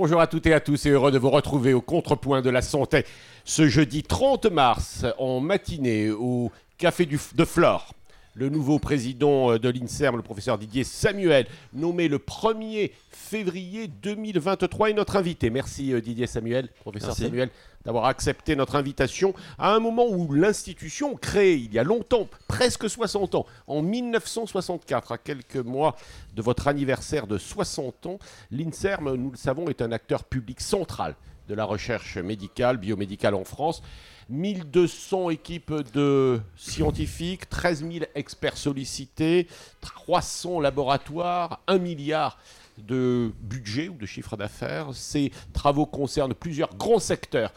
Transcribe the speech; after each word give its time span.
Bonjour 0.00 0.20
à 0.20 0.28
toutes 0.28 0.46
et 0.46 0.52
à 0.52 0.60
tous 0.60 0.86
et 0.86 0.90
heureux 0.90 1.10
de 1.10 1.18
vous 1.18 1.28
retrouver 1.28 1.74
au 1.74 1.80
contrepoint 1.80 2.40
de 2.40 2.50
la 2.50 2.62
santé 2.62 3.04
ce 3.44 3.66
jeudi 3.66 4.04
30 4.04 4.46
mars 4.46 5.04
en 5.18 5.40
matinée 5.40 6.08
au 6.10 6.52
Café 6.78 7.04
du, 7.04 7.18
de 7.34 7.44
Flore. 7.44 7.92
Le 8.38 8.50
nouveau 8.50 8.78
président 8.78 9.58
de 9.58 9.68
l'INSERM, 9.68 10.14
le 10.14 10.22
professeur 10.22 10.58
Didier 10.58 10.84
Samuel, 10.84 11.48
nommé 11.72 12.06
le 12.06 12.18
1er 12.18 12.92
février 13.10 13.88
2023, 13.88 14.90
est 14.90 14.92
notre 14.92 15.16
invité. 15.16 15.50
Merci 15.50 15.92
euh, 15.92 16.00
Didier 16.00 16.28
Samuel, 16.28 16.68
professeur 16.78 17.08
Merci. 17.08 17.24
Samuel, 17.24 17.50
d'avoir 17.84 18.04
accepté 18.04 18.54
notre 18.54 18.76
invitation 18.76 19.34
à 19.58 19.74
un 19.74 19.80
moment 19.80 20.06
où 20.08 20.32
l'institution, 20.32 21.16
créée 21.16 21.56
il 21.56 21.74
y 21.74 21.80
a 21.80 21.82
longtemps, 21.82 22.28
presque 22.46 22.88
60 22.88 23.34
ans, 23.34 23.46
en 23.66 23.82
1964, 23.82 25.10
à 25.10 25.18
quelques 25.18 25.56
mois 25.56 25.96
de 26.36 26.40
votre 26.40 26.68
anniversaire 26.68 27.26
de 27.26 27.38
60 27.38 28.06
ans, 28.06 28.18
l'INSERM, 28.52 29.16
nous 29.16 29.32
le 29.32 29.36
savons, 29.36 29.68
est 29.68 29.82
un 29.82 29.90
acteur 29.90 30.22
public 30.22 30.60
central 30.60 31.16
de 31.48 31.54
la 31.54 31.64
recherche 31.64 32.18
médicale, 32.18 32.76
biomédicale 32.76 33.34
en 33.34 33.42
France. 33.42 33.82
1200 34.28 35.30
équipes 35.30 35.74
de 35.94 36.40
scientifiques, 36.56 37.48
13 37.48 37.80
000 37.90 38.04
experts 38.14 38.56
sollicités, 38.56 39.46
300 39.80 40.60
laboratoires, 40.60 41.60
1 41.66 41.78
milliard 41.78 42.38
de 42.86 43.32
budget 43.40 43.88
ou 43.88 43.94
de 43.94 44.06
chiffre 44.06 44.36
d'affaires. 44.36 44.88
Ces 44.92 45.32
travaux 45.52 45.86
concernent 45.86 46.34
plusieurs 46.34 46.74
grands 46.76 46.98
secteurs. 46.98 47.52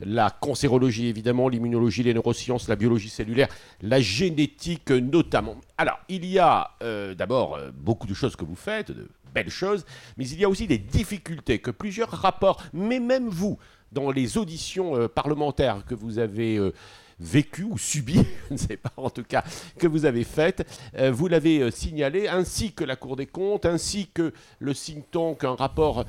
La 0.00 0.30
cancérologie, 0.30 1.06
évidemment, 1.06 1.48
l'immunologie, 1.48 2.02
les 2.02 2.12
neurosciences, 2.12 2.68
la 2.68 2.76
biologie 2.76 3.08
cellulaire, 3.08 3.48
la 3.80 4.00
génétique 4.00 4.90
notamment. 4.90 5.56
Alors, 5.78 5.98
il 6.08 6.26
y 6.26 6.38
a 6.38 6.70
euh, 6.82 7.14
d'abord 7.14 7.56
euh, 7.56 7.70
beaucoup 7.72 8.06
de 8.06 8.12
choses 8.12 8.36
que 8.36 8.44
vous 8.44 8.56
faites, 8.56 8.90
de 8.90 9.08
belles 9.34 9.50
choses, 9.50 9.86
mais 10.18 10.28
il 10.28 10.38
y 10.38 10.44
a 10.44 10.48
aussi 10.50 10.66
des 10.66 10.78
difficultés 10.78 11.60
que 11.60 11.70
plusieurs 11.70 12.10
rapports, 12.10 12.62
mais 12.74 13.00
même 13.00 13.28
vous, 13.28 13.58
dans 13.92 14.10
les 14.10 14.38
auditions 14.38 14.96
euh, 14.96 15.08
parlementaires 15.08 15.84
que 15.86 15.94
vous 15.94 16.18
avez 16.18 16.56
euh, 16.56 16.72
vécues 17.18 17.64
ou 17.64 17.78
subies, 17.78 18.24
je 18.48 18.54
ne 18.54 18.58
sais 18.58 18.76
pas 18.76 18.92
en 18.96 19.10
tout 19.10 19.24
cas, 19.24 19.44
que 19.78 19.86
vous 19.86 20.04
avez 20.04 20.24
faites, 20.24 20.66
euh, 20.98 21.10
vous 21.10 21.28
l'avez 21.28 21.70
signalé, 21.70 22.28
ainsi 22.28 22.72
que 22.72 22.84
la 22.84 22.96
Cour 22.96 23.16
des 23.16 23.26
comptes, 23.26 23.66
ainsi 23.66 24.08
que 24.12 24.32
le 24.58 24.74
think 24.74 25.10
tank, 25.10 25.44
un 25.44 25.54
rapport 25.54 26.04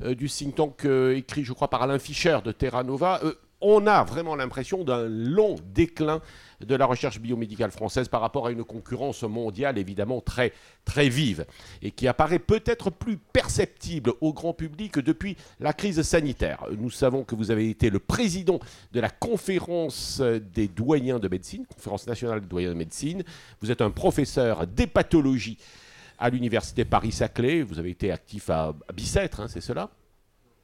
du 0.00 0.28
think 0.28 0.56
tank 0.56 0.84
écrit, 1.14 1.44
je 1.44 1.52
crois, 1.52 1.70
par 1.70 1.82
Alain 1.82 2.00
Fischer 2.00 2.38
de 2.44 2.50
Terra 2.50 2.82
Nova. 2.82 3.20
On 3.60 3.86
a 3.86 4.02
vraiment 4.02 4.34
l'impression 4.34 4.82
d'un 4.82 5.06
long 5.08 5.54
déclin 5.72 6.20
de 6.66 6.74
la 6.74 6.86
recherche 6.86 7.20
biomédicale 7.20 7.70
française 7.70 8.08
par 8.08 8.20
rapport 8.20 8.46
à 8.46 8.52
une 8.52 8.64
concurrence 8.64 9.22
mondiale 9.22 9.78
évidemment 9.78 10.20
très, 10.20 10.52
très 10.84 11.08
vive 11.08 11.46
et 11.82 11.90
qui 11.90 12.08
apparaît 12.08 12.38
peut-être 12.38 12.90
plus 12.90 13.16
perceptible 13.16 14.12
au 14.20 14.32
grand 14.32 14.52
public 14.52 14.98
depuis 14.98 15.36
la 15.60 15.72
crise 15.72 16.02
sanitaire. 16.02 16.64
Nous 16.78 16.90
savons 16.90 17.24
que 17.24 17.34
vous 17.34 17.50
avez 17.50 17.68
été 17.68 17.90
le 17.90 17.98
président 17.98 18.60
de 18.92 19.00
la 19.00 19.10
conférence 19.10 20.20
des 20.54 20.68
doyens 20.68 21.18
de 21.18 21.28
médecine, 21.28 21.66
conférence 21.66 22.06
nationale 22.06 22.40
des 22.40 22.46
doyens 22.46 22.70
de 22.70 22.74
médecine. 22.74 23.22
Vous 23.60 23.70
êtes 23.70 23.80
un 23.80 23.90
professeur 23.90 24.66
d'hépatologie 24.66 25.58
à 26.18 26.30
l'université 26.30 26.84
Paris-Saclay. 26.84 27.62
Vous 27.62 27.78
avez 27.78 27.90
été 27.90 28.12
actif 28.12 28.50
à 28.50 28.74
Bicêtre, 28.94 29.40
hein, 29.40 29.48
c'est 29.48 29.60
cela? 29.60 29.90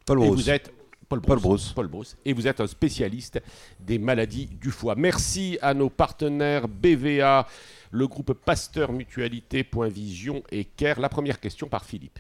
Paul 0.05 0.23
et 0.23 0.29
vous 0.29 0.51
êtes 0.51 0.73
Paul 1.09 1.21
Paul 1.23 1.41
Brousse. 1.41 1.73
Paul 1.73 1.89
Brousse. 1.89 2.17
Et 2.25 2.33
vous 2.33 2.47
êtes 2.47 2.61
un 2.61 2.67
spécialiste 2.67 3.41
des 3.81 3.99
maladies 3.99 4.47
du 4.61 4.71
foie. 4.71 4.95
Merci 4.95 5.59
à 5.63 5.73
nos 5.73 5.89
partenaires 5.89 6.69
BVA, 6.69 7.47
le 7.91 8.07
groupe 8.07 8.35
Pasteur 8.35 8.93
Mutualité, 8.93 9.65
Point 9.65 9.89
Vision 9.89 10.43
et 10.51 10.65
CARE. 10.65 11.01
La 11.01 11.09
première 11.09 11.41
question 11.41 11.69
par 11.69 11.85
Philippe. 11.85 12.19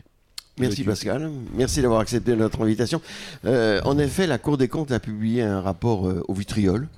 Merci 0.58 0.82
Pascal, 0.82 1.30
merci 1.54 1.82
d'avoir 1.82 2.00
accepté 2.00 2.34
notre 2.34 2.62
invitation. 2.62 3.00
Euh, 3.44 3.80
en 3.84 3.96
effet, 3.98 4.26
la 4.26 4.38
Cour 4.38 4.58
des 4.58 4.66
comptes 4.66 4.90
a 4.90 4.98
publié 4.98 5.42
un 5.42 5.60
rapport 5.60 6.08
euh, 6.08 6.24
au 6.26 6.34
vitriol, 6.34 6.88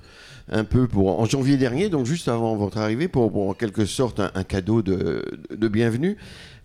un 0.49 0.63
peu 0.63 0.87
pour 0.87 1.19
en 1.19 1.25
janvier 1.25 1.57
dernier, 1.57 1.89
donc 1.89 2.05
juste 2.05 2.27
avant 2.27 2.55
votre 2.55 2.77
arrivée, 2.77 3.07
pour, 3.07 3.35
en 3.49 3.53
quelque 3.53 3.85
sorte 3.85 4.19
un, 4.19 4.43
cadeau 4.43 4.81
de, 4.81 5.23
bienvenue. 5.67 6.17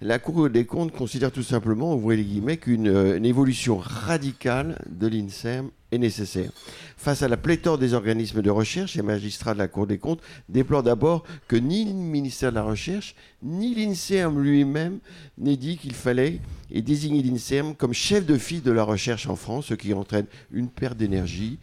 La 0.02 0.18
Cour 0.18 0.50
des 0.50 0.66
comptes 0.66 0.92
considère 0.92 1.32
tout 1.32 1.42
simplement, 1.42 1.94
ouvrez 1.94 2.16
les 2.16 2.24
guillemets, 2.24 2.58
qu'une 2.58 2.88
euh, 2.88 3.22
évolution 3.22 3.78
radicale 3.78 4.78
de 4.90 5.06
l'INSERM 5.06 5.70
est 5.90 5.98
nécessaire. 5.98 6.50
Face 6.96 7.22
à 7.22 7.28
la 7.28 7.36
pléthore 7.36 7.78
des 7.78 7.94
organismes 7.94 8.42
de 8.42 8.50
recherche, 8.50 8.96
les 8.96 9.02
magistrats 9.02 9.54
de 9.54 9.58
la 9.58 9.68
Cour 9.68 9.86
des 9.86 9.98
comptes 9.98 10.20
déplorent 10.48 10.82
d'abord 10.82 11.24
que 11.48 11.56
ni 11.56 11.84
le 11.84 11.92
ministère 11.92 12.50
de 12.50 12.56
la 12.56 12.62
Recherche, 12.62 13.14
ni 13.42 13.74
l'INSERM 13.74 14.42
lui-même 14.42 14.98
n'ait 15.38 15.56
dit 15.56 15.78
qu'il 15.78 15.94
fallait 15.94 16.40
et 16.70 16.82
désigner 16.82 17.22
l'INSERM 17.22 17.74
comme 17.74 17.92
chef 17.92 18.26
de 18.26 18.36
file 18.36 18.62
de 18.62 18.72
la 18.72 18.82
recherche 18.82 19.28
en 19.28 19.36
France, 19.36 19.66
ce 19.66 19.74
qui 19.74 19.94
entraîne 19.94 20.26
une 20.50 20.68
perte 20.68 20.98
d'énergie, 20.98 21.58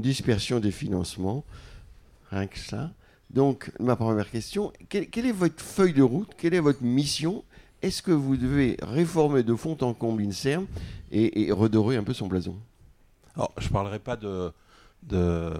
dispersion 0.00 0.60
des 0.60 0.70
financements. 0.70 1.44
Rien 2.30 2.46
que 2.46 2.58
ça. 2.58 2.90
Donc, 3.30 3.70
ma 3.80 3.96
première 3.96 4.30
question, 4.30 4.72
quelle, 4.88 5.08
quelle 5.08 5.26
est 5.26 5.32
votre 5.32 5.62
feuille 5.62 5.92
de 5.92 6.02
route 6.02 6.30
Quelle 6.38 6.54
est 6.54 6.60
votre 6.60 6.82
mission? 6.82 7.44
Est-ce 7.82 8.02
que 8.02 8.12
vous 8.12 8.36
devez 8.36 8.76
réformer 8.82 9.42
de 9.42 9.54
fond 9.54 9.76
en 9.80 9.94
comble 9.94 10.22
l'INSERM 10.22 10.66
et, 11.12 11.42
et 11.46 11.52
redorer 11.52 11.96
un 11.96 12.04
peu 12.04 12.14
son 12.14 12.26
blason? 12.26 12.56
Alors, 13.34 13.52
je 13.58 13.66
ne 13.66 13.72
parlerai 13.72 13.98
pas 13.98 14.16
de, 14.16 14.50
de, 15.06 15.52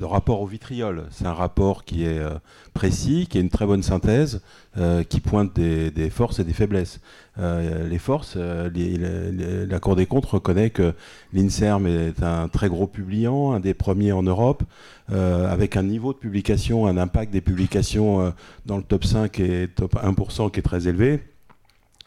rapport 0.00 0.40
au 0.40 0.46
vitriol. 0.46 1.04
C'est 1.10 1.26
un 1.26 1.34
rapport 1.34 1.84
qui 1.84 2.04
est 2.04 2.18
euh, 2.18 2.38
précis, 2.72 3.26
qui 3.28 3.38
est 3.38 3.40
une 3.40 3.50
très 3.50 3.66
bonne 3.66 3.82
synthèse, 3.82 4.40
euh, 4.76 5.02
qui 5.02 5.20
pointe 5.20 5.54
des, 5.54 6.10
forces 6.10 6.38
et 6.38 6.44
des 6.44 6.52
faiblesses. 6.52 7.00
Euh, 7.38 7.88
les 7.88 7.98
forces, 7.98 8.36
la 8.36 9.80
Cour 9.80 9.96
des 9.96 10.06
comptes 10.06 10.26
reconnaît 10.26 10.70
que 10.70 10.94
l'INSERM 11.32 11.86
est 11.86 12.22
un 12.22 12.48
très 12.48 12.68
gros 12.68 12.86
publiant, 12.86 13.52
un 13.52 13.60
des 13.60 13.74
premiers 13.74 14.12
en 14.12 14.22
Europe, 14.22 14.62
avec 15.10 15.76
un 15.76 15.82
niveau 15.82 16.12
de 16.12 16.18
publication, 16.18 16.86
un 16.86 16.96
impact 16.96 17.32
des 17.32 17.40
publications 17.40 18.32
dans 18.66 18.76
le 18.76 18.82
top 18.82 19.04
5 19.04 19.40
et 19.40 19.68
top 19.68 19.94
1% 19.94 20.50
qui 20.50 20.60
est 20.60 20.62
très 20.62 20.86
élevé. 20.86 21.22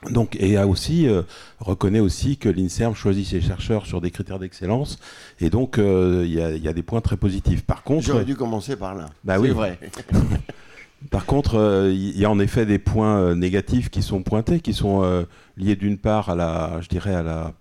Donc, 0.10 0.36
et 0.40 0.58
a 0.58 0.66
aussi 0.68 1.08
euh, 1.08 1.22
reconnaît 1.60 2.00
aussi 2.00 2.38
que 2.38 2.50
l'INSERM 2.50 2.96
choisit 2.96 3.26
ses 3.28 3.40
chercheurs 3.40 3.86
sur 3.86 4.02
des 4.02 4.10
critères 4.10 4.40
d'excellence, 4.40 4.98
et 5.40 5.52
donc 5.52 5.78
euh, 5.78 6.24
il 6.26 6.34
y, 6.34 6.42
a- 6.42 6.52
il 6.56 6.64
y 6.64 6.68
a 6.68 6.74
des 6.74 6.82
points 6.82 7.02
très 7.02 7.18
positifs. 7.18 7.62
Par 7.64 7.84
contre, 7.84 8.04
J'aurais 8.08 8.26
dû 8.26 8.36
commencer 8.36 8.76
par 8.76 8.96
là. 8.96 9.06
Bah 9.24 9.36
C'est 9.36 9.42
oui. 9.42 9.50
vrai. 9.52 9.78
par 11.12 11.26
contre, 11.28 11.56
euh, 11.56 11.92
il 11.94 12.18
y 12.18 12.26
a 12.26 12.32
en 12.32 12.40
effet 12.40 12.66
des 12.66 12.80
points 12.80 13.36
négatifs 13.36 13.90
qui 13.90 14.02
sont 14.02 14.24
pointés, 14.24 14.60
qui 14.60 14.74
sont 14.74 15.26
liés 15.56 15.76
d'une 15.76 15.98
part 16.00 16.30
à 16.30 16.36
la, 16.36 16.80
je 16.82 16.88
dirais 16.90 17.14
à 17.14 17.22
la, 17.22 17.54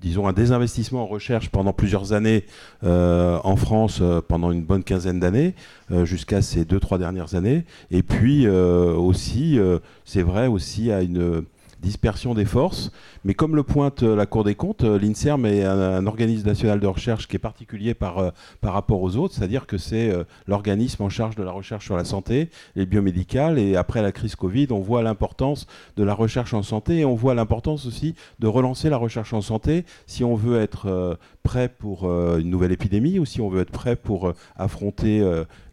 disons 0.00 0.26
un 0.26 0.32
désinvestissement 0.32 1.02
en 1.02 1.06
recherche 1.06 1.50
pendant 1.50 1.72
plusieurs 1.72 2.12
années 2.12 2.44
euh, 2.84 3.38
en 3.44 3.56
France, 3.56 3.98
euh, 4.00 4.20
pendant 4.26 4.50
une 4.50 4.62
bonne 4.62 4.82
quinzaine 4.82 5.20
d'années, 5.20 5.54
euh, 5.90 6.04
jusqu'à 6.04 6.42
ces 6.42 6.64
deux 6.64 6.80
trois 6.80 6.98
dernières 6.98 7.34
années, 7.34 7.64
et 7.90 8.02
puis 8.02 8.46
euh, 8.46 8.94
aussi, 8.94 9.58
euh, 9.58 9.78
c'est 10.04 10.22
vrai 10.22 10.46
aussi 10.46 10.90
à 10.90 11.02
une 11.02 11.44
dispersion 11.80 12.34
des 12.34 12.44
forces. 12.44 12.90
Mais 13.24 13.34
comme 13.34 13.56
le 13.56 13.62
pointe 13.62 14.02
euh, 14.02 14.14
la 14.14 14.26
Cour 14.26 14.44
des 14.44 14.54
comptes, 14.54 14.84
euh, 14.84 14.98
l'INSERM 14.98 15.46
est 15.46 15.64
un, 15.64 16.06
organisme 16.06 16.46
national 16.46 16.80
de 16.80 16.86
recherche 16.86 17.26
qui 17.26 17.36
est 17.36 17.40
particulier 17.40 17.94
par, 17.94 18.18
euh, 18.18 18.30
rapport 18.62 19.02
aux 19.02 19.16
autres, 19.16 19.34
c'est-à-dire 19.34 19.66
que 19.66 19.78
c'est 19.78 20.12
l'organisme 20.46 21.02
en 21.02 21.08
charge 21.08 21.34
de 21.34 21.42
la 21.42 21.50
recherche 21.50 21.84
sur 21.84 21.96
la 21.96 22.04
santé, 22.04 22.50
les 22.76 22.86
biomédicales, 22.86 23.58
et 23.58 23.74
après 23.74 24.00
la 24.00 24.12
crise 24.12 24.36
Covid, 24.36 24.68
on 24.70 24.78
voit 24.78 25.02
l'importance 25.02 25.66
de 25.96 26.04
la 26.04 26.14
recherche 26.14 26.54
en 26.54 26.62
santé, 26.62 26.98
et 26.98 27.04
on 27.04 27.16
voit 27.16 27.34
l'importance 27.34 27.86
aussi 27.86 28.14
de 28.38 28.46
relancer 28.46 28.90
la 28.90 28.96
recherche 28.96 29.32
en 29.32 29.40
santé 29.40 29.84
si 30.06 30.22
on 30.22 30.36
veut 30.36 30.60
être 30.60 31.18
prêt 31.42 31.68
pour 31.68 32.04
une 32.04 32.48
nouvelle 32.48 32.72
épidémie 32.72 33.18
ou 33.18 33.24
si 33.24 33.40
on 33.40 33.48
veut 33.48 33.62
être 33.62 33.72
prêt 33.72 33.96
pour 33.96 34.32
affronter 34.56 35.24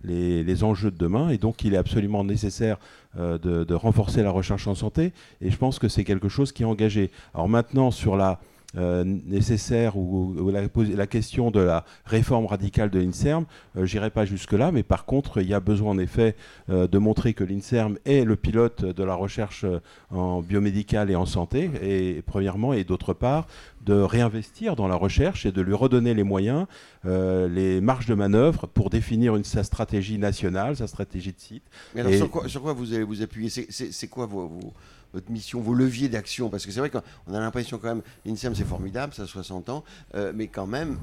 les, 0.04 0.44
les 0.44 0.64
enjeux 0.64 0.92
de 0.92 0.98
demain. 0.98 1.30
Et 1.30 1.38
donc, 1.38 1.64
il 1.64 1.76
est 1.76 1.78
absolument 1.78 2.24
nécessaire 2.24 2.78
de, 3.18 3.64
de 3.64 3.74
renforcer 3.74 4.24
la 4.24 4.32
recherche 4.32 4.68
en 4.68 4.76
santé. 4.76 5.14
Et 5.42 5.52
je 5.52 5.58
pense 5.58 5.80
que 5.80 5.88
c'est 5.88 6.04
quelque 6.04 6.30
chose 6.30 6.52
qui 6.52 6.64
est 6.64 6.66
engagé. 6.66 7.12
Alors 7.34 7.50
maintenant, 7.50 7.92
sur 7.92 8.16
la 8.16 8.40
euh, 8.76 9.04
nécessaire 9.06 9.96
ou, 9.98 10.36
ou 10.38 10.52
la, 10.52 10.62
la 10.96 11.08
question 11.08 11.52
de 11.52 11.60
la 11.62 11.86
réforme 12.06 12.46
radicale 12.48 12.90
de 12.90 13.00
l'INSERM, 13.00 13.46
euh, 13.78 13.86
j'irai 13.86 14.10
pas 14.10 14.26
jusque-là, 14.26 14.72
mais 14.74 14.84
par 14.84 15.06
contre, 15.06 15.42
il 15.42 15.48
y 15.48 15.54
a 15.54 15.60
besoin 15.62 15.92
en 15.92 15.98
effet 15.98 16.36
euh, 16.70 16.86
de 16.88 16.98
montrer 16.98 17.34
que 17.34 17.46
l'INSERM 17.46 17.98
est 18.06 18.26
le 18.26 18.36
pilote 18.36 18.84
de 18.84 19.04
la 19.04 19.16
recherche 19.16 19.64
euh, 19.64 19.80
en 20.12 20.42
biomédicale 20.42 21.10
et 21.10 21.16
en 21.16 21.26
santé, 21.26 21.70
et 21.82 22.22
premièrement, 22.26 22.74
et 22.74 22.84
d'autre 22.84 23.14
part, 23.14 23.48
de 23.86 23.94
réinvestir 23.94 24.76
dans 24.76 24.90
la 24.90 24.96
recherche 24.96 25.46
et 25.46 25.54
de 25.54 25.62
lui 25.62 25.74
redonner 25.74 26.14
les 26.14 26.24
moyens, 26.24 26.66
les 27.06 27.80
marges 27.80 28.06
de 28.08 28.16
manœuvre 28.16 28.68
pour 28.68 28.90
définir 28.90 29.38
une, 29.38 29.46
sa 29.46 29.64
stratégie 29.64 30.18
nationale, 30.18 30.76
sa 30.76 30.88
stratégie 30.88 31.32
de 31.32 31.40
site. 31.40 31.64
Mais 31.96 32.02
alors, 32.02 32.12
Et- 32.12 32.18
sur, 32.18 32.30
quoi, 32.30 32.50
sur 32.50 32.62
quoi 32.62 32.74
vous 32.74 32.94
allez 32.94 33.04
vous 33.04 33.22
appuyer? 33.22 33.50
C'est 33.50 34.08
quoi 34.10 34.26
vos, 34.26 34.48
vos- 34.48 34.74
votre 35.14 35.32
mission, 35.32 35.62
vos 35.62 35.74
leviers 35.74 36.10
d'action 36.10 36.50
Parce 36.50 36.66
que 36.66 36.72
c'est 36.72 36.80
vrai 36.80 36.90
qu'on 36.90 37.34
a 37.34 37.40
l'impression 37.40 37.78
quand 37.78 37.90
même, 37.90 38.02
l'INSERM 38.26 38.56
c'est 38.56 38.66
formidable, 38.66 39.14
ça 39.14 39.24
a 39.24 39.28
60 39.28 39.70
ans, 39.70 39.84
euh, 40.16 40.32
mais 40.36 40.48
quand 40.48 40.68
même, 40.68 40.98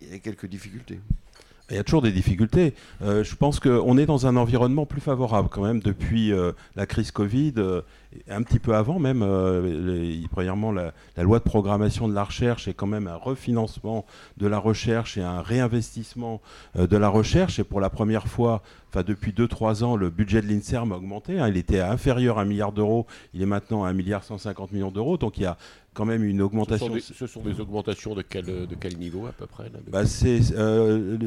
il 0.00 0.10
y 0.10 0.14
a 0.14 0.18
quelques 0.18 0.46
difficultés. 0.46 1.00
Il 1.70 1.76
y 1.76 1.78
a 1.78 1.84
toujours 1.84 2.00
des 2.00 2.12
difficultés. 2.12 2.72
Euh, 3.02 3.22
je 3.22 3.36
pense 3.36 3.60
qu'on 3.60 3.98
est 3.98 4.06
dans 4.06 4.26
un 4.26 4.36
environnement 4.36 4.86
plus 4.86 5.02
favorable 5.02 5.50
quand 5.50 5.62
même 5.62 5.80
depuis 5.80 6.32
euh, 6.32 6.52
la 6.76 6.86
crise 6.86 7.10
Covid, 7.10 7.52
un 8.28 8.42
petit 8.42 8.58
peu 8.58 8.74
avant 8.74 8.98
même. 8.98 9.20
premièrement, 10.30 10.72
la, 10.72 10.92
loi 11.18 11.38
de 11.38 11.44
programmation 11.44 12.08
de 12.08 12.14
la 12.14 12.24
recherche 12.24 12.68
est 12.68 12.74
quand 12.74 12.86
même 12.86 13.06
un 13.06 13.16
refinancement 13.16 14.04
de 14.36 14.46
la 14.46 14.58
recherche 14.58 15.16
et 15.16 15.22
un 15.22 15.42
réinvestissement 15.42 16.40
de 16.76 16.96
la 16.96 17.08
recherche. 17.08 17.58
Et 17.58 17.64
pour 17.64 17.80
la 17.80 17.90
première 17.90 18.26
fois, 18.26 18.62
enfin 18.90 19.02
depuis 19.02 19.32
2-3 19.32 19.84
ans, 19.84 19.96
le 19.96 20.10
budget 20.10 20.42
de 20.42 20.46
l'INSERM 20.46 20.92
a 20.92 20.96
augmenté. 20.96 21.38
Hein. 21.38 21.48
il 21.48 21.56
était 21.56 21.80
inférieur 21.80 22.38
à 22.38 22.42
un 22.42 22.44
milliard 22.44 22.72
d'euros, 22.72 23.06
il 23.34 23.42
est 23.42 23.46
maintenant 23.46 23.84
à 23.84 23.90
1 23.90 23.92
milliard 23.92 24.24
150 24.24 24.72
millions 24.72 24.90
d'euros. 24.90 25.18
Donc 25.18 25.38
il 25.38 25.42
y 25.42 25.46
a 25.46 25.56
quand 25.98 26.04
même 26.04 26.22
une 26.22 26.42
augmentation. 26.42 26.94
Ce 27.00 27.26
sont 27.26 27.42
des, 27.42 27.60
augmentations 27.60 28.14
de 28.14 28.22
quel, 28.22 28.44
de 28.44 28.74
quel 28.78 28.96
niveau 28.98 29.26
à 29.26 29.32
peu 29.32 29.46
près 29.46 29.64
bah, 29.88 30.02
euh, 30.22 31.18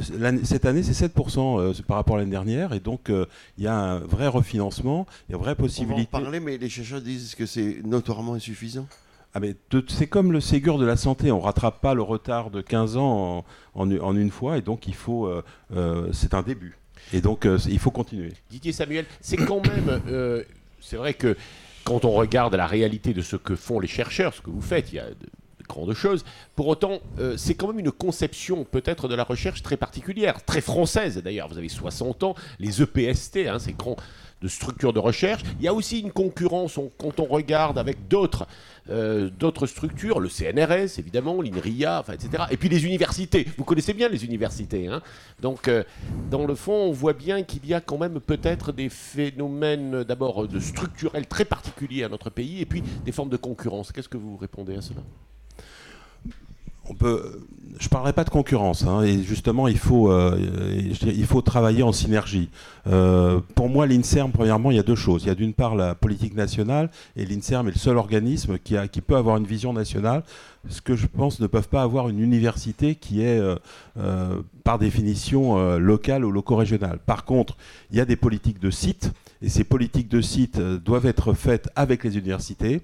Cette 0.43 0.65
année, 0.65 0.81
c'est 0.81 1.07
7% 1.07 1.59
euh, 1.59 1.73
par 1.85 1.97
rapport 1.97 2.15
à 2.15 2.19
l'année 2.19 2.31
dernière. 2.31 2.71
Et 2.71 2.79
donc, 2.79 3.09
euh, 3.09 3.25
il 3.57 3.65
y 3.65 3.67
a 3.67 3.75
un 3.75 3.99
vrai 3.99 4.27
refinancement, 4.27 5.07
il 5.27 5.33
y 5.33 5.35
a 5.35 5.37
une 5.37 5.43
vraie 5.43 5.55
possibilité. 5.55 6.07
On 6.13 6.17
va 6.17 6.21
en 6.21 6.23
parler, 6.23 6.39
mais 6.39 6.57
les 6.57 6.69
chercheurs 6.83 7.01
disent 7.01 7.35
que 7.35 7.45
c'est 7.45 7.81
notoirement 7.83 8.33
insuffisant? 8.33 8.87
Ah 9.33 9.39
mais 9.39 9.55
c'est 9.87 10.07
comme 10.07 10.33
le 10.33 10.41
Ségur 10.41 10.77
de 10.77 10.85
la 10.85 10.97
santé, 10.97 11.31
on 11.31 11.39
rattrape 11.39 11.79
pas 11.79 11.93
le 11.93 12.01
retard 12.01 12.51
de 12.51 12.59
15 12.59 12.97
ans 12.97 13.45
en, 13.75 13.89
en, 13.89 14.15
une 14.17 14.29
fois, 14.29 14.57
et 14.57 14.61
donc 14.61 14.87
il 14.87 14.93
faut, 14.93 15.31
c'est 16.11 16.33
un 16.33 16.41
début. 16.41 16.77
Et 17.13 17.21
donc 17.21 17.47
il 17.69 17.79
faut 17.79 17.91
continuer. 17.91 18.33
Didier 18.49 18.73
Samuel, 18.73 19.05
c'est 19.21 19.37
quand 19.37 19.65
même, 19.65 20.01
c'est 20.81 20.97
vrai 20.97 21.13
que 21.13 21.37
quand 21.83 22.05
on 22.05 22.11
regarde 22.11 22.55
la 22.55 22.67
réalité 22.67 23.13
de 23.13 23.21
ce 23.21 23.35
que 23.35 23.55
font 23.55 23.79
les 23.79 23.87
chercheurs, 23.87 24.33
ce 24.33 24.41
que 24.41 24.49
vous 24.49 24.61
faites, 24.61 24.91
il 24.91 24.95
y 24.95 24.99
a 24.99 25.09
de, 25.09 25.15
grandes 25.67 25.93
choses. 25.93 26.25
Pour 26.55 26.67
autant, 26.67 26.99
euh, 27.19 27.37
c'est 27.37 27.55
quand 27.55 27.67
même 27.67 27.79
une 27.79 27.91
conception 27.91 28.65
peut-être 28.65 29.07
de 29.07 29.15
la 29.15 29.23
recherche 29.23 29.63
très 29.63 29.77
particulière, 29.77 30.43
très 30.43 30.61
française 30.61 31.17
d'ailleurs. 31.23 31.47
Vous 31.47 31.57
avez 31.57 31.69
60 31.69 32.23
ans, 32.23 32.35
les 32.59 32.81
EPST, 32.81 33.47
hein, 33.47 33.59
ces 33.59 33.73
grands 33.73 33.95
de 34.41 34.47
structures 34.47 34.93
de 34.93 34.99
recherche. 34.99 35.41
Il 35.59 35.65
y 35.65 35.67
a 35.67 35.73
aussi 35.73 35.99
une 35.99 36.11
concurrence 36.11 36.79
quand 36.97 37.19
on 37.19 37.25
regarde 37.25 37.77
avec 37.77 38.07
d'autres 38.07 38.47
euh, 38.89 39.29
structures, 39.65 40.19
le 40.19 40.29
CNRS 40.29 40.99
évidemment, 40.99 41.41
l'INRIA, 41.41 42.03
etc. 42.11 42.43
Et 42.51 42.57
puis 42.57 42.69
les 42.69 42.85
universités. 42.85 43.45
Vous 43.57 43.63
connaissez 43.63 43.93
bien 43.93 44.09
les 44.09 44.25
universités. 44.25 44.87
Hein 44.87 45.01
Donc, 45.39 45.67
euh, 45.67 45.83
dans 46.29 46.45
le 46.45 46.55
fond, 46.55 46.73
on 46.73 46.91
voit 46.91 47.13
bien 47.13 47.43
qu'il 47.43 47.65
y 47.65 47.73
a 47.73 47.81
quand 47.81 47.97
même 47.97 48.19
peut-être 48.19 48.71
des 48.71 48.89
phénomènes 48.89 50.03
d'abord 50.03 50.47
structurels 50.59 51.27
très 51.27 51.45
particuliers 51.45 52.03
à 52.03 52.09
notre 52.09 52.29
pays 52.29 52.61
et 52.61 52.65
puis 52.65 52.83
des 53.05 53.11
formes 53.11 53.29
de 53.29 53.37
concurrence. 53.37 53.91
Qu'est-ce 53.91 54.09
que 54.09 54.17
vous 54.17 54.37
répondez 54.37 54.75
à 54.75 54.81
cela? 54.81 55.01
Je 57.81 57.87
ne 57.87 57.89
parlerai 57.89 58.13
pas 58.13 58.23
de 58.23 58.29
concurrence, 58.29 58.83
hein, 58.83 59.01
et 59.01 59.23
justement, 59.23 59.67
il 59.67 59.79
faut, 59.79 60.11
euh, 60.11 60.37
il 61.01 61.25
faut 61.25 61.41
travailler 61.41 61.81
en 61.81 61.91
synergie. 61.91 62.49
Euh, 62.85 63.39
pour 63.55 63.69
moi, 63.69 63.87
l'INSERM, 63.87 64.31
premièrement, 64.31 64.69
il 64.69 64.77
y 64.77 64.79
a 64.79 64.83
deux 64.83 64.95
choses. 64.95 65.23
Il 65.23 65.27
y 65.27 65.31
a 65.31 65.35
d'une 65.35 65.53
part 65.53 65.75
la 65.75 65.95
politique 65.95 66.35
nationale, 66.35 66.91
et 67.15 67.25
l'INSERM 67.25 67.67
est 67.69 67.71
le 67.71 67.79
seul 67.79 67.97
organisme 67.97 68.59
qui 68.59 69.01
peut 69.01 69.15
avoir 69.15 69.37
une 69.37 69.45
vision 69.45 69.73
nationale, 69.73 70.21
ce 70.69 70.79
que 70.79 70.95
je 70.95 71.07
pense 71.07 71.39
ne 71.39 71.47
peuvent 71.47 71.69
pas 71.69 71.81
avoir 71.81 72.07
une 72.07 72.19
université 72.19 72.93
qui 72.93 73.23
est, 73.23 73.39
euh, 73.39 74.41
par 74.63 74.77
définition, 74.77 75.77
locale 75.79 76.23
ou 76.23 76.31
loco-régionale. 76.31 76.99
Par 77.03 77.25
contre, 77.25 77.57
il 77.89 77.97
y 77.97 77.99
a 77.99 78.05
des 78.05 78.15
politiques 78.15 78.59
de 78.59 78.69
site, 78.69 79.11
et 79.41 79.49
ces 79.49 79.63
politiques 79.63 80.07
de 80.07 80.21
site 80.21 80.59
doivent 80.59 81.07
être 81.07 81.33
faites 81.33 81.69
avec 81.75 82.03
les 82.03 82.15
universités 82.17 82.81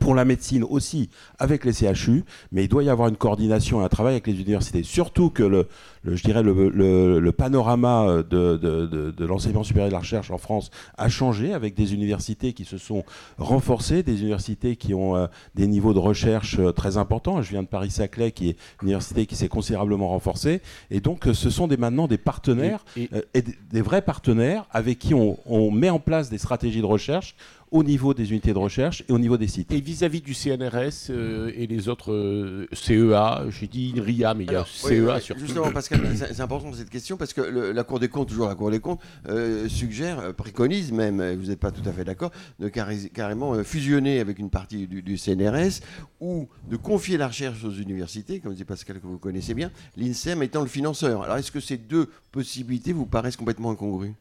pour 0.00 0.14
la 0.14 0.24
médecine 0.24 0.64
aussi 0.64 1.10
avec 1.38 1.64
les 1.64 1.72
CHU, 1.72 2.24
mais 2.52 2.64
il 2.64 2.68
doit 2.68 2.82
y 2.82 2.88
avoir 2.88 3.08
une 3.08 3.16
coordination 3.16 3.82
et 3.82 3.84
un 3.84 3.88
travail 3.88 4.14
avec 4.14 4.26
les 4.26 4.34
universités. 4.34 4.82
Surtout 4.82 5.30
que 5.30 5.42
le, 5.42 5.68
je 6.04 6.22
dirais 6.22 6.42
le, 6.42 7.30
panorama 7.32 8.22
de, 8.28 8.56
de, 8.56 9.24
l'enseignement 9.24 9.64
supérieur 9.64 9.86
et 9.86 9.90
de 9.90 9.94
la 9.94 10.00
recherche 10.00 10.30
en 10.30 10.38
France 10.38 10.70
a 10.96 11.08
changé 11.08 11.52
avec 11.52 11.74
des 11.74 11.94
universités 11.94 12.52
qui 12.52 12.64
se 12.64 12.78
sont 12.78 13.04
renforcées, 13.38 14.02
des 14.02 14.20
universités 14.20 14.76
qui 14.76 14.94
ont 14.94 15.16
euh, 15.16 15.26
des 15.54 15.66
niveaux 15.66 15.94
de 15.94 15.98
recherche 15.98 16.58
euh, 16.58 16.72
très 16.72 16.96
importants. 16.96 17.42
Je 17.42 17.50
viens 17.50 17.62
de 17.62 17.68
Paris-Saclay, 17.68 18.32
qui 18.32 18.50
est 18.50 18.56
une 18.82 18.88
université 18.88 19.26
qui 19.26 19.36
s'est 19.36 19.48
considérablement 19.48 20.08
renforcée. 20.08 20.62
Et 20.90 21.00
donc, 21.00 21.26
euh, 21.26 21.34
ce 21.34 21.50
sont 21.50 21.66
des, 21.66 21.76
maintenant 21.76 22.06
des 22.06 22.18
partenaires, 22.18 22.84
et, 22.96 23.42
des, 23.42 23.82
vrais 23.82 24.02
partenaires 24.02 24.66
avec 24.70 24.98
qui 24.98 25.14
on, 25.14 25.38
on 25.46 25.70
met 25.70 25.90
en 25.90 25.98
place 25.98 26.30
des 26.30 26.38
stratégies 26.38 26.80
de 26.80 26.86
recherche 26.86 27.36
au 27.70 27.82
niveau 27.82 28.14
des 28.14 28.30
unités 28.30 28.52
de 28.52 28.58
recherche 28.58 29.02
et 29.08 29.12
au 29.12 29.18
niveau 29.18 29.36
des 29.36 29.48
sites. 29.48 29.72
Et 29.72 29.80
vis-à-vis 29.80 30.20
du 30.20 30.34
CNRS 30.34 31.10
euh, 31.10 31.52
et 31.54 31.66
les 31.66 31.88
autres 31.88 32.12
euh, 32.12 32.68
CEA, 32.72 33.44
j'ai 33.50 33.66
dit 33.66 33.94
INRIA, 33.96 34.34
mais 34.34 34.44
il 34.44 34.52
y 34.52 34.56
a 34.56 34.64
CEA 34.64 35.20
surtout. 35.20 35.40
Justement, 35.40 35.70
Pascal, 35.72 36.00
c'est 36.16 36.40
important 36.40 36.72
cette 36.72 36.90
question 36.90 37.16
parce 37.16 37.32
que 37.32 37.40
la 37.40 37.84
Cour 37.84 38.00
des 38.00 38.08
comptes, 38.08 38.28
toujours 38.28 38.48
la 38.48 38.54
Cour 38.54 38.70
des 38.70 38.80
comptes, 38.80 39.00
euh, 39.28 39.68
suggère, 39.68 40.34
préconise 40.34 40.92
même, 40.92 41.34
vous 41.34 41.46
n'êtes 41.46 41.60
pas 41.60 41.70
tout 41.70 41.86
à 41.88 41.92
fait 41.92 42.04
d'accord, 42.04 42.30
de 42.60 42.68
carrément 42.68 43.62
fusionner 43.64 44.20
avec 44.20 44.38
une 44.38 44.50
partie 44.50 44.86
du, 44.86 45.16
CNRS 45.16 45.80
ou 46.20 46.48
de 46.70 46.76
confier 46.76 47.16
la 47.16 47.28
recherche 47.28 47.64
aux 47.64 47.72
universités, 47.72 48.40
comme 48.40 48.54
dit 48.54 48.64
Pascal 48.64 49.00
que 49.00 49.06
vous 49.06 49.18
connaissez 49.18 49.54
bien, 49.54 49.70
l'INSEM 49.96 50.42
étant 50.42 50.60
le 50.60 50.68
financeur. 50.68 51.22
Alors 51.22 51.36
est-ce 51.36 51.50
que 51.50 51.60
ces 51.60 51.76
deux 51.76 52.08
possibilités 52.32 52.92
vous 52.92 53.06
paraissent 53.06 53.36
complètement 53.36 53.70
incongrues? 53.70 54.14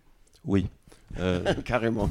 Oui. 0.46 0.68
Euh, 1.20 1.54
Carrément. 1.66 2.10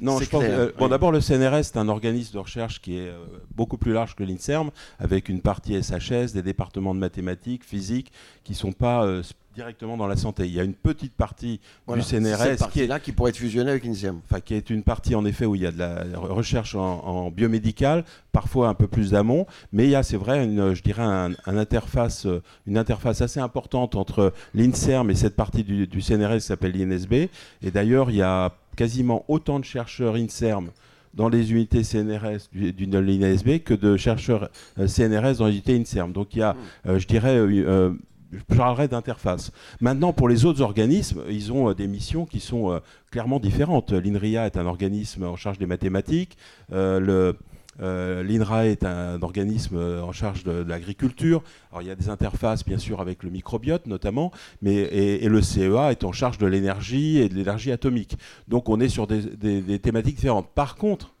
Non, 0.00 0.18
je 0.18 0.28
pense. 0.28 0.42
Euh, 0.44 0.72
bon, 0.78 0.88
d'abord, 0.88 1.12
le 1.12 1.20
CNRS, 1.20 1.64
c'est 1.64 1.76
un 1.76 1.88
organisme 1.88 2.34
de 2.34 2.38
recherche 2.38 2.80
qui 2.80 2.98
est 2.98 3.08
euh, 3.08 3.18
beaucoup 3.54 3.78
plus 3.78 3.92
large 3.92 4.14
que 4.14 4.24
l'INSERM, 4.24 4.70
avec 4.98 5.28
une 5.28 5.40
partie 5.40 5.80
SHS, 5.80 6.32
des 6.32 6.42
départements 6.42 6.94
de 6.94 7.00
mathématiques, 7.00 7.64
physique, 7.64 8.12
qui 8.44 8.52
ne 8.52 8.56
sont 8.56 8.72
pas 8.72 9.06
directement 9.54 9.96
dans 9.96 10.06
la 10.06 10.16
santé. 10.16 10.46
Il 10.46 10.52
y 10.52 10.60
a 10.60 10.64
une 10.64 10.74
petite 10.74 11.12
partie 11.12 11.60
du 11.88 12.02
CNRS 12.02 12.70
qui 12.70 12.80
est 12.80 12.86
là 12.86 13.00
qui 13.00 13.12
pourrait 13.12 13.30
être 13.30 13.36
fusionnée 13.36 13.70
avec 13.70 13.84
l'INSERM. 13.84 14.20
Enfin, 14.24 14.40
qui 14.40 14.54
est 14.54 14.70
une 14.70 14.82
partie 14.82 15.14
en 15.14 15.24
effet 15.24 15.44
où 15.44 15.54
il 15.54 15.62
y 15.62 15.66
a 15.66 15.72
de 15.72 15.78
la 15.78 16.04
recherche 16.14 16.74
en, 16.74 17.30
biomédical, 17.30 18.04
parfois 18.32 18.68
un 18.68 18.74
peu 18.74 18.86
plus 18.86 19.10
d'amont, 19.10 19.46
mais 19.72 19.84
il 19.84 19.90
y 19.90 19.94
a, 19.94 20.02
c'est 20.02 20.16
vrai, 20.16 20.44
une, 20.44 20.74
je 20.74 20.82
dirais, 20.82 21.02
un, 21.02 21.34
interface, 21.46 22.26
une 22.66 22.78
interface 22.78 23.20
assez 23.20 23.40
importante 23.40 23.94
entre 23.94 24.32
l'INSERM 24.54 25.10
et 25.10 25.14
cette 25.14 25.36
partie 25.36 25.64
du, 25.64 25.86
du 25.86 26.00
CNRS 26.00 26.36
qui 26.36 26.40
s'appelle 26.40 26.72
l'INSB. 26.72 27.12
Et 27.12 27.70
d'ailleurs, 27.72 28.10
il 28.10 28.16
y 28.16 28.22
a 28.22 28.52
quasiment 28.76 29.24
autant 29.28 29.60
de 29.60 29.64
chercheurs 29.64 30.14
INSERM 30.14 30.70
dans 31.14 31.28
les 31.28 31.52
unités 31.52 31.82
CNRS 31.82 32.48
du, 32.52 32.72
du 32.72 32.86
l'INSB 32.86 33.62
que 33.62 33.74
de 33.74 33.96
chercheurs 33.96 34.48
euh, 34.78 34.86
CNRS 34.86 35.38
dans 35.38 35.46
les 35.46 35.52
unités 35.52 35.76
INSERM. 35.76 36.12
Donc 36.12 36.34
il 36.34 36.38
y 36.38 36.42
a, 36.42 36.54
hmm. 36.54 36.88
euh, 36.88 36.98
je 36.98 37.06
dirais, 37.06 37.36
euh, 37.36 37.92
je 38.32 38.56
parlerai 38.56 38.88
d'interface. 38.88 39.52
Maintenant, 39.80 40.12
pour 40.12 40.28
les 40.28 40.44
autres 40.44 40.62
organismes, 40.62 41.22
ils 41.28 41.52
ont 41.52 41.70
euh, 41.70 41.74
des 41.74 41.86
missions 41.86 42.26
qui 42.26 42.40
sont 42.40 42.72
euh, 42.72 42.80
clairement 43.10 43.38
différentes. 43.38 43.92
L'INRIA 43.92 44.46
est 44.46 44.56
un 44.56 44.66
organisme 44.66 45.24
en 45.24 45.36
charge 45.36 45.58
des 45.58 45.66
mathématiques. 45.66 46.36
Euh, 46.72 47.32
L'INRA 47.78 48.66
est 48.66 48.84
un, 48.84 49.22
organisme 49.22 49.78
en 49.78 50.12
charge 50.12 50.44
de, 50.44 50.62
l'agriculture. 50.62 51.42
Alors 51.70 51.82
il 51.82 51.88
y 51.88 51.90
a 51.90 51.94
des 51.94 52.10
interfaces 52.10 52.66
bien 52.66 52.76
sûr 52.76 53.00
avec 53.00 53.22
le 53.22 53.30
microbiote 53.30 53.86
notamment, 53.86 54.30
mais 54.60 54.74
et, 54.74 55.26
le 55.26 55.40
CEA 55.40 55.90
est 55.90 56.04
en 56.04 56.12
charge 56.12 56.36
de 56.36 56.46
l'énergie 56.46 57.18
et 57.18 57.30
de 57.30 57.34
l'énergie 57.34 57.72
atomique. 57.72 58.18
Donc 58.46 58.68
on 58.68 58.78
est 58.78 58.90
sur 58.90 59.06
des, 59.06 59.78
thématiques 59.78 60.16
différentes. 60.16 60.50
Par 60.54 60.76
contre, 60.76 61.14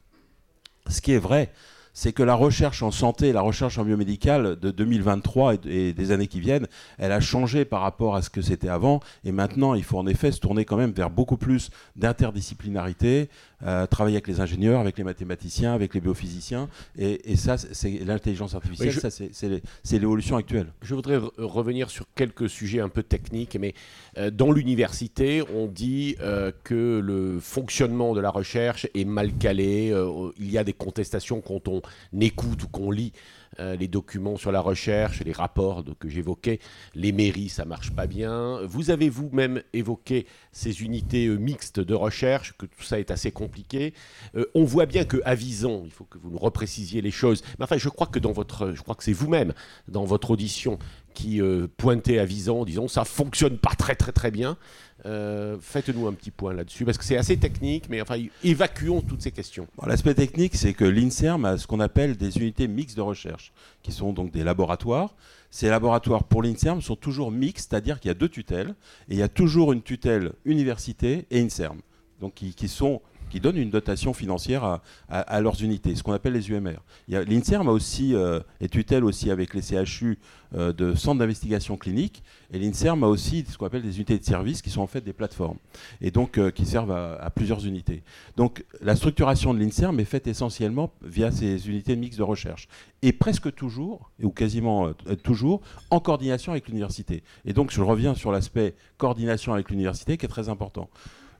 ce 0.88 1.00
qui 1.00 1.12
est 1.12 1.18
vrai, 1.18 1.50
c'est 1.92 2.12
que 2.12 2.22
la 2.22 2.34
recherche 2.34 2.82
en 2.82 2.90
santé, 2.90 3.32
la 3.32 3.42
recherche 3.42 3.78
en 3.78 3.84
biomédical 3.84 4.58
de 4.58 4.70
2023 4.70 5.54
et, 5.66 5.92
des 5.92 6.10
années 6.10 6.26
qui 6.26 6.40
viennent, 6.40 6.66
elle 6.98 7.12
a 7.12 7.20
changé 7.20 7.64
par 7.64 7.82
rapport 7.82 8.14
à 8.14 8.22
ce 8.22 8.30
que 8.30 8.42
c'était 8.42 8.68
avant. 8.68 9.00
Et 9.24 9.32
maintenant, 9.32 9.74
il 9.74 9.84
faut 9.84 9.98
en 9.98 10.06
effet 10.06 10.32
se 10.32 10.40
tourner 10.40 10.64
quand 10.64 10.76
même 10.76 10.92
vers 10.92 11.10
beaucoup 11.10 11.36
plus 11.36 11.70
d'interdisciplinarité, 11.96 13.28
euh, 13.64 13.86
travailler 13.86 14.16
avec 14.16 14.28
les 14.28 14.40
ingénieurs, 14.40 14.80
avec 14.80 14.98
les 14.98 15.04
mathématiciens, 15.04 15.74
avec 15.74 15.94
les 15.94 16.00
biophysiciens. 16.00 16.68
Et, 16.98 17.36
ça, 17.36 17.56
c'est 17.56 18.04
l'intelligence 18.04 18.54
artificielle, 18.54 18.92
ça, 18.92 19.10
c'est 19.10 19.98
l'évolution 19.98 20.36
actuelle. 20.36 20.66
Je 20.82 20.94
voudrais 20.94 21.18
revenir 21.38 21.90
sur 21.90 22.06
quelques 22.14 22.48
sujets 22.48 22.80
un 22.80 22.88
peu 22.88 23.02
techniques, 23.02 23.56
mais 23.60 23.74
euh, 24.18 24.30
dans 24.30 24.52
l'université, 24.52 25.42
on 25.54 25.66
dit 25.66 26.16
euh, 26.20 26.52
que 26.64 27.00
le 27.02 27.40
fonctionnement 27.40 28.14
de 28.14 28.20
la 28.20 28.30
recherche 28.30 28.86
est 28.94 29.04
mal 29.04 29.32
calé. 29.34 29.94
il 30.38 30.50
y 30.50 30.58
a 30.58 30.64
des 30.64 30.72
contestations 30.72 31.40
quand 31.40 31.68
on 31.68 31.82
écoute 32.20 32.64
ou 32.64 32.68
qu'on 32.68 32.90
lit 32.90 33.12
euh, 33.60 33.76
les 33.76 33.88
documents 33.88 34.36
sur 34.36 34.52
la 34.52 34.60
recherche, 34.60 35.22
les 35.24 35.32
rapports 35.32 35.84
que 35.98 36.08
j'évoquais, 36.08 36.58
les 36.94 37.12
mairies, 37.12 37.48
ça 37.48 37.64
marche 37.64 37.90
pas 37.90 38.06
bien. 38.06 38.60
Vous 38.64 38.90
avez 38.90 39.08
vous-même 39.08 39.62
évoqué 39.72 40.26
ces 40.52 40.82
unités 40.82 41.26
euh, 41.26 41.36
mixtes 41.36 41.80
de 41.80 41.94
recherche, 41.94 42.54
que 42.56 42.66
tout 42.66 42.82
ça 42.82 42.98
est 42.98 43.10
assez 43.10 43.30
compliqué. 43.30 43.94
Euh, 44.36 44.46
on 44.54 44.64
voit 44.64 44.86
bien 44.86 45.04
que 45.04 45.18
à 45.24 45.34
Vison, 45.34 45.82
il 45.84 45.90
faut 45.90 46.04
que 46.04 46.18
vous 46.18 46.30
nous 46.30 46.38
reprécisiez 46.38 47.02
les 47.02 47.10
choses. 47.10 47.42
Mais 47.58 47.64
enfin, 47.64 47.76
je 47.76 47.88
crois 47.88 48.06
que 48.06 48.20
je 48.22 48.82
crois 48.82 48.94
que 48.94 49.04
c'est 49.04 49.12
vous-même 49.12 49.52
dans 49.88 50.04
votre 50.04 50.30
audition 50.30 50.78
qui 51.12 51.40
euh, 51.40 51.66
pointez 51.76 52.18
à 52.18 52.24
Vison, 52.24 52.64
disons 52.64 52.88
ça 52.88 53.04
fonctionne 53.04 53.58
pas 53.58 53.74
très 53.76 53.94
très 53.94 54.12
très 54.12 54.30
bien. 54.30 54.56
Euh, 55.04 55.56
Faites-nous 55.60 56.06
un 56.06 56.12
petit 56.12 56.30
point 56.30 56.52
là-dessus 56.52 56.84
parce 56.84 56.98
que 56.98 57.04
c'est 57.04 57.16
assez 57.16 57.36
technique, 57.36 57.88
mais 57.88 58.00
enfin 58.00 58.22
évacuons 58.44 59.00
toutes 59.00 59.22
ces 59.22 59.32
questions. 59.32 59.66
L'aspect 59.86 60.14
technique, 60.14 60.54
c'est 60.54 60.74
que 60.74 60.84
l'INSERM 60.84 61.44
a 61.44 61.58
ce 61.58 61.66
qu'on 61.66 61.80
appelle 61.80 62.16
des 62.16 62.38
unités 62.38 62.68
mixtes 62.68 62.96
de 62.96 63.02
recherche, 63.02 63.52
qui 63.82 63.92
sont 63.92 64.12
donc 64.12 64.30
des 64.30 64.44
laboratoires. 64.44 65.14
Ces 65.50 65.68
laboratoires 65.68 66.24
pour 66.24 66.42
l'INSERM 66.42 66.80
sont 66.80 66.96
toujours 66.96 67.30
mixtes, 67.30 67.70
c'est-à-dire 67.70 68.00
qu'il 68.00 68.08
y 68.08 68.12
a 68.12 68.14
deux 68.14 68.28
tutelles, 68.28 68.74
et 69.08 69.14
il 69.14 69.18
y 69.18 69.22
a 69.22 69.28
toujours 69.28 69.72
une 69.72 69.82
tutelle 69.82 70.32
université 70.44 71.26
et 71.30 71.40
INSERM, 71.40 71.80
donc 72.20 72.34
qui 72.34 72.68
sont 72.68 73.02
qui 73.32 73.40
donnent 73.40 73.56
une 73.56 73.70
dotation 73.70 74.12
financière 74.12 74.80
à, 75.08 75.40
leurs 75.40 75.62
unités, 75.62 75.94
ce 75.94 76.02
qu'on 76.02 76.12
appelle 76.12 76.34
les 76.34 76.50
UMR. 76.50 76.76
L'INSERM 77.08 77.66
a 77.66 77.72
aussi, 77.72 78.14
euh, 78.14 78.40
tutelle 78.70 79.04
aussi 79.04 79.30
avec 79.30 79.54
les 79.54 79.62
CHU 79.62 80.18
euh, 80.54 80.74
de 80.74 80.94
centres 80.94 81.18
d'investigation 81.18 81.78
clinique, 81.78 82.22
et 82.52 82.58
l'INSERM 82.58 83.02
a 83.04 83.06
aussi 83.06 83.46
ce 83.48 83.56
qu'on 83.56 83.64
appelle 83.64 83.80
des 83.80 83.96
unités 83.96 84.18
de 84.18 84.24
service 84.24 84.60
qui 84.60 84.68
sont 84.68 84.82
en 84.82 84.86
fait 84.86 85.00
des 85.00 85.14
plateformes, 85.14 85.56
et 86.02 86.10
donc 86.10 86.36
euh, 86.36 86.50
qui 86.50 86.66
servent 86.66 86.90
à, 86.92 87.14
à 87.14 87.30
plusieurs 87.30 87.64
unités. 87.64 88.02
Donc 88.36 88.66
la 88.82 88.96
structuration 88.96 89.54
de 89.54 89.60
l'INSERM 89.60 89.98
est 89.98 90.04
faite 90.04 90.26
essentiellement 90.26 90.92
via 91.00 91.30
ces 91.30 91.70
unités 91.70 91.96
mixtes 91.96 92.18
de 92.18 92.24
recherche, 92.24 92.68
et 93.00 93.14
presque 93.14 93.54
toujours, 93.54 94.10
ou 94.22 94.28
quasiment 94.28 94.92
toujours, 95.22 95.62
en 95.88 96.00
coordination 96.00 96.52
avec 96.52 96.68
l'université. 96.68 97.22
Et 97.46 97.54
donc 97.54 97.70
je 97.70 97.80
reviens 97.80 98.14
sur 98.14 98.30
l'aspect 98.30 98.74
coordination 98.98 99.54
avec 99.54 99.70
l'université 99.70 100.18
qui 100.18 100.26
est 100.26 100.28
très 100.28 100.50
important. 100.50 100.90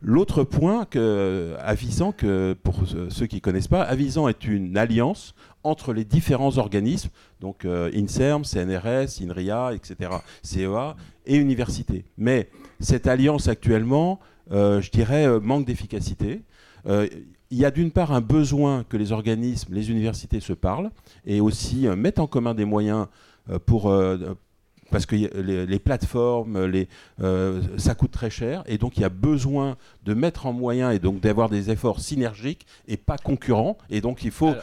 L'autre 0.04 0.42
point 0.42 0.84
que, 0.84 1.54
avisant, 1.60 2.10
que 2.10 2.56
pour 2.60 2.82
ceux 3.08 3.26
qui 3.26 3.36
ne 3.36 3.40
connaissent 3.40 3.68
pas, 3.68 3.82
avisant 3.82 4.26
est 4.26 4.44
une 4.44 4.76
alliance 4.76 5.34
entre 5.62 5.92
les 5.92 6.04
différents 6.04 6.58
organismes, 6.58 7.10
donc 7.40 7.64
euh, 7.64 7.90
INSERM, 7.94 8.44
CNRS, 8.44 9.22
INRIA, 9.22 9.72
etc., 9.74 10.10
CEA 10.42 10.96
et 11.26 11.36
université. 11.36 12.04
Mais 12.18 12.48
cette 12.80 13.06
alliance 13.06 13.46
actuellement, 13.46 14.18
euh, 14.50 14.80
je 14.80 14.90
dirais, 14.90 15.26
euh, 15.26 15.38
manque 15.38 15.66
d'efficacité. 15.66 16.42
Il 16.84 17.58
y 17.58 17.64
a 17.64 17.70
d'une 17.70 17.92
part 17.92 18.10
un 18.12 18.20
besoin 18.20 18.82
que 18.82 18.96
les 18.96 19.12
organismes, 19.12 19.72
les 19.72 19.90
universités 19.90 20.40
se 20.40 20.52
parlent 20.52 20.90
et 21.24 21.40
aussi 21.40 21.86
mettent 21.96 22.18
en 22.18 22.26
commun 22.26 22.54
des 22.54 22.64
moyens 22.64 23.06
pour 23.66 23.94
parce 24.92 25.06
que 25.06 25.16
les, 25.16 25.66
les 25.66 25.78
plateformes, 25.80 26.66
les, 26.66 26.88
euh, 27.20 27.60
ça 27.78 27.96
coûte 27.96 28.12
très 28.12 28.30
cher, 28.30 28.62
et 28.66 28.78
donc 28.78 28.96
il 28.96 29.00
y 29.00 29.04
a 29.04 29.08
besoin 29.08 29.76
de 30.04 30.14
mettre 30.14 30.46
en 30.46 30.52
moyen 30.52 30.92
et 30.92 31.00
donc 31.00 31.20
d'avoir 31.20 31.48
des 31.48 31.70
efforts 31.70 32.00
synergiques 32.00 32.66
et 32.86 32.96
pas 32.96 33.18
concurrents. 33.18 33.76
Et 33.90 34.00
donc 34.00 34.22
il 34.22 34.30
faut. 34.30 34.54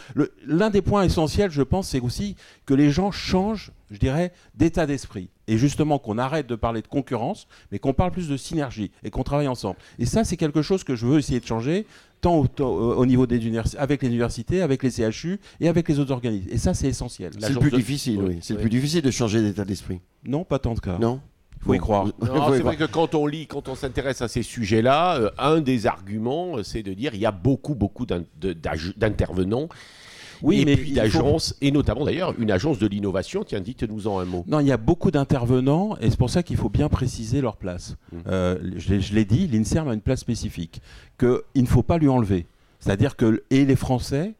L'un 0.45 0.69
des 0.69 0.81
points 0.81 1.03
essentiels, 1.03 1.51
je 1.51 1.63
pense, 1.63 1.89
c'est 1.89 1.99
aussi 1.99 2.35
que 2.65 2.73
les 2.73 2.91
gens 2.91 3.11
changent, 3.11 3.71
je 3.91 3.97
dirais, 3.97 4.31
d'état 4.55 4.85
d'esprit. 4.85 5.29
Et 5.49 5.57
justement 5.57 5.97
qu'on 5.97 6.17
arrête 6.19 6.47
de 6.47 6.55
parler 6.55 6.81
de 6.81 6.87
concurrence, 6.87 7.47
mais 7.71 7.79
qu'on 7.79 7.93
parle 7.93 8.11
plus 8.11 8.29
de 8.29 8.37
synergie 8.37 8.91
et 9.03 9.09
qu'on 9.09 9.23
travaille 9.23 9.47
ensemble. 9.47 9.77
Et 9.97 10.05
ça, 10.05 10.23
c'est 10.23 10.37
quelque 10.37 10.61
chose 10.61 10.83
que 10.83 10.95
je 10.95 11.07
veux 11.07 11.17
essayer 11.17 11.39
de 11.39 11.45
changer, 11.45 11.87
tant 12.21 12.45
au, 12.59 13.05
niveau 13.05 13.25
des 13.25 13.37
universités, 13.37 13.79
avec 13.79 14.03
les 14.03 14.09
universités, 14.09 14.61
avec 14.61 14.83
les 14.83 14.91
CHU 14.91 15.39
et 15.59 15.67
avec 15.67 15.89
les 15.89 15.99
autres 15.99 16.11
organismes. 16.11 16.49
Et 16.51 16.57
ça, 16.57 16.73
c'est 16.73 16.87
essentiel. 16.87 17.31
C'est 17.39 17.49
le 17.53 17.59
plus 17.59 17.71
de- 17.71 17.77
difficile, 17.77 18.19
oui. 18.19 18.25
Oui, 18.35 18.39
C'est 18.41 18.53
le 18.53 18.59
plus 18.59 18.69
difficile 18.69 19.01
de 19.01 19.11
changer 19.11 19.41
d'état 19.41 19.65
d'esprit. 19.65 19.99
Non, 20.23 20.43
pas 20.43 20.59
tant 20.59 20.75
de 20.75 20.79
cas. 20.79 20.97
Non 20.99 21.19
Faut 21.61 21.73
y 21.73 21.79
croire. 21.79 22.07
C'est 22.21 22.61
vrai 22.61 22.77
que 22.77 22.85
quand 22.85 23.15
on 23.15 23.25
lit, 23.25 23.47
quand 23.47 23.67
on 23.69 23.75
s'intéresse 23.75 24.21
à 24.21 24.27
ces 24.27 24.43
sujets-là, 24.43 25.15
euh, 25.15 25.29
un 25.37 25.61
des 25.61 25.87
arguments, 25.87 26.57
euh, 26.57 26.63
c'est 26.63 26.83
de 26.83 26.93
dire 26.93 27.15
il 27.15 27.19
y 27.21 27.25
a 27.25 27.31
beaucoup, 27.31 27.75
beaucoup 27.75 28.05
d'intervenants. 28.05 29.67
Oui, 30.41 30.61
et 30.61 30.65
mais 30.65 30.75
puis 30.75 30.89
faut- 30.89 30.95
d'agences, 30.95 31.55
et 31.61 31.71
notamment 31.71 32.05
d'ailleurs 32.05 32.33
une 32.39 32.51
agence 32.51 32.79
de 32.79 32.87
l'innovation. 32.87 33.43
Tiens, 33.43 33.59
dites-nous-en 33.61 34.19
un 34.19 34.25
mot. 34.25 34.43
Non, 34.47 34.59
il 34.59 34.67
y 34.67 34.71
a 34.71 34.77
beaucoup 34.77 35.11
d'intervenants 35.11 35.97
et 36.01 36.09
c'est 36.09 36.17
pour 36.17 36.29
ça 36.29 36.43
qu'il 36.43 36.57
faut 36.57 36.69
bien 36.69 36.89
préciser 36.89 37.41
leur 37.41 37.57
place. 37.57 37.95
Mhm. 38.11 38.21
Euh, 38.27 38.57
je 38.77 38.89
l'ai- 38.93 39.01
je 39.01 39.13
l'ai 39.13 39.25
dit, 39.25 39.47
l'INSERM 39.47 39.87
a 39.89 39.93
une 39.93 40.01
place 40.01 40.19
spécifique 40.21 40.81
qu'il 41.17 41.39
ne 41.61 41.67
faut 41.67 41.83
pas 41.83 41.97
lui 41.97 42.07
enlever. 42.09 42.45
C'est-à-dire 42.79 43.15
que, 43.15 43.43
et 43.49 43.65
les 43.65 43.75
Français, 43.75 44.33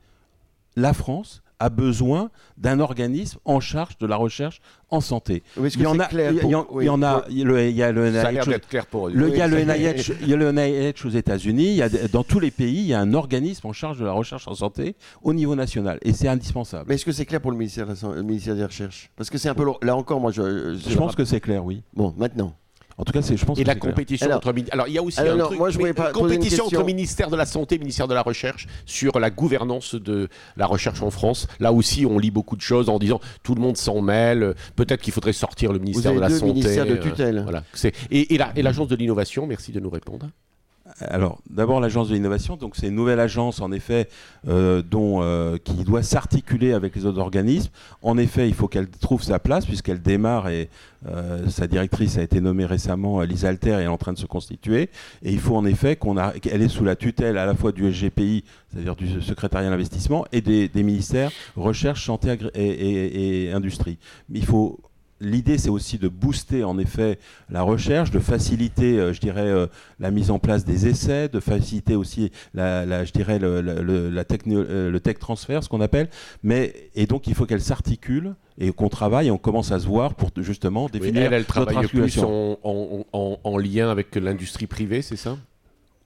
la 0.76 0.94
France 0.94 1.42
a 1.60 1.70
besoin 1.70 2.30
d'un 2.58 2.80
organisme 2.80 3.40
en 3.46 3.60
charge 3.60 3.98
de 3.98 4.08
la 4.08 4.16
recherche 4.16 4.62
en 4.90 5.02
santé. 5.02 5.44
Oui, 5.58 5.70
Il 5.76 5.82
y 5.82 5.86
en 5.86 6.00
a, 6.00 6.08
il 6.12 6.50
y 6.50 6.56
en- 6.56 6.64
pour- 6.64 6.82
il 6.82 6.86
y 6.86 6.90
en 6.90 7.04
a, 7.04 7.26
oui, 7.30 7.44
le, 7.44 7.68
il 7.70 7.76
y 7.76 7.84
a 7.84 7.92
le 7.92 8.12
Ça 8.14 8.28
a 8.28 8.32
l'air 8.32 8.48
NIH 8.48 8.54
le, 9.14 9.26
Oui, 9.26 9.32
il 9.34 9.38
y 9.38 9.42
a 9.42 9.48
le 9.48 9.58
NIH, 9.64 10.14
il 10.22 10.30
y 10.30 10.34
a 10.34 10.38
le 10.38 10.52
NIH 10.52 11.06
aux 11.06 11.10
États-Unis, 11.10 11.66
il 11.72 11.76
y 11.76 11.82
a 11.82 11.90
des- 11.90 12.08
dans 12.08 12.24
tous 12.24 12.40
les 12.40 12.52
pays, 12.52 12.80
il 12.80 12.88
y 12.88 12.94
a 12.94 13.00
un 13.00 13.14
organisme 13.14 13.68
en 13.68 13.74
charge 13.74 14.00
de 14.00 14.06
la 14.06 14.12
recherche 14.14 14.48
en 14.48 14.56
santé 14.56 14.96
au 15.22 15.34
niveau 15.34 15.56
national 15.56 16.00
et 16.02 16.14
c'est 16.14 16.28
indispensable. 16.28 16.86
Mais 16.88 16.96
est-ce 16.96 17.06
que 17.06 17.12
c'est 17.12 17.26
clair 17.26 17.42
pour 17.42 17.52
le 17.52 17.58
ministère, 17.58 17.86
de 17.86 17.92
la 17.92 17.96
San- 17.96 18.16
le 18.16 18.24
ministère 18.24 18.56
des 18.56 18.66
Recherches? 18.66 19.12
Parce 19.16 19.30
que 19.30 19.38
c'est 19.38 19.50
un 19.50 19.54
peu... 19.56 19.66
Là 19.84 19.96
encore, 19.96 20.20
moi, 20.20 20.32
je... 20.32 20.76
je 20.76 20.96
pense 20.98 21.16
que 21.16 21.26
c'est 21.26 21.40
clair, 21.42 21.64
oui. 21.64 21.84
Bon, 21.94 22.14
maintenant. 22.18 22.54
En 23.00 23.04
tout 23.06 23.14
cas, 23.14 23.22
c'est, 23.22 23.38
je 23.38 23.46
pense 23.46 23.58
Et 23.58 23.64
que 23.64 23.68
la 23.68 23.74
c'est 23.74 23.80
clair. 23.80 23.94
compétition 23.94 24.26
Alors- 24.28 24.38
entre 24.40 24.54
alors 24.72 24.88
il 24.90 24.94
y 24.94 24.98
a 24.98 25.02
aussi 25.02 25.20
Alors, 25.22 25.34
un 25.34 25.38
non, 25.38 25.46
truc, 25.46 25.58
moi, 25.58 25.70
je 25.70 25.78
mais, 25.78 25.82
voulais 25.84 25.94
pas 25.94 26.10
euh, 26.10 26.12
compétition 26.12 26.66
entre 26.66 26.84
ministère 26.84 27.30
de 27.30 27.38
la 27.38 27.46
santé 27.46 27.76
et 27.76 27.80
ministère 27.80 28.10
de 28.10 28.14
la 28.14 28.22
recherche 28.22 28.68
sur 28.86 29.18
la 29.20 29.30
gouvernance 29.30 29.96
de 29.96 30.28
la 30.58 30.66
recherche 30.66 31.02
en 31.02 31.10
France. 31.10 31.48
Là 31.62 31.72
aussi, 31.72 32.06
on 32.06 32.20
lit 32.20 32.30
beaucoup 32.30 32.58
de 32.58 32.62
choses 32.62 32.90
en 32.90 33.00
disant 33.00 33.22
tout 33.42 33.56
le 33.56 33.62
monde 33.62 33.78
s'en 33.78 34.02
mêle. 34.02 34.54
Peut-être 34.76 35.02
qu'il 35.02 35.14
faudrait 35.14 35.32
sortir 35.34 35.72
le 35.72 35.78
Vous 35.80 35.86
ministère 35.86 36.12
avez 36.12 36.18
de 36.18 36.22
la 36.22 36.28
deux 36.30 36.40
santé. 36.40 36.52
ministères 36.52 36.86
de 36.86 36.92
euh, 36.96 37.02
tutelle. 37.02 37.42
voilà. 37.44 37.64
Et, 38.12 38.36
et 38.36 38.38
la- 38.38 38.52
et 38.58 38.62
l'agence 38.62 38.90
de 38.90 38.96
l'innovation. 38.98 39.48
Merci 39.48 39.72
de 39.72 39.80
nous 39.80 39.90
répondre. 39.90 40.28
Alors, 41.02 41.40
d'abord 41.50 41.80
l'agence 41.80 42.10
de 42.10 42.14
l'innovation. 42.14 42.58
Donc, 42.58 42.76
c'est 42.76 42.88
une 42.88 42.96
nouvelle 42.96 43.20
agence, 43.20 43.62
en 43.62 43.72
effet, 43.72 44.10
euh, 44.48 44.82
dont, 44.82 45.22
euh, 45.22 45.58
qui 45.64 45.84
doit 45.84 46.04
s'articuler 46.04 46.74
avec 46.74 46.96
les 46.96 47.06
autres 47.06 47.20
organismes. 47.20 47.72
En 48.02 48.18
effet, 48.18 48.48
il 48.48 48.54
faut 48.54 48.68
qu'elle 48.68 48.90
trouve 48.90 49.24
sa 49.24 49.40
place, 49.40 49.66
puisqu'elle 49.66 50.02
démarre 50.02 50.50
et 50.50 50.70
euh, 51.08 51.48
sa 51.48 51.68
directrice 51.68 52.18
a 52.18 52.22
été 52.24 52.42
nommée 52.42 52.66
récemment, 52.66 53.22
euh, 53.22 53.26
Lisa 53.26 53.48
Alter, 53.50 53.78
et 53.80 53.84
est 53.84 53.88
en 53.88 53.98
train 53.98 54.12
de 54.14 54.18
se 54.18 54.26
constituer. 54.26 54.90
Et 55.24 55.32
il 55.32 55.40
faut 55.40 55.56
en 55.56 55.66
effet 55.66 55.98
qu'elle 56.42 56.62
est 56.62 56.68
sous 56.68 56.84
la 56.84 56.96
tutelle 56.98 57.38
à 57.38 57.46
la 57.46 57.56
fois 57.56 57.72
du 57.72 57.92
SGPI, 57.94 58.44
c'est-à-dire 58.74 58.96
du 58.96 59.22
secrétariat 59.22 59.68
à 59.68 59.72
l'investissement, 59.72 60.26
et 60.34 60.42
des, 60.42 60.68
des 60.68 60.84
ministères 60.84 61.32
recherche, 61.56 62.06
santé 62.06 62.36
et, 62.56 62.62
et- 62.62 63.46
et 63.46 63.52
industrie. 63.54 63.98
Il 64.34 64.46
faut 64.46 64.80
L'idée, 65.22 65.58
c'est 65.58 65.70
aussi 65.70 65.98
de 65.98 66.08
booster 66.08 66.64
en 66.64 66.78
effet 66.80 67.20
la 67.50 67.62
recherche, 67.62 68.10
de 68.10 68.20
faciliter, 68.20 68.98
euh, 68.98 69.12
je 69.12 69.20
dirais, 69.20 69.48
euh, 69.48 69.68
la 70.00 70.12
mise 70.12 70.32
en 70.32 70.40
place 70.40 70.64
des 70.64 70.88
essais, 70.88 71.28
de 71.28 71.42
faciliter 71.42 71.96
aussi, 71.96 72.32
la, 72.54 72.86
la- 72.86 73.04
je 73.04 73.12
dirais, 73.12 73.38
le, 73.38 73.60
le- 73.62 73.82
le- 73.82 74.10
la 74.10 74.24
techno- 74.24 74.64
euh, 74.64 74.90
le 74.90 75.00
tech 75.02 75.20
transfert, 75.20 75.62
ce 75.64 75.68
qu'on 75.68 75.82
appelle. 75.82 76.08
Mais 76.42 76.74
et 76.96 77.06
donc, 77.06 77.28
il 77.28 77.36
faut 77.36 77.46
qu'elle 77.46 77.60
s'articule 77.62 78.34
et 78.58 78.72
qu'on 78.72 78.88
travaille 78.88 79.28
et 79.28 79.32
on 79.32 79.38
commence 79.38 79.72
à 79.74 79.80
se 79.80 79.88
voir 79.88 80.14
pour 80.16 80.32
justement 80.38 80.86
Oui, 80.86 80.92
définir 81.00 81.24
elle, 81.24 81.34
elle 81.34 81.40
notre 81.42 81.48
travaille 81.66 81.88
plus 81.88 82.18
en, 82.20 82.58
en- 82.64 83.06
en- 83.12 83.40
en 83.44 83.58
lien 83.58 83.90
avec 83.90 84.16
l'industrie 84.16 84.68
privée, 84.68 85.02
c'est 85.02 85.18
ça? 85.18 85.38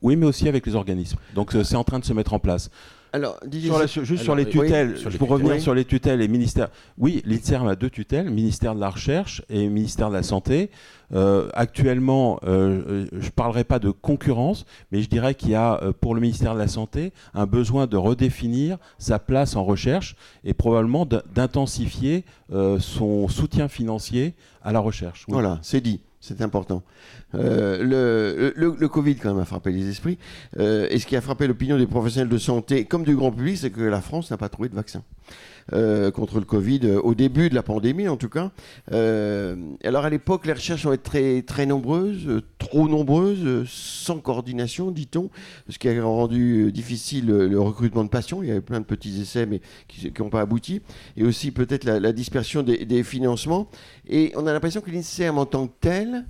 Oui, 0.01 0.15
mais 0.15 0.25
aussi 0.25 0.49
avec 0.49 0.65
les 0.65 0.75
organismes. 0.75 1.17
Donc, 1.35 1.55
c'est 1.63 1.75
en 1.75 1.83
train 1.83 1.99
de 1.99 2.05
se 2.05 2.13
mettre 2.13 2.33
en 2.33 2.39
place. 2.39 2.71
Alors, 3.15 3.37
Didier, 3.45 3.69
Sur 3.69 3.77
la- 3.77 3.85
juste 3.85 4.09
alors, 4.09 4.23
sur 4.23 4.35
les 4.35 4.45
oui, 4.45 4.49
tutelles, 4.49 4.97
sur 4.97 5.09
les 5.11 5.17
pour 5.19 5.27
tutelles. 5.27 5.33
revenir 5.33 5.53
Oui. 5.57 5.61
sur 5.61 5.75
les 5.75 5.85
tutelles 5.85 6.19
et 6.21 6.27
ministères. 6.27 6.69
Oui, 6.97 7.21
l'INSERM 7.27 7.67
a 7.67 7.75
deux 7.75 7.91
tutelles, 7.91 8.31
ministère 8.31 8.73
de 8.73 8.79
la 8.79 8.89
Recherche 8.89 9.43
et 9.51 9.67
ministère 9.69 10.09
de 10.09 10.15
la 10.15 10.23
Santé. 10.23 10.71
Euh, 11.13 11.47
actuellement, 11.53 12.39
euh, 12.43 13.05
je 13.11 13.25
ne 13.25 13.29
parlerai 13.31 13.65
pas 13.65 13.77
de 13.77 13.91
concurrence, 13.91 14.65
mais 14.91 15.03
je 15.03 15.09
dirais 15.09 15.35
qu'il 15.35 15.51
y 15.51 15.55
a 15.55 15.79
euh, 15.83 15.91
pour 15.93 16.15
le 16.15 16.21
ministère 16.21 16.55
de 16.55 16.59
la 16.59 16.67
Santé 16.67 17.13
un 17.35 17.45
besoin 17.45 17.85
de 17.85 17.97
redéfinir 17.97 18.77
sa 18.97 19.19
place 19.19 19.55
en 19.55 19.63
recherche 19.63 20.15
et 20.43 20.55
probablement 20.55 21.05
d'intensifier 21.05 22.25
euh, 22.51 22.79
son 22.79 23.27
soutien 23.27 23.67
financier 23.67 24.33
à 24.63 24.71
la 24.71 24.79
recherche. 24.79 25.25
Oui. 25.27 25.33
Voilà, 25.33 25.59
c'est 25.61 25.81
dit. 25.81 25.99
C'est 26.25 26.41
important. 26.41 26.83
Euh, 27.35 27.83
le, 28.55 28.87
Covid, 28.87 29.17
quand 29.17 29.33
même, 29.33 29.41
a 29.41 29.45
frappé 29.45 29.73
les 29.73 29.89
esprits. 29.89 30.17
Euh, 30.57 30.87
et 30.89 30.97
ce 30.97 31.05
qui 31.05 31.17
a 31.17 31.21
frappé 31.21 31.47
l'opinion 31.47 31.77
des 31.77 31.85
professionnels 31.85 32.29
de 32.29 32.37
santé, 32.37 32.85
comme 32.85 33.03
du 33.03 33.13
grand 33.13 33.33
public, 33.33 33.57
c'est 33.57 33.71
que 33.71 33.81
la 33.81 33.99
France 33.99 34.31
n'a 34.31 34.37
pas 34.37 34.47
trouvé 34.47 34.69
de 34.69 34.75
vaccin. 34.75 35.03
Euh, 35.71 36.11
contre 36.11 36.39
le 36.39 36.45
Covid, 36.45 36.81
euh, 36.83 36.99
au 36.99 37.15
début 37.15 37.49
de 37.49 37.55
la 37.55 37.63
pandémie 37.63 38.07
en 38.09 38.17
tout 38.17 38.29
cas. 38.29 38.51
Euh, 38.91 39.55
alors 39.83 40.03
à 40.03 40.09
l'époque, 40.09 40.45
les 40.45 40.53
recherches 40.53 40.85
ont 40.85 40.91
été 40.91 41.03
très, 41.03 41.41
très 41.41 41.65
nombreuses, 41.65 42.41
trop 42.59 42.89
nombreuses, 42.89 43.67
sans 43.69 44.19
coordination, 44.19 44.91
dit-on, 44.91 45.29
ce 45.69 45.77
qui 45.79 45.87
a 45.87 46.03
rendu 46.03 46.71
difficile 46.71 47.27
le, 47.27 47.59
recrutement 47.59 48.03
de 48.03 48.09
patients. 48.09 48.41
Il 48.41 48.49
y 48.49 48.51
avait 48.51 48.61
plein 48.61 48.81
de 48.81 48.85
petits 48.85 49.21
essais, 49.21 49.45
mais 49.45 49.61
qui 49.87 50.11
n'ont 50.19 50.29
pas 50.29 50.41
abouti. 50.41 50.81
Et 51.15 51.23
aussi 51.23 51.51
peut-être 51.51 51.85
la, 51.85 52.11
dispersion 52.11 52.63
des, 52.63 53.03
financements. 53.03 53.69
Et 54.07 54.33
on 54.35 54.45
a 54.47 54.53
l'impression 54.53 54.81
que 54.81 54.91
l'INSERM 54.91 55.37
en 55.37 55.45
tant 55.45 55.67
que 55.67 55.73
tel, 55.79 56.25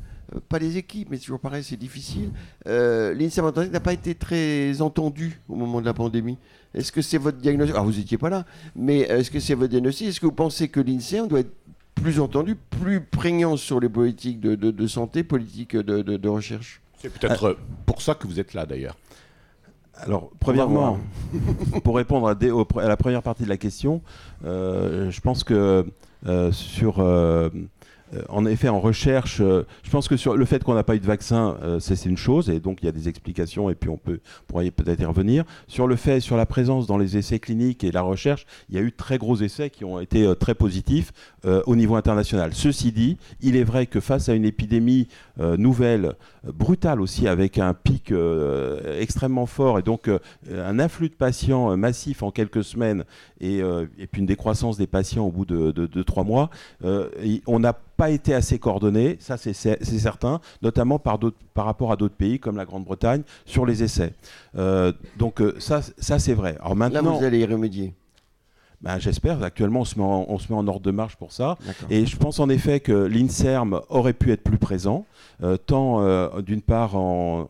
pas 0.50 0.60
les 0.60 0.78
équipes, 0.78 1.10
mais 1.12 1.18
toujours 1.18 1.40
pareil, 1.40 1.64
c'est 1.64 1.78
difficile. 1.78 2.32
Euh, 2.68 3.14
L'INSERM 3.14 3.52
n'a 3.72 3.80
pas 3.80 3.94
été 3.94 4.16
très 4.16 4.82
entendu 4.82 5.40
au 5.50 5.56
moment 5.56 5.82
de 5.82 5.86
la 5.86 5.94
pandémie. 5.94 6.38
Est-ce 6.74 6.92
que 6.92 7.02
c'est 7.02 7.18
votre 7.18 7.38
diagnostic? 7.38 7.76
Alors 7.76 7.86
vous 7.86 7.98
n'étiez 7.98 8.18
pas 8.18 8.30
là, 8.30 8.46
mais 8.76 9.00
est-ce 9.02 9.30
que 9.32 9.40
c'est 9.40 9.54
votre 9.54 9.70
diagnostic? 9.70 10.08
Est-ce 10.08 10.20
que 10.20 10.26
vous 10.26 10.32
pensez 10.32 10.70
que 10.70 10.80
l'INSERM 10.80 11.28
doit 11.28 11.40
être 11.42 11.54
plus 11.96 12.20
entendu, 12.20 12.56
plus 12.56 13.02
prégnant 13.02 13.56
sur 13.58 13.80
les 13.80 13.90
politiques 13.90 14.40
de, 14.40 14.56
de- 14.56 14.72
de 14.72 14.88
santé, 14.88 15.24
politiques 15.24 15.76
de, 15.76 16.02
de- 16.02 16.18
de 16.18 16.30
recherche? 16.30 16.82
C'est 16.98 17.10
peut-être 17.14 17.44
euh, 17.44 17.54
pour 17.86 18.02
ça 18.02 18.16
que 18.16 18.26
vous 18.28 18.40
êtes 18.40 18.54
là 18.54 18.66
d'ailleurs. 18.66 18.98
Alors, 19.96 20.32
premièrement, 20.40 20.98
pour 21.84 21.96
répondre 21.98 22.28
à, 22.28 22.88
la 22.88 22.98
première 22.98 23.22
partie 23.22 23.44
de 23.44 23.50
la 23.50 23.58
question, 23.58 24.02
je 24.44 25.20
pense 25.22 25.44
que 25.44 25.86
sur 26.52 27.00
euh, 27.00 27.50
en 28.30 28.46
effet, 28.46 28.70
en 28.70 28.80
recherche, 28.80 29.40
euh, 29.42 29.66
je 29.84 29.90
pense 29.90 30.08
que 30.08 30.18
sur 30.18 30.36
le 30.36 30.46
fait 30.46 30.64
qu'on 30.64 30.74
n'a 30.74 30.84
pas 30.84 30.96
eu 30.96 31.00
de 31.00 31.06
vaccin, 31.06 31.58
euh, 31.64 31.80
c'est 31.80 32.06
une 32.06 32.18
chose, 32.18 32.50
et 32.50 32.60
donc 32.60 32.80
il 32.82 32.86
y 32.86 32.90
a 32.90 32.92
des 32.92 33.10
explications, 33.10 33.70
et 33.70 33.76
puis 33.76 33.90
on 33.90 33.98
peut 33.98 34.20
pourrait 34.48 34.70
peut-être 34.72 35.02
y 35.02 35.06
revenir. 35.06 35.44
Sur 35.68 35.88
le 35.88 35.96
fait, 35.96 36.20
sur 36.20 36.38
la 36.38 36.46
présence 36.46 36.88
dans 36.88 36.98
les 36.98 37.18
essais 37.18 37.40
cliniques 37.40 37.84
et 37.84 37.92
la 37.92 38.02
recherche, 38.02 38.46
il 38.70 38.76
y 38.76 38.78
a 38.78 38.82
eu 38.82 38.92
très 38.92 39.18
gros 39.18 39.36
essais 39.38 39.70
qui 39.70 39.86
ont 39.86 40.00
été 40.00 40.32
très 40.40 40.56
positifs 40.56 41.12
au 41.66 41.76
niveau 41.76 41.96
international. 41.96 42.54
Ceci 42.54 42.92
dit, 42.92 43.18
il 43.42 43.56
est 43.56 43.64
vrai 43.64 43.86
que 43.86 44.00
face 44.00 44.30
à 44.30 44.34
une 44.34 44.46
épidémie 44.46 45.08
nouvelle, 45.40 46.14
brutale 46.46 47.02
aussi, 47.02 47.28
avec 47.28 47.58
un 47.58 47.74
pic 47.74 48.14
extrêmement 49.00 49.46
fort, 49.46 49.80
et 49.80 49.82
donc 49.82 50.10
un 50.52 50.80
afflux 50.80 51.10
de 51.10 51.16
patients 51.16 51.76
massif 51.78 52.24
en 52.24 52.32
quelques 52.32 52.64
semaines, 52.64 53.04
et, 53.42 53.62
puis 54.12 54.22
une 54.22 54.28
décroissance 54.28 54.78
des 54.78 54.88
patients 54.88 55.26
au 55.26 55.32
bout 55.32 55.46
de, 55.46 55.72
de 55.72 56.04
trois 56.04 56.24
mois, 56.24 56.50
on 56.84 57.60
n'a 57.60 57.74
pas 57.98 58.03
été 58.10 58.34
assez 58.34 58.60
coordonné, 58.60 59.18
ça 59.20 59.38
c'est 59.38 59.54
certain, 59.54 60.40
notamment 60.62 61.00
par, 61.00 61.20
par 61.54 61.66
rapport 61.66 61.92
à 61.92 61.96
d'autres 61.96 62.16
pays 62.16 62.40
comme 62.40 62.58
la 62.58 62.66
Grande-Bretagne 62.66 63.24
sur 63.46 63.66
les 63.66 63.84
essais. 63.84 64.14
Euh, 64.58 64.92
donc 65.18 65.42
euh, 65.42 65.56
ça, 65.60 65.82
ça 65.98 66.20
c'est 66.20 66.34
vrai. 66.34 66.58
Alors 66.60 66.76
maintenant, 66.76 67.12
Là, 67.14 67.18
vous 67.18 67.26
allez 67.26 67.40
y 67.40 67.46
remédier. 67.46 67.94
Ben, 68.82 69.00
J'espère. 69.00 69.42
Actuellement, 69.42 69.82
on 69.82 69.86
se, 69.86 69.98
met 69.98 70.04
en, 70.04 70.26
on 70.28 70.38
se 70.40 70.52
met 70.52 70.58
en 70.58 70.68
ordre 70.68 70.82
de 70.82 70.92
marche 70.92 71.16
pour 71.16 71.32
ça. 71.32 71.58
Et 71.90 72.06
je 72.06 72.18
pense 72.18 72.40
en 72.40 72.50
effet 72.50 72.82
que 72.82 72.92
l'INSERM 72.92 73.80
aurait 73.90 74.14
pu 74.14 74.32
être 74.34 74.44
plus 74.44 74.58
présent, 74.58 75.06
euh, 75.42 75.56
tant 75.56 76.02
d'une 76.42 76.62
part 76.62 76.98
en, 76.98 77.48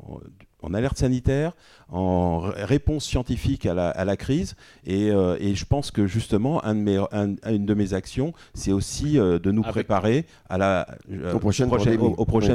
en 0.64 0.74
alerte 0.74 0.98
sanitaire, 0.98 1.54
en 1.94 2.40
réponse 2.40 3.06
scientifique 3.06 3.68
à 3.68 3.74
la, 3.74 4.18
crise. 4.18 4.56
Euh, 4.90 5.38
et, 5.40 5.54
je 5.54 5.64
pense 5.64 5.92
que 5.92 6.08
justement, 6.08 6.64
un 6.66 6.74
de 6.74 6.80
mes, 6.80 7.00
une 7.46 7.66
de 7.68 7.74
mes 7.76 7.94
actions, 7.94 8.34
c'est 8.56 8.72
aussi 8.72 9.20
euh, 9.20 9.38
de 9.38 9.52
nous 9.52 9.62
préparer 9.62 10.26
à 10.50 10.58
la, 10.58 10.88
euh, 11.12 11.34
aux, 11.34 11.40
prochaines 11.40 11.70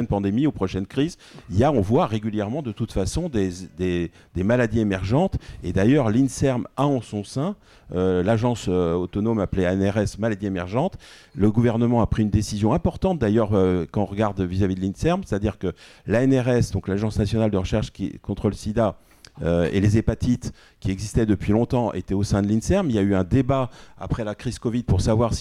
pandémies. 0.07 0.45
aux, 0.45 0.51
prochaines 0.51 0.85
crises. 0.85 1.17
Il 1.49 1.57
y 1.57 1.63
a, 1.63 1.71
on 1.71 1.79
voit 1.79 2.05
régulièrement 2.05 2.61
de 2.61 2.73
toute 2.73 2.91
façon 2.91 3.29
des, 3.29 3.49
des, 3.77 4.43
maladies 4.43 4.81
émergentes. 4.81 5.37
Et 5.63 5.71
d'ailleurs, 5.71 6.09
l'INSERM 6.09 6.67
a 6.75 6.85
en 6.85 7.01
son 7.01 7.23
sein 7.23 7.55
l'agence 7.91 8.67
autonome 8.67 9.39
appelée 9.39 9.65
ANRS 9.65 10.19
Maladies 10.19 10.45
émergentes. 10.45 10.97
Le 11.33 11.49
gouvernement 11.49 12.01
a 12.01 12.07
pris 12.07 12.21
une 12.21 12.29
décision 12.29 12.73
importante 12.73 13.17
d'ailleurs 13.17 13.49
quand 13.91 14.03
on 14.03 14.05
regarde 14.05 14.39
vis-à-vis 14.41 14.75
de 14.75 14.81
l'INSERM, 14.81 15.21
c'est-à-dire 15.25 15.57
que 15.57 15.73
l'ANRS, 16.05 16.71
donc 16.71 16.87
l'Agence 16.87 17.17
nationale 17.17 17.49
de 17.49 17.57
recherche 17.57 17.91
qui, 17.91 18.19
contre 18.19 18.49
le 18.49 18.53
sida, 18.53 18.95
euh, 19.41 19.69
et 19.71 19.79
les 19.79 19.97
hépatites 19.97 20.51
qui 20.79 20.91
existaient 20.91 21.25
depuis 21.25 21.51
longtemps 21.51 21.93
étaient 21.93 22.13
au 22.13 22.23
sein 22.23 22.41
de 22.41 22.47
l'INSERM. 22.47 22.89
Il 22.89 22.95
y 22.95 22.99
a 22.99 23.01
eu 23.01 23.15
un 23.15 23.23
débat 23.23 23.69
après 23.97 24.23
la 24.23 24.35
crise 24.35 24.59
Covid 24.59 24.83
pour 24.83 25.01
savoir 25.01 25.31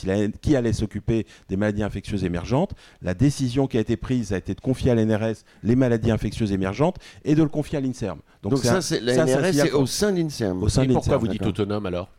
qui 0.41 0.57
allait 0.57 0.73
s'occuper 0.73 1.27
des 1.49 1.57
maladies 1.57 1.83
infectieuses 1.83 2.25
émergentes. 2.25 2.75
La 3.03 3.15
décision 3.15 3.67
qui 3.67 3.77
a 3.77 3.81
été 3.81 3.97
prise 3.97 4.33
a 4.33 4.39
été 4.39 4.55
de 4.55 4.61
confier 4.61 4.91
à 4.91 4.95
l'NRS 4.95 5.45
les 5.63 5.77
maladies 5.77 6.11
infectieuses 6.11 6.53
émergentes 6.53 6.97
et 7.25 7.35
de 7.35 7.43
le 7.43 7.49
confier 7.49 7.79
à 7.79 7.81
l'INSERM. 7.81 8.19
Donc, 8.43 8.59
ça, 8.59 8.81
c'est 8.81 9.01
l'NRS 9.01 9.75
au 9.75 9.87
sein 9.87 10.13
de 10.13 10.19
l'INSERM. 10.21 10.59
Et 10.83 10.89
pourquoi 10.89 11.17
vous 11.17 11.29
dites 11.29 11.47
autonome 11.47 11.87
alors? 11.87 12.11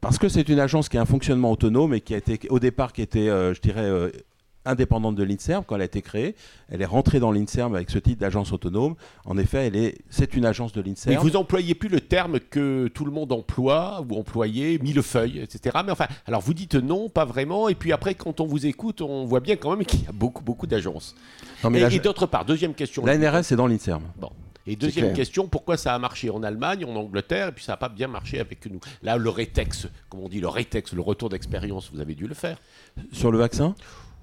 Parce 0.00 0.18
que 0.18 0.28
c'est 0.28 0.48
une 0.48 0.60
agence 0.60 0.88
qui 0.88 0.96
a 0.96 1.02
un 1.02 1.06
fonctionnement 1.06 1.52
autonome 1.52 1.92
et 1.92 2.00
qui 2.00 2.14
a 2.14 2.16
été 2.16 2.40
au 2.48 2.58
départ 2.58 2.92
qui 2.92 3.02
était, 3.02 3.28
euh, 3.28 3.52
je 3.52 3.60
dirais, 3.60 3.84
euh, 3.84 4.10
indépendante 4.64 5.16
de 5.16 5.22
l'INSERM 5.22 5.64
quand 5.66 5.76
elle 5.76 5.82
a 5.82 5.86
été 5.86 6.02
créée. 6.02 6.34
Elle 6.68 6.82
est 6.82 6.86
rentrée 6.86 7.20
dans 7.20 7.32
l'INSERM 7.32 7.74
avec 7.74 7.90
ce 7.90 7.98
titre 7.98 8.20
d'agence 8.20 8.52
autonome. 8.52 8.94
En 9.24 9.38
effet, 9.38 9.66
elle 9.66 9.76
est, 9.76 9.98
c'est 10.10 10.34
une 10.34 10.44
agence 10.44 10.72
de 10.72 10.80
l'INSERM. 10.80 11.14
Mais 11.14 11.20
vous 11.20 11.36
employez 11.36 11.74
plus 11.74 11.88
le 11.88 12.00
terme 12.00 12.40
que 12.40 12.88
tout 12.88 13.04
le 13.04 13.10
monde 13.10 13.32
emploie, 13.32 14.04
ou 14.08 14.18
employez, 14.18 14.78
millefeuille, 14.78 15.38
etc. 15.38 15.78
Mais 15.84 15.92
enfin, 15.92 16.06
alors 16.26 16.40
vous 16.40 16.54
dites 16.54 16.74
non, 16.74 17.08
pas 17.08 17.24
vraiment. 17.24 17.68
Et 17.68 17.74
puis 17.74 17.92
après, 17.92 18.14
quand 18.14 18.40
on 18.40 18.46
vous 18.46 18.66
écoute, 18.66 19.00
on 19.00 19.24
voit 19.24 19.40
bien 19.40 19.56
quand 19.56 19.76
même 19.76 19.84
qu'il 19.84 20.04
y 20.04 20.06
a 20.06 20.12
beaucoup, 20.12 20.42
beaucoup 20.42 20.66
d'agences. 20.66 21.14
Et, 21.64 21.98
d'autre 21.98 22.26
part, 22.26 22.44
deuxième 22.44 22.74
question. 22.74 23.04
La 23.04 23.16
NRS 23.18 23.52
est 23.52 23.56
dans 23.56 23.66
l'INSERM. 23.66 24.02
Bon. 24.18 24.30
Et 24.66 24.76
deuxième 24.76 25.14
question, 25.14 25.48
pourquoi 25.48 25.76
ça 25.76 25.94
a 25.94 25.98
marché 25.98 26.30
en 26.30 26.42
Allemagne, 26.42 26.84
en 26.84 26.94
Angleterre, 26.94 27.48
et 27.48 27.52
puis 27.52 27.64
ça 27.64 27.72
n'a 27.72 27.76
pas 27.76 27.88
bien 27.88 28.08
marché 28.08 28.38
avec 28.38 28.64
nous? 28.66 28.78
Là, 29.02 29.16
le 29.16 29.30
rétex, 29.30 29.88
comme 30.08 30.20
on 30.20 30.28
dit, 30.28 30.40
le 30.40 30.48
rétex, 30.48 30.92
le 30.92 31.00
retour 31.00 31.28
d'expérience, 31.28 31.90
vous 31.92 32.00
avez 32.00 32.14
dû 32.14 32.26
le 32.26 32.34
faire. 32.34 32.58
Sur 33.10 33.32
le 33.32 33.38
vaccin? 33.38 33.74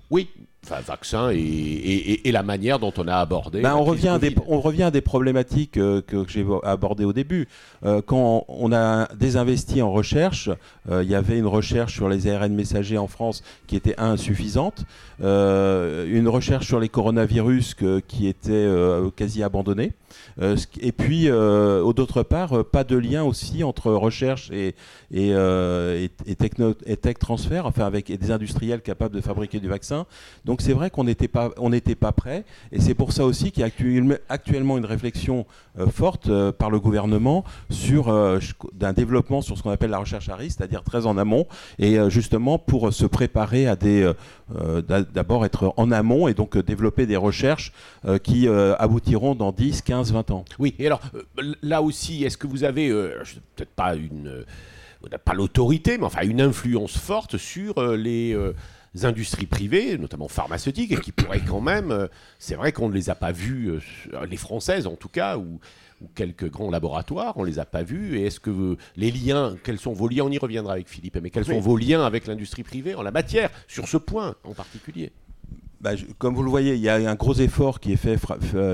Oui, 0.10 0.30
enfin, 0.66 0.82
vaccin 0.82 1.30
et, 1.32 2.32
la 2.32 2.44
manière 2.44 2.78
dont 2.80 2.94
on 2.98 3.08
a 3.08 3.16
abordé. 3.16 3.62
Ben, 3.62 3.76
on, 3.76 3.84
revient 3.84 4.10
à 4.10 4.20
des, 4.20 4.36
on 4.48 4.60
revient 4.60 4.84
à 4.84 4.92
des 4.92 5.02
problématiques 5.02 5.78
euh, 5.78 6.02
que, 6.02 6.26
j'ai 6.28 6.46
abordées 6.64 7.06
au 7.06 7.14
début. 7.14 7.48
Euh, 7.86 8.02
quand 8.06 8.46
on 8.48 8.72
a 8.72 9.08
désinvesti 9.16 9.82
en 9.82 9.92
recherche, 9.92 10.50
euh, 10.90 11.04
il 11.04 11.10
y 11.10 11.16
avait 11.16 11.38
une 11.38 11.48
recherche 11.48 11.94
sur 11.94 12.10
les 12.10 12.28
ARN 12.28 12.54
messagers 12.54 12.98
en 12.98 13.08
France 13.08 13.44
qui 13.66 13.76
était 13.76 13.96
insuffisante, 13.98 14.86
une 15.20 16.28
recherche 16.28 16.68
sur 16.68 16.80
les 16.80 16.90
coronavirus 16.90 17.76
qui 18.08 18.28
était 18.28 18.68
quasi 19.16 19.42
abandonnée. 19.42 19.94
Et 20.80 20.92
puis, 20.92 21.26
d'autre 21.28 22.24
part, 22.24 22.66
pas 22.66 22.84
de 22.84 22.96
lien 22.96 23.24
aussi 23.24 23.64
entre 23.64 23.92
recherche 23.92 24.52
et, 24.52 24.76
et, 25.12 25.32
et, 25.32 26.36
techno, 26.36 26.76
et 26.86 26.98
tech 26.98 27.18
transfert, 27.20 27.66
enfin 27.66 27.86
avec 27.86 28.12
des 28.12 28.32
industriels 28.32 28.82
capables 28.82 29.16
de 29.16 29.22
fabriquer 29.22 29.60
du 29.60 29.68
vaccin. 29.68 30.06
Donc 30.48 30.62
c'est 30.62 30.74
vrai 30.74 30.90
qu'on 30.90 31.04
n'était 31.04 31.28
pas, 31.28 32.12
prêt. 32.12 32.44
Et 32.72 32.82
c'est 32.82 32.96
pour 32.96 33.12
ça 33.12 33.26
aussi 33.26 33.52
qu'il 33.52 33.62
y 33.62 33.64
a 33.64 34.18
actuellement 34.30 34.78
une 34.78 34.86
réflexion 34.86 35.46
forte 35.92 36.32
par 36.52 36.72
le 36.72 36.80
gouvernement 36.80 37.44
sur 37.70 38.40
d'un 38.74 38.94
développement 38.94 39.42
sur 39.42 39.58
ce 39.58 39.64
qu'on 39.64 39.70
appelle 39.70 39.92
la 39.92 40.00
recherche 40.00 40.30
à 40.30 40.36
risque, 40.36 40.58
c'est-à-dire 40.58 40.84
très 40.84 41.06
en 41.06 41.18
amont, 41.18 41.46
et 41.78 41.98
justement 42.10 42.58
pour 42.58 42.92
se 42.92 43.06
préparer 43.06 43.68
à 43.68 43.76
des, 43.76 44.12
d'abord 45.14 45.46
être 45.46 45.74
en 45.78 45.92
amont 45.92 46.28
et 46.28 46.34
donc 46.34 46.58
développer 46.58 47.06
des 47.06 47.18
recherches 47.18 47.72
qui 48.24 48.48
aboutiront 48.48 49.36
dans 49.36 49.52
10, 49.52 49.82
15, 49.82 50.14
20 50.14 50.32
ans. 50.32 50.46
Oui, 50.60 50.76
et 50.80 50.88
alors 50.88 51.02
euh, 51.16 51.54
là 51.62 51.82
aussi, 51.82 52.24
est-ce 52.24 52.38
que 52.38 52.48
vous 52.48 52.64
avez, 52.64 52.90
euh, 52.90 53.24
peut-être 53.56 53.74
pas 53.74 53.96
une, 53.96 54.28
euh, 54.28 55.18
pas 55.24 55.34
l'autorité, 55.34 55.98
mais 55.98 56.06
enfin 56.06 56.22
une 56.24 56.42
influence 56.42 56.98
forte 56.98 57.38
sur 57.38 57.82
les 57.96 58.36
industries 59.04 59.46
privées, 59.46 59.98
notamment 59.98 60.28
pharmaceutiques, 60.28 60.92
et 60.92 60.98
qui 60.98 61.12
pourraient 61.12 61.44
quand 61.46 61.62
même, 61.62 62.08
c'est 62.40 62.56
vrai 62.56 62.72
qu'on 62.72 62.90
ne 62.90 62.94
les 62.94 63.10
a 63.10 63.16
pas 63.16 63.32
vues, 63.32 63.80
les 64.30 64.38
françaises 64.38 64.88
en 64.88 64.96
tout 64.96 65.10
cas, 65.10 65.38
ou, 65.38 65.60
quelques 66.16 66.50
grands 66.50 66.70
laboratoires, 66.70 67.34
on 67.38 67.44
ne 67.44 67.50
les 67.50 67.60
a 67.60 67.66
pas 67.66 67.84
vus. 67.84 68.18
Et 68.18 68.28
est-ce 68.28 68.40
que 68.40 68.78
les 68.96 69.12
liens, 69.12 69.56
quels 69.64 69.80
sont 69.80 69.94
vos 69.94 70.08
liens 70.08 70.24
On 70.26 70.32
y 70.32 70.38
reviendra 70.38 70.74
avec 70.74 70.88
Philippe, 70.88 71.18
mais 71.22 71.30
quels 71.30 71.46
sont 71.46 71.60
vos 71.60 71.78
liens 71.78 72.06
avec 72.06 72.28
l'industrie 72.28 72.64
privée 72.64 72.96
en 72.96 73.02
la 73.02 73.12
matière, 73.12 73.50
sur 73.68 73.88
ce 73.88 73.98
point 73.98 74.36
en 74.44 74.54
particulier? 74.54 75.12
Bah, 75.80 75.92
comme 76.18 76.34
vous 76.34 76.42
le 76.42 76.50
voyez, 76.50 76.74
il 76.74 76.82
y 76.82 76.90
a 76.90 76.96
un 76.96 77.16
gros 77.16 77.36
effort 77.36 77.80
qui 77.80 77.94
est 77.94 77.98
fait 77.98 78.18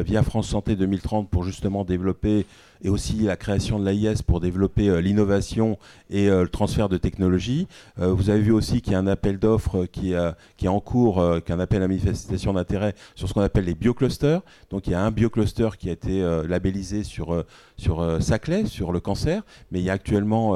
via 0.05 0.23
France 0.23 0.47
Santé 0.47 0.75
2030 0.75 1.29
pour 1.29 1.43
justement 1.43 1.83
développer 1.83 2.45
et 2.83 2.89
aussi 2.89 3.19
la 3.19 3.37
création 3.37 3.79
de 3.79 3.85
l'AIS 3.85 4.21
pour 4.21 4.39
développer 4.39 4.89
euh, 4.89 4.99
l'innovation 4.99 5.77
et 6.09 6.29
euh, 6.29 6.43
le 6.43 6.49
transfert 6.49 6.89
de 6.89 6.97
technologie. 6.97 7.67
Euh, 7.99 8.07
vous 8.07 8.29
avez 8.29 8.41
vu 8.41 8.51
aussi 8.51 8.81
qu'il 8.81 8.93
y 8.93 8.95
a 8.95 8.99
un 8.99 9.07
appel 9.07 9.39
d'offres 9.39 9.85
qui, 9.85 10.13
est 10.13 10.67
en 10.67 10.79
cours, 10.79 11.23
qui 11.45 11.51
est 11.51 11.55
un 11.55 11.59
appel 11.59 11.81
à 11.81 11.87
manifestation 11.87 12.53
d'intérêt 12.53 12.93
sur 13.15 13.27
ce 13.27 13.33
qu'on 13.33 13.41
appelle 13.41 13.65
les 13.65 13.75
bioclusters. 13.75 14.41
Donc 14.69 14.87
il 14.87 14.91
y 14.91 14.93
a 14.93 15.01
un 15.01 15.11
biocluster 15.11 15.69
qui 15.77 15.89
a 15.89 15.93
été 15.93 16.21
labellisé 16.47 17.03
sur, 17.03 17.43
sur 17.77 18.21
Saclay, 18.21 18.65
sur 18.65 18.91
le 18.91 18.99
cancer, 18.99 19.43
mais 19.71 19.79
il 19.79 19.85
y 19.85 19.89
a 19.89 19.93
actuellement 19.93 20.53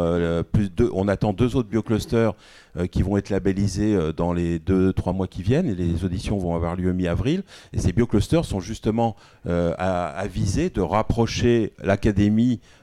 plus 0.52 0.74
de, 0.74 0.90
on 0.94 1.08
attend 1.08 1.34
deux 1.34 1.56
autres 1.56 1.70
bioclusters 1.70 2.34
qui 2.92 3.02
vont 3.02 3.18
être 3.18 3.30
labellisés 3.30 3.98
dans 4.16 4.34
les 4.34 4.60
deux, 4.60 4.94
trois 4.94 5.14
mois 5.14 5.28
qui 5.28 5.44
viennent 5.44 5.68
et 5.68 5.76
les 5.76 6.06
auditions 6.06 6.38
vont 6.38 6.56
avoir 6.56 6.76
lieu 6.76 6.94
mi-avril. 6.94 7.44
Et 7.74 7.80
ces 7.80 7.92
bioclusters 7.92 8.46
sont 8.46 8.60
justement 8.60 9.16
à, 9.46 10.08
à 10.10 10.28
viser 10.28 10.70
de 10.70 10.82
rapprocher 10.82 11.74
l'académie 11.84 12.17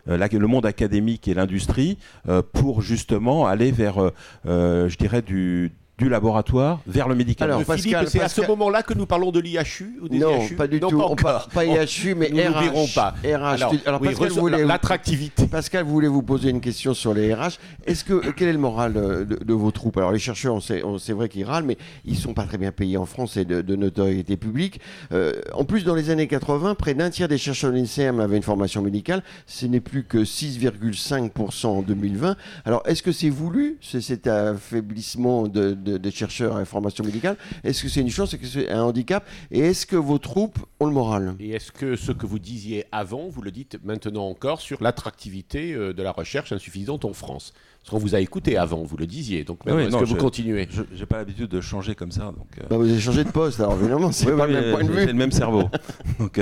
euh, 0.09 0.17
le 0.39 0.47
monde 0.47 0.67
académique 0.67 1.29
et 1.29 1.35
l'industrie, 1.35 1.99
euh, 2.29 2.43
pour 2.53 2.83
justement 2.83 3.47
aller 3.47 3.73
vers, 3.73 4.11
euh, 4.47 4.89
je 4.89 4.97
dirais, 4.97 5.23
du, 5.23 5.73
du 5.97 6.09
laboratoire 6.09 6.81
vers 6.87 7.09
le 7.09 7.15
médical. 7.15 7.51
Alors, 7.51 7.63
Philippe, 7.63 7.97
c'est 8.09 8.21
à 8.21 8.29
ce 8.29 8.41
moment-là 8.43 8.83
que 8.83 8.95
nous 8.95 9.07
parlons 9.07 9.31
de 9.31 9.39
l'IHU 9.39 10.01
ou 10.03 10.09
des 10.09 10.19
Non, 10.19 10.41
IHU 10.41 10.57
pas 10.57 10.67
du 10.67 10.81
tout. 10.81 11.15
Pas, 11.15 11.47
pas 11.53 11.65
IHU, 11.65 12.17
mais 12.17 12.31
nous 12.31 12.43
RH. 12.43 12.95
pas. 12.95 13.15
RH. 13.25 13.87
Alors, 13.87 14.01
Pascal, 14.01 14.31
vous 14.31 14.49
l'attractivité. 14.49 15.47
Pascal, 15.47 15.85
vous 15.85 15.93
voulez 15.93 16.09
vous 16.09 16.23
poser 16.23 16.51
une 16.51 16.61
question 16.61 16.95
sur 16.95 17.15
les 17.15 17.33
RH. 17.33 17.59
Est-ce 17.87 18.05
que 18.05 18.31
quel 18.33 18.49
est 18.49 18.53
le 18.53 18.59
moral 18.59 18.93
de, 18.93 19.55
vos 19.55 19.71
troupes? 19.71 19.97
Alors, 19.97 20.11
les 20.11 20.19
chercheurs, 20.19 20.61
c'est 20.63 21.13
vrai 21.13 21.29
qu'ils 21.29 21.45
râlent, 21.45 21.65
mais 21.65 21.79
ils 22.05 22.17
sont 22.17 22.35
pas 22.35 22.45
très 22.45 22.59
bien 22.59 22.73
payés 22.73 22.97
en 22.97 23.07
France 23.07 23.37
et 23.37 23.45
de, 23.45 23.77
notoriété 23.77 24.37
publique. 24.37 24.81
Euh, 25.13 25.33
en 25.53 25.65
plus, 25.65 25.85
dans 25.85 25.95
les 25.95 26.11
années 26.11 26.27
80, 26.27 26.75
près 26.75 26.95
d'un 26.95 27.11
tiers 27.11 27.29
des 27.29 27.39
chercheurs 27.39 27.71
de 27.71 27.77
l'INSERM 27.77 28.19
avaient 28.21 28.37
une 28.37 28.43
formation 28.43 28.83
médicale. 28.83 29.23
Ce 29.47 29.67
n'est 29.67 29.81
plus 29.81 30.05
que 30.05 30.19
6,5% 30.19 31.67
en 31.67 31.83
2020. 31.83 32.37
Alors, 32.65 32.83
est-ce 32.87 33.03
que 33.03 33.13
c'est 33.13 33.31
voulu, 33.31 33.79
cet 33.81 34.27
affaiblissement 34.27 35.47
de 35.47 35.75
des 35.85 36.11
chercheurs 36.11 36.57
en 36.57 36.65
formation 36.65 37.05
médicale. 37.05 37.37
Est-ce 37.63 37.83
que 37.83 37.89
c'est 37.89 38.01
une 38.01 38.11
chance 38.11 38.35
Est-ce 38.35 38.43
que 38.43 38.47
c'est 38.47 38.71
un 38.71 38.83
handicap? 38.83 39.27
Et 39.51 39.61
est-ce 39.61 39.87
que 39.87 39.97
vos 39.97 40.19
troupes 40.19 40.59
ont 40.81 40.87
le 40.87 40.93
moral? 40.93 41.35
Et 41.41 41.51
est-ce 41.51 41.73
que 41.73 41.97
ce 41.97 42.13
que 42.13 42.27
vous 42.27 42.39
disiez 42.39 42.85
avant, 42.93 43.29
vous 43.29 43.43
le 43.43 43.51
dites 43.51 43.79
maintenant 43.85 44.27
encore 44.27 44.61
sur 44.61 44.83
l'attractivité 44.83 45.75
de 45.75 46.03
la 46.03 46.13
recherche 46.13 46.53
insuffisante 46.53 47.05
en 47.05 47.13
France? 47.13 47.53
Parce 47.81 47.91
qu'on 47.91 47.99
vous 47.99 48.15
a 48.15 48.21
écouté 48.21 48.57
avant, 48.57 48.83
vous 48.83 48.97
le 48.97 49.07
disiez. 49.07 49.45
Donc, 49.45 49.61
est-ce 49.67 49.97
que 49.97 50.05
vous 50.05 50.17
continuez? 50.17 50.67
Je 50.71 50.83
n'ai 50.99 51.07
pas 51.07 51.19
l'habitude 51.19 51.49
de 51.49 51.61
changer 51.61 51.95
comme 51.95 52.13
ça. 52.13 52.33
Donc, 52.37 52.49
bah, 52.71 52.79
vous 52.79 52.89
avez 52.89 53.01
changé 53.01 53.25
de 53.25 53.31
poste, 53.31 53.61
alors 53.61 53.75
évidemment, 53.75 54.11
c'est 54.11 54.35
pas 54.35 54.47
le 54.47 54.55
même 54.55 54.73
point 54.73 54.85
de 54.85 54.91
vue. 54.91 55.01
C'est 55.01 55.07
le 55.07 55.13
même 55.13 55.33
cerveau. 55.33 55.69
donc, 56.19 56.41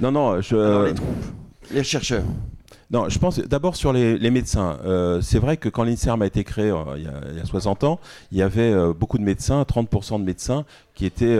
non, 0.00 0.10
non, 0.10 0.40
je. 0.40 0.86
les 0.86 0.94
troupes, 0.94 1.24
les 1.72 1.84
chercheurs. 1.84 2.24
Non, 2.90 3.08
je 3.08 3.20
pense 3.20 3.38
d'abord 3.38 3.76
sur 3.76 3.92
les, 3.92 4.30
médecins. 4.30 4.78
Euh, 4.84 5.20
c'est 5.20 5.38
vrai 5.38 5.56
que 5.56 5.68
quand 5.68 5.84
l'INSERM 5.84 6.22
a 6.22 6.26
été 6.26 6.42
créé 6.42 6.70
euh, 6.70 6.96
il, 6.96 7.04
y 7.36 7.40
a, 7.40 7.44
60 7.44 7.84
ans, 7.84 8.00
il 8.32 8.38
y 8.38 8.42
avait 8.42 8.72
euh, 8.72 8.92
beaucoup 8.92 9.16
de 9.16 9.22
médecins, 9.22 9.62
30% 9.62 10.18
de 10.18 10.24
médecins 10.24 10.64
qui 11.00 11.06
étaient 11.06 11.38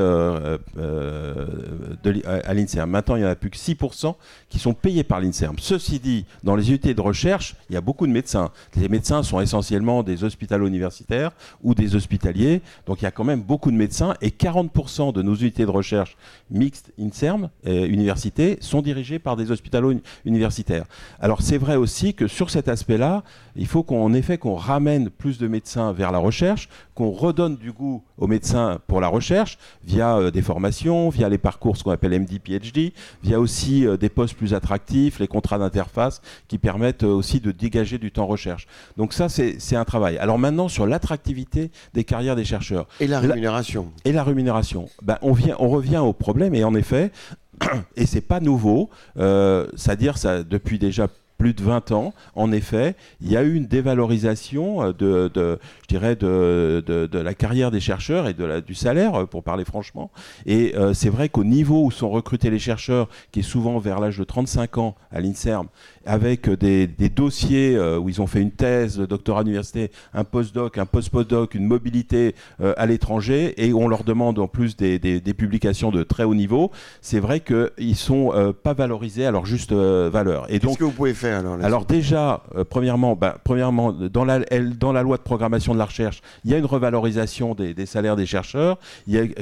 à 2.24 2.54
l'INSERM. 2.54 2.88
Maintenant, 2.88 3.16
il 3.16 3.18
n'y 3.18 3.26
en 3.26 3.30
a 3.30 3.34
plus 3.34 3.50
que 3.50 3.58
6% 3.58 4.14
qui 4.48 4.58
sont 4.58 4.72
payés 4.72 5.04
par 5.04 5.20
l'INSERM. 5.20 5.56
Ceci 5.58 5.98
dit, 5.98 6.24
dans 6.42 6.56
les 6.56 6.70
unités 6.70 6.94
de 6.94 7.00
recherche, 7.02 7.56
il 7.68 7.74
y 7.74 7.76
a 7.76 7.82
beaucoup 7.82 8.06
de 8.06 8.12
médecins. 8.12 8.52
Les 8.74 8.88
médecins 8.88 9.22
sont 9.22 9.38
essentiellement 9.38 10.02
des 10.02 10.24
hospitalo 10.24 10.66
universitaires 10.66 11.32
ou 11.62 11.74
des 11.74 11.94
hospitaliers. 11.94 12.62
Donc 12.86 13.02
il 13.02 13.04
y 13.04 13.06
a 13.06 13.10
quand 13.10 13.24
même 13.24 13.42
beaucoup 13.42 13.70
de 13.70 13.76
médecins 13.76 14.14
et 14.22 14.30
40% 14.30 15.12
de 15.12 15.20
nos 15.20 15.34
unités 15.34 15.66
de 15.66 15.70
recherche 15.70 16.16
mixtes 16.50 16.90
INSERM 16.98 17.50
et 17.64 17.84
universités 17.84 18.56
sont 18.62 18.80
dirigées 18.80 19.18
par 19.18 19.36
des 19.36 19.50
hospitalo 19.50 19.92
universitaires. 20.24 20.86
Alors 21.20 21.42
c'est 21.42 21.58
vrai 21.58 21.76
aussi 21.76 22.14
que 22.14 22.28
sur 22.28 22.48
cet 22.48 22.68
aspect-là, 22.68 23.24
il 23.56 23.66
faut 23.66 23.82
qu'en 23.82 24.14
effet 24.14 24.38
qu'on 24.38 24.54
ramène 24.54 25.10
plus 25.10 25.36
de 25.36 25.48
médecins 25.48 25.92
vers 25.92 26.12
la 26.12 26.18
recherche, 26.18 26.70
qu'on 27.00 27.12
redonne 27.12 27.56
du 27.56 27.72
goût 27.72 28.02
aux 28.18 28.26
médecins 28.26 28.78
pour 28.86 29.00
la 29.00 29.08
recherche 29.08 29.56
via 29.82 30.18
euh, 30.18 30.30
des 30.30 30.42
formations, 30.42 31.08
via 31.08 31.30
les 31.30 31.38
parcours 31.38 31.78
ce 31.78 31.82
qu'on 31.82 31.92
appelle 31.92 32.20
MD 32.20 32.38
PhD, 32.38 32.92
via 33.22 33.40
aussi 33.40 33.86
euh, 33.86 33.96
des 33.96 34.10
postes 34.10 34.34
plus 34.34 34.52
attractifs, 34.52 35.18
les 35.18 35.26
contrats 35.26 35.58
d'interface 35.58 36.20
qui 36.46 36.58
permettent 36.58 37.04
euh, 37.04 37.14
aussi 37.14 37.40
de 37.40 37.52
dégager 37.52 37.96
du 37.96 38.12
temps 38.12 38.26
recherche. 38.26 38.66
Donc 38.98 39.14
ça 39.14 39.30
c'est 39.30 39.76
un 39.76 39.84
travail. 39.86 40.18
Alors 40.18 40.38
maintenant 40.38 40.68
sur 40.68 40.86
l'attractivité 40.86 41.70
des 41.94 42.04
carrières 42.04 42.36
des 42.36 42.44
chercheurs 42.44 42.86
et 43.00 43.06
la 43.06 43.18
rémunération. 43.18 43.90
et 44.04 44.12
la 44.12 44.22
rémunération. 44.22 44.90
Ben, 45.00 45.16
on 45.22 45.32
vient 45.32 45.56
on 45.58 45.70
revient 45.70 45.98
au 46.04 46.12
problème 46.12 46.54
et 46.54 46.64
en 46.64 46.74
effet 46.74 47.12
et 47.96 48.04
c'est 48.04 48.20
pas 48.20 48.40
nouveau, 48.40 48.90
c'est-à-dire 49.16 50.18
ça 50.18 50.42
depuis 50.42 50.78
déjà 50.78 51.08
plus 51.40 51.54
de 51.54 51.62
20 51.62 51.92
ans, 51.92 52.12
en 52.34 52.52
effet, 52.52 52.96
il 53.22 53.32
y 53.32 53.36
a 53.38 53.42
eu 53.42 53.54
une 53.54 53.64
dévalorisation 53.64 54.82
euh, 54.82 54.92
de, 54.92 55.58
je 55.80 55.86
dirais, 55.88 56.14
de, 56.14 56.84
de, 56.86 57.18
la 57.18 57.32
carrière 57.32 57.70
des 57.70 57.80
chercheurs 57.80 58.28
et 58.28 58.34
de 58.34 58.44
la, 58.44 58.60
du 58.60 58.74
salaire, 58.74 59.14
euh, 59.14 59.24
pour 59.24 59.42
parler 59.42 59.64
franchement. 59.64 60.10
Et 60.44 60.74
euh, 60.76 60.92
c'est 60.92 61.08
vrai 61.08 61.30
qu'au 61.30 61.44
niveau 61.44 61.82
où 61.82 61.90
sont 61.90 62.10
recrutés 62.10 62.50
les 62.50 62.58
chercheurs, 62.58 63.08
qui 63.32 63.40
est 63.40 63.42
souvent 63.42 63.78
vers 63.78 64.00
l'âge 64.00 64.18
de 64.18 64.24
35 64.24 64.76
ans 64.76 64.94
à 65.10 65.22
l'INSERM, 65.22 65.68
avec 66.04 66.50
des, 66.50 66.86
dossiers 67.08 67.78
où 67.78 68.08
ils 68.08 68.20
ont 68.20 68.26
fait 68.26 68.40
une 68.40 68.50
thèse, 68.50 68.98
le 68.98 69.06
doctorat 69.06 69.42
d'université, 69.42 69.90
un 70.12 70.24
postdoc, 70.24 70.76
un 70.76 70.86
post-postdoc, 70.86 71.54
une 71.54 71.66
mobilité 71.66 72.34
à 72.58 72.86
l'étranger, 72.86 73.54
et 73.56 73.72
on 73.72 73.88
leur 73.88 74.04
demande 74.04 74.38
en 74.38 74.48
plus 74.48 74.76
des, 74.76 74.98
des, 74.98 75.34
publications 75.34 75.90
de 75.90 76.02
très 76.02 76.24
haut 76.24 76.34
niveau, 76.34 76.70
c'est 77.02 77.20
vrai 77.20 77.40
qu'ils 77.40 77.96
sont 77.96 78.54
pas 78.62 78.72
valorisés 78.72 79.26
à 79.26 79.30
leur 79.30 79.44
juste 79.44 79.72
valeur. 79.72 80.46
Et 80.48 80.58
donc, 80.58 80.70
Qu'est-ce 80.70 80.78
que 80.78 80.84
vous 80.84 80.90
pouvez 80.92 81.14
faire 81.14 81.29
alors, 81.30 81.84
déjà, 81.84 82.42
euh, 82.54 82.64
premièrement, 82.64 83.16
bah, 83.16 83.38
premièrement 83.42 83.92
dans, 83.92 84.24
la, 84.24 84.40
dans 84.40 84.92
la 84.92 85.02
loi 85.02 85.16
de 85.16 85.22
programmation 85.22 85.72
de 85.72 85.78
la 85.78 85.84
recherche, 85.84 86.22
il 86.44 86.50
y 86.50 86.54
a 86.54 86.58
une 86.58 86.64
revalorisation 86.64 87.54
des, 87.54 87.86
salaires 87.86 88.16
des 88.16 88.26
chercheurs 88.26 88.78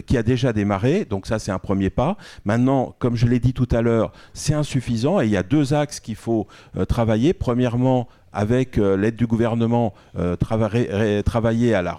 qui 0.07 0.17
a 0.17 0.23
déjà 0.23 0.53
démarré, 0.53 1.05
donc 1.05 1.27
ça 1.27 1.39
c'est 1.39 1.51
un 1.51 1.59
premier 1.59 1.91
pas. 1.91 2.17
Maintenant, 2.45 2.95
comme 2.99 3.17
je 3.17 3.27
l'ai 3.27 3.41
dit 3.41 3.53
tout 3.53 3.69
à 3.71 3.83
l'heure, 3.83 4.13
c'est 4.33 4.55
insuffisant 4.55 5.21
et 5.21 5.25
il 5.25 5.31
y 5.31 5.37
a 5.37 5.43
deux 5.43 5.75
axes 5.75 6.01
qu'il 6.01 6.17
faut 6.17 6.47
euh, 6.77 6.85
travailler. 6.85 7.33
Premièrement, 7.33 8.09
avec 8.33 8.79
euh, 8.79 8.97
l'aide 8.97 9.17
du 9.17 9.27
gouvernement, 9.27 9.95
euh, 10.19 10.37
travailler 10.37 11.75
à 11.75 11.83
la 11.83 11.99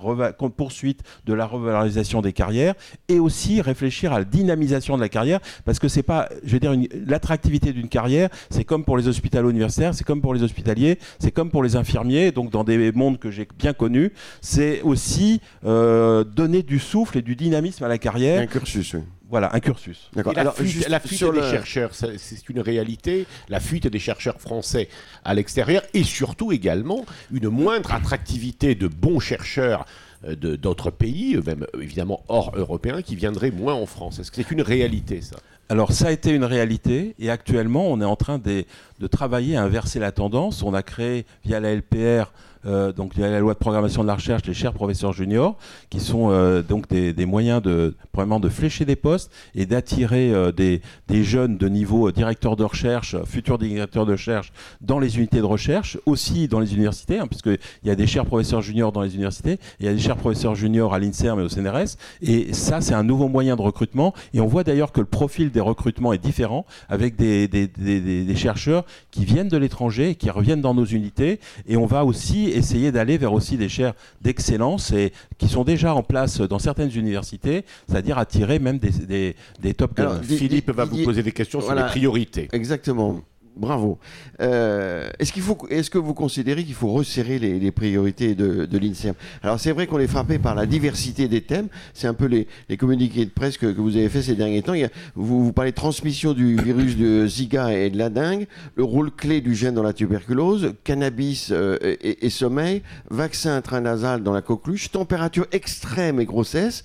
poursuite 0.56 1.02
de 1.26 1.34
la 1.34 1.46
revalorisation 1.46 2.22
des 2.22 2.34
carrières 2.34 2.74
et 3.08 3.20
aussi 3.20 3.62
réfléchir 3.62 4.14
à 4.14 4.20
la 4.20 4.26
dynamisation 4.26 4.96
de 4.96 5.02
la 5.02 5.10
carrière 5.10 5.40
parce 5.66 5.80
que 5.80 5.88
c'est 5.88 6.04
pas, 6.04 6.30
je 6.44 6.54
veux 6.54 6.60
dire, 6.60 6.74
l'attractivité 7.06 7.74
d'une 7.74 7.90
carrière, 7.90 8.30
c'est 8.50 8.64
comme 8.64 8.84
pour 8.84 8.98
les 8.98 9.08
hôpitaux 9.08 9.50
universitaires, 9.50 9.94
c'est 9.94 10.04
comme 10.04 10.22
pour 10.22 10.34
les 10.34 10.44
hospitaliers, 10.44 10.98
c'est 11.20 11.32
comme 11.32 11.52
pour 11.52 11.64
les 11.64 11.76
infirmiers, 11.76 12.32
donc 12.32 12.52
dans 12.52 12.64
des 12.64 12.92
mondes 12.92 13.20
que 13.20 13.32
j'ai 13.32 13.48
bien 13.58 13.74
connus, 13.74 14.12
c'est 14.42 14.82
aussi 14.82 15.42
euh, 15.66 16.24
donner 16.24 16.64
du 16.64 16.80
souffle 16.80 17.18
et 17.18 17.22
du 17.22 17.36
dynamisme 17.36 17.84
à 17.84 17.88
la 17.88 17.98
carrière. 17.98 18.42
Un 18.42 18.48
cursus, 18.48 18.94
oui. 18.94 19.02
Voilà, 19.30 19.54
un 19.54 19.60
cursus. 19.60 20.10
la 20.16 20.52
fuite, 20.52 20.90
la 20.90 21.00
fuite 21.00 21.24
des 21.24 21.42
chercheurs, 21.42 21.92
c'est 21.94 22.50
une 22.50 22.60
réalité. 22.60 23.28
La 23.48 23.60
fuite 23.60 23.88
des 23.88 24.00
chercheurs 24.00 24.42
français 24.42 24.90
à 25.24 25.34
l'extérieur 25.36 25.84
et 25.94 26.04
surtout 26.04 26.52
également 26.52 27.06
une 27.32 27.50
moindre 27.50 27.94
attractivité 27.94 28.74
de 28.74 28.88
bons 28.88 29.20
chercheurs 29.20 29.86
euh, 30.26 30.36
d'autres 30.36 30.90
pays, 30.90 31.36
euh, 31.36 31.44
même 31.46 31.66
évidemment 31.80 32.24
hors 32.28 32.52
européens, 32.56 33.02
qui 33.02 33.16
viendraient 33.16 33.52
moins 33.52 33.76
en 33.76 33.86
France. 33.86 34.20
Est-ce 34.20 34.32
que 34.32 34.38
c'est 34.38 34.52
une 34.52 34.62
réalité, 34.62 35.22
ça? 35.22 35.38
Alors 35.72 35.92
ça 35.92 36.08
a 36.08 36.12
été 36.12 36.32
une 36.32 36.44
réalité 36.44 37.14
et 37.20 37.30
actuellement 37.30 37.92
on 37.92 38.02
est 38.02 38.06
en 38.06 38.16
train 38.16 38.40
de, 38.40 38.66
de, 39.00 39.08
travailler 39.08 39.56
à 39.56 39.62
inverser 39.62 40.00
la 40.00 40.12
tendance. 40.12 40.64
On 40.64 40.74
a 40.74 40.82
créé 40.82 41.28
via 41.46 41.60
la 41.60 41.76
LPR 41.76 42.32
euh, 42.66 42.92
donc 42.92 43.14
il 43.16 43.22
y 43.22 43.24
a 43.24 43.30
la 43.30 43.40
loi 43.40 43.54
de 43.54 43.60
programmation 43.60 44.02
de 44.02 44.08
la 44.08 44.16
recherche, 44.16 44.46
les 44.46 44.54
chers 44.54 44.74
professeurs 44.74 45.14
juniors, 45.14 45.58
qui 45.90 46.00
sont 46.00 46.30
euh, 46.32 46.62
donc 46.62 46.88
des, 46.90 47.26
moyens 47.26 47.62
de 47.62 47.96
vraiment 48.14 48.40
de 48.40 48.50
flécher 48.50 48.86
des 48.86 48.96
postes 48.96 49.32
et 49.56 49.66
d'attirer 49.66 50.34
euh, 50.34 50.52
des, 50.52 50.82
jeunes 51.24 51.58
de 51.58 51.68
niveau 51.68 52.12
directeur 52.12 52.56
de 52.56 52.64
recherche, 52.64 53.16
futurs 53.26 53.58
directeurs 53.58 54.06
de 54.06 54.14
recherche 54.14 54.52
dans 54.82 55.00
les 55.00 55.18
unités 55.18 55.38
de 55.38 55.44
recherche, 55.44 55.98
aussi 56.06 56.48
dans 56.48 56.60
les 56.60 56.74
universités, 56.74 57.20
hein, 57.20 57.28
puisqu'il 57.28 57.60
y 57.84 57.90
a 57.90 57.96
des 57.96 58.08
chers 58.08 58.26
professeurs 58.26 58.62
juniors 58.62 58.92
dans 58.92 59.02
les 59.02 59.16
universités, 59.16 59.60
il 59.80 59.86
y 59.86 59.90
a 59.90 59.94
des 59.94 60.00
chers 60.00 60.16
professeurs 60.16 60.56
juniors 60.56 60.94
à 60.94 61.00
l'INSERM 61.00 61.40
et 61.40 61.44
au 61.44 61.50
CNRS, 61.50 61.98
et 62.22 62.54
ça 62.54 62.82
c'est 62.82 62.94
un 62.94 63.04
nouveau 63.04 63.28
moyen 63.28 63.56
de 63.56 63.62
recrutement, 63.62 64.14
et 64.34 64.42
on 64.42 64.48
voit 64.48 64.64
d'ailleurs 64.64 64.92
que 64.92 65.00
le 65.00 65.06
profil 65.06 65.52
des 65.52 65.60
recrutements 65.60 66.14
est 66.14 66.18
différent, 66.18 66.66
avec 66.90 67.16
des, 67.16 67.48
des 67.48 68.36
chercheurs 68.36 68.86
qui 69.12 69.26
viennent 69.26 69.50
de 69.50 69.58
l'étranger 69.58 70.16
qui 70.16 70.30
reviennent 70.30 70.62
dans 70.62 70.74
nos 70.74 70.86
unités, 70.86 71.40
et 71.68 71.78
on 71.78 71.86
va 71.86 72.06
aussi 72.06 72.49
essayer 72.56 72.92
d'aller 72.92 73.18
vers 73.18 73.34
aussi 73.34 73.58
des 73.58 73.70
chaires 73.70 73.94
d'excellence 74.22 74.92
et 74.92 75.12
qui 75.38 75.48
sont 75.48 75.64
déjà 75.64 75.94
en 75.94 76.04
place 76.04 76.42
dans 76.42 76.60
certaines 76.60 76.92
universités, 76.96 77.66
c'est-à-dire 77.88 78.18
attirer 78.18 78.60
même 78.60 78.80
des, 78.80 79.36
des, 79.62 79.74
top 79.74 80.00
Philippe 80.24 80.72
va 80.72 80.86
vous 80.86 81.04
poser 81.04 81.24
des 81.24 81.32
questions 81.32 81.62
sur 81.62 81.74
les 81.74 81.84
priorités. 81.84 82.48
Exactement. 82.52 83.22
Bravo. 83.56 84.00
Euh, 84.42 85.10
est-ce 85.20 85.34
qu'il 85.34 85.42
faut, 85.42 85.58
est-ce 85.70 85.90
que 85.90 85.98
vous 85.98 86.14
considérez 86.14 86.64
qu'il 86.64 86.74
faut 86.74 86.92
resserrer 86.94 87.40
les, 87.40 87.72
priorités 87.72 88.34
de, 88.34 88.66
de 88.66 88.78
l'INSERM? 88.78 89.16
Alors 89.44 89.60
c'est 89.60 89.72
vrai 89.72 89.86
qu'on 89.86 90.00
est 90.00 90.08
frappé 90.08 90.40
par 90.40 90.56
la 90.56 90.66
diversité 90.66 91.28
des 91.28 91.42
thèmes. 91.42 91.68
C'est 91.94 92.08
un 92.08 92.14
peu 92.14 92.26
les, 92.26 92.48
communiqués 92.78 93.26
de 93.26 93.32
presse 93.32 93.58
que, 93.58 93.66
vous 93.66 93.98
avez 93.98 94.10
fait 94.10 94.22
ces 94.22 94.36
derniers 94.36 94.62
temps. 94.62 94.74
vous, 95.16 95.44
vous, 95.44 95.54
parlez 95.54 95.72
de 95.72 95.76
transmission 95.76 96.34
du 96.34 96.56
virus 96.56 96.96
de 96.96 97.28
Zika 97.28 97.74
et 97.74 97.90
de 97.90 97.98
la 97.98 98.10
dengue, 98.10 98.48
le 98.76 98.84
rôle 98.84 99.12
clé 99.12 99.42
du 99.42 99.56
gène 99.56 99.74
dans 99.74 99.84
la 99.84 99.94
tuberculose, 99.94 100.74
cannabis 100.84 101.50
euh, 101.52 101.78
et, 101.82 102.26
et, 102.26 102.30
sommeil, 102.30 102.82
vaccin 103.10 103.56
intranasal 103.56 104.24
dans 104.24 104.34
la 104.34 104.42
coqueluche, 104.42 104.92
température 104.92 105.48
extrême 105.52 106.20
et 106.20 106.26
grossesse 106.26 106.84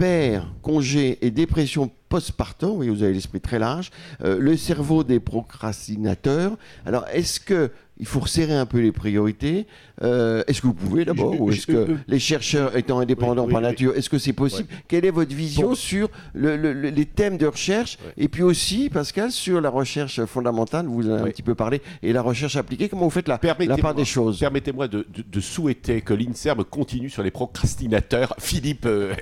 père, 0.00 0.46
congé 0.62 1.18
et 1.20 1.30
dépression 1.30 1.90
postpartum, 2.08 2.78
oui, 2.78 2.88
vous 2.88 3.02
avez 3.02 3.12
l'esprit 3.12 3.42
très 3.42 3.58
large, 3.58 3.90
euh, 4.24 4.38
le 4.38 4.56
cerveau 4.56 5.04
des 5.04 5.20
procrastinateurs. 5.20 6.56
Alors, 6.86 7.04
est-ce 7.12 7.38
que 7.38 7.70
il 7.98 8.06
faut 8.06 8.20
resserrer 8.20 8.54
un 8.54 8.64
peu 8.64 8.80
les 8.80 8.92
priorités 8.92 9.66
euh, 10.02 10.42
Est-ce 10.46 10.62
que 10.62 10.68
vous 10.68 10.72
pouvez 10.72 11.04
d'abord 11.04 11.38
Ou 11.38 11.50
est-ce 11.52 11.66
que 11.66 11.98
les 12.08 12.18
chercheurs 12.18 12.74
étant 12.74 12.98
indépendants 12.98 13.46
par 13.46 13.60
nature, 13.60 13.94
est-ce 13.94 14.08
que 14.08 14.16
c'est 14.16 14.32
possible 14.32 14.70
Quelle 14.88 15.04
est 15.04 15.10
votre 15.10 15.34
vision 15.34 15.74
sur 15.74 16.08
les 16.34 17.04
thèmes 17.04 17.36
de 17.36 17.44
recherche 17.44 17.98
Et 18.16 18.28
puis 18.28 18.42
aussi, 18.42 18.88
Pascal, 18.88 19.30
sur 19.30 19.60
la 19.60 19.68
recherche 19.68 20.24
fondamentale, 20.24 20.86
vous 20.86 21.10
en 21.10 21.12
avez 21.12 21.28
un 21.28 21.32
petit 21.32 21.42
peu 21.42 21.54
parlé, 21.54 21.82
et 22.02 22.14
la 22.14 22.22
recherche 22.22 22.56
appliquée, 22.56 22.88
comment 22.88 23.04
vous 23.04 23.10
faites 23.10 23.28
la, 23.28 23.38
la 23.58 23.76
part 23.76 23.94
des 23.94 24.06
choses? 24.06 24.38
Permettez-moi 24.38 24.88
de, 24.88 25.04
souhaiter 25.40 26.00
que 26.00 26.14
l'INSERM 26.14 26.64
continue 26.64 27.10
sur 27.10 27.22
les 27.22 27.30
procrastinateurs. 27.30 28.34
Philippe... 28.38 28.86
Euh, 28.86 29.14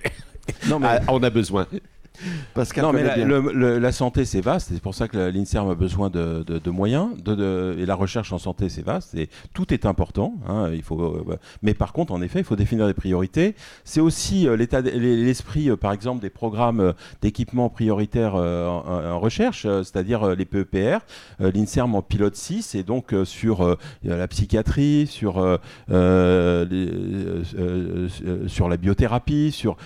non, 0.66 0.78
mais... 0.78 1.00
on 1.08 1.22
a 1.22 1.30
besoin. 1.30 1.66
Pascal 2.54 2.84
Non, 2.84 2.92
mais 2.92 3.02
la, 3.02 3.14
bien. 3.14 3.26
le- 3.26 3.52
le- 3.52 3.78
la 3.78 3.92
santé, 3.92 4.24
c'est 4.24 4.40
vaste. 4.40 4.70
C'est 4.72 4.80
pour 4.82 4.94
ça 4.94 5.08
que 5.08 5.16
l'INSERM 5.30 5.70
a 5.70 5.74
besoin 5.74 6.10
de, 6.10 6.42
de- 6.46 6.58
de 6.58 6.70
moyens. 6.70 7.10
De, 7.22 7.76
et 7.78 7.86
la 7.86 7.94
recherche 7.94 8.32
en 8.32 8.38
santé, 8.38 8.68
c'est 8.68 8.82
vaste. 8.84 9.14
Et 9.14 9.28
tout 9.54 9.72
est 9.72 9.86
important. 9.86 10.34
hein, 10.48 10.70
il 10.72 10.82
faut, 10.82 11.00
euh, 11.00 11.38
mais 11.62 11.74
par 11.74 11.92
contre, 11.92 12.12
en 12.12 12.20
effet, 12.22 12.40
il 12.40 12.44
faut 12.44 12.56
définir 12.56 12.86
des 12.86 12.94
priorités. 12.94 13.54
C'est 13.84 14.00
aussi 14.00 14.48
euh, 14.48 14.56
l'état, 14.56 14.80
l'esprit, 14.80 15.70
euh, 15.70 15.76
par 15.76 15.92
exemple, 15.92 16.20
des 16.22 16.30
programmes 16.30 16.92
d'équipement 17.22 17.68
prioritaires 17.68 18.34
euh, 18.36 18.66
en, 18.68 19.14
en 19.14 19.20
recherche, 19.20 19.62
c'est-à-dire 19.62 20.34
les 20.34 20.44
PEPR. 20.44 20.98
L'INSERM 21.40 21.94
en 21.94 22.02
pilote 22.02 22.34
6 22.36 22.74
et 22.74 22.82
donc 22.82 23.14
sur 23.24 23.76
la 24.02 24.28
psychiatrie, 24.28 25.06
sur, 25.06 25.40
les- 25.88 26.88
sur 28.48 28.68
la 28.68 28.76
biothérapie, 28.76 29.52
sur, 29.52 29.76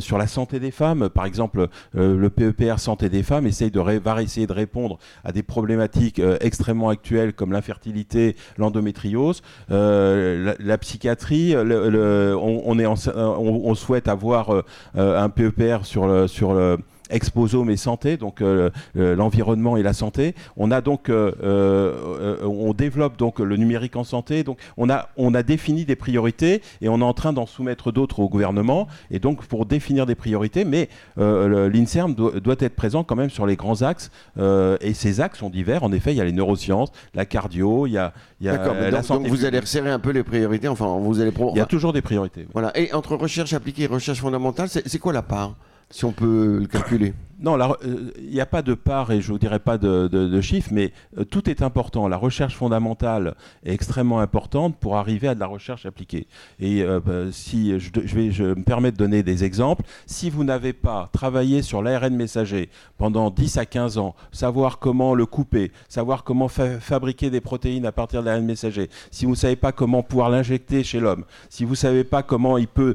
sur 0.00 0.18
la 0.18 0.26
santé 0.26 0.60
des 0.60 0.70
femmes. 0.70 1.08
Par 1.08 1.24
exemple, 1.26 1.68
le 1.94 2.28
PEPR 2.28 2.78
santé 2.78 3.08
des 3.08 3.22
femmes 3.22 3.46
essaye 3.46 3.70
de 3.70 3.80
va 3.80 4.22
essayer 4.22 4.46
de 4.46 4.52
répondre 4.52 4.98
à 5.24 5.32
des 5.32 5.42
problématiques 5.42 6.18
euh, 6.18 6.36
extrêmement 6.40 6.88
actuelles 6.88 7.32
comme 7.32 7.52
l'infertilité, 7.52 8.36
l'endométriose, 8.58 9.42
Euh, 9.70 10.54
la, 10.58 10.78
psychiatrie. 10.78 11.54
on, 11.56 13.74
souhaite 13.74 14.08
avoir 14.08 14.50
euh, 14.50 14.64
euh, 14.96 15.20
un 15.20 15.28
PEPR 15.28 15.84
sur 15.84 16.28
sur 16.28 16.54
le 16.54 16.78
exposome 17.10 17.70
et 17.70 17.76
santé, 17.76 18.16
donc 18.16 18.40
euh, 18.40 18.70
euh, 18.96 19.14
l'environnement 19.16 19.76
et 19.76 19.82
la 19.82 19.92
santé. 19.92 20.34
On 20.56 20.70
a 20.70 20.80
donc, 20.80 21.08
euh, 21.08 22.36
on 22.42 22.72
développe 22.72 23.16
donc 23.16 23.38
le 23.40 23.56
numérique 23.56 23.96
en 23.96 24.04
santé. 24.04 24.42
Donc 24.44 24.58
on 24.76 24.88
a, 24.90 25.08
on 25.16 25.34
a 25.34 25.42
défini 25.42 25.84
des 25.84 25.96
priorités 25.96 26.62
et 26.80 26.88
on 26.88 27.00
est 27.00 27.04
en 27.04 27.14
train 27.14 27.32
d'en 27.32 27.46
soumettre 27.46 27.92
d'autres 27.92 28.20
au 28.20 28.28
gouvernement. 28.28 28.86
Et 29.10 29.18
donc 29.18 29.44
pour 29.46 29.66
définir 29.66 30.06
des 30.06 30.14
priorités, 30.14 30.64
mais 30.64 30.88
l'Inserm 31.16 32.14
doit, 32.14 32.32
doit 32.40 32.56
être 32.60 32.76
présent 32.76 33.04
quand 33.04 33.16
même 33.16 33.30
sur 33.30 33.46
les 33.46 33.56
grands 33.56 33.82
axes. 33.82 34.10
et 34.38 34.94
ces 34.94 35.20
axes 35.20 35.38
sont 35.38 35.50
divers. 35.50 35.82
En 35.82 35.92
effet, 35.92 36.12
il 36.12 36.16
y 36.16 36.20
a 36.20 36.24
les 36.24 36.32
neurosciences, 36.32 36.90
la 37.14 37.24
cardio, 37.26 37.86
il 37.86 37.92
y 37.92 37.98
a, 37.98 38.12
il 38.40 38.46
y 38.46 38.48
a 38.48 38.52
D'accord, 38.56 38.74
donc, 38.74 38.82
la 38.82 38.90
donc 38.90 39.04
santé. 39.04 39.28
vous 39.28 39.44
allez 39.44 39.58
resserrer 39.58 39.90
un 39.90 39.98
peu 39.98 40.10
les 40.10 40.22
priorités, 40.22 40.68
enfin 40.68 40.98
vous 40.98 41.20
allez... 41.20 41.30
pro- 41.32 41.52
Il 41.54 41.58
y 41.58 41.60
a 41.60 41.66
toujours 41.66 41.92
des 41.92 42.02
priorités. 42.02 42.46
Voilà, 42.52 42.76
et 42.78 42.92
entre 42.92 43.16
recherche 43.16 43.52
appliquée 43.52 43.84
et 43.84 43.86
recherche 43.86 44.20
fondamentale, 44.20 44.68
c'est 44.68 44.98
quoi 44.98 45.12
la 45.12 45.22
part? 45.22 45.54
Si 45.90 46.04
on 46.04 46.12
peut 46.12 46.58
le 46.60 46.66
calculer. 46.66 47.14
Non, 47.42 47.58
euh, 47.58 48.10
il 48.18 48.30
n'y 48.30 48.40
a 48.40 48.46
pas 48.46 48.60
de 48.60 48.74
part 48.74 49.10
et 49.12 49.22
je 49.22 49.32
vous 49.32 49.38
dirai 49.38 49.58
pas 49.58 49.78
de, 49.78 50.40
chiffres, 50.42 50.68
mais 50.72 50.92
euh, 51.18 51.24
tout 51.24 51.48
est 51.48 51.62
important. 51.62 52.06
La 52.06 52.18
recherche 52.18 52.54
fondamentale 52.54 53.34
est 53.64 53.72
extrêmement 53.72 54.20
importante 54.20 54.76
pour 54.76 54.96
arriver 54.98 55.26
à 55.26 55.34
de 55.34 55.40
la 55.40 55.46
recherche 55.46 55.86
appliquée. 55.86 56.26
Et 56.60 56.82
euh, 56.82 57.00
bah, 57.02 57.32
si 57.32 57.78
je, 57.80 57.90
vais, 58.14 58.28
me 58.54 58.62
permets 58.62 58.92
de 58.92 58.96
donner 58.98 59.22
des 59.22 59.42
exemples. 59.44 59.84
Si 60.06 60.28
vous 60.28 60.44
n'avez 60.44 60.74
pas 60.74 61.08
travaillé 61.12 61.62
sur 61.62 61.82
l'ARN 61.82 62.14
messager 62.14 62.68
pendant 62.98 63.30
10 63.30 63.56
à 63.56 63.64
15 63.64 63.96
ans, 63.96 64.14
savoir 64.32 64.78
comment 64.78 65.14
le 65.14 65.24
couper, 65.24 65.72
savoir 65.88 66.24
comment 66.24 66.48
fa- 66.48 66.78
fabriquer 66.78 67.30
des 67.30 67.40
protéines 67.40 67.86
à 67.86 67.92
partir 67.92 68.20
de 68.20 68.26
l'ARN 68.26 68.44
messager, 68.44 68.90
si 69.10 69.24
vous 69.24 69.30
ne 69.32 69.36
savez 69.36 69.56
pas 69.56 69.72
comment 69.72 70.02
pouvoir 70.02 70.28
l'injecter 70.28 70.84
chez 70.84 71.00
l'homme, 71.00 71.24
si 71.48 71.64
vous 71.64 71.70
ne 71.72 71.76
savez 71.76 72.04
pas 72.04 72.22
comment 72.22 72.58
il 72.58 72.68
peut 72.68 72.94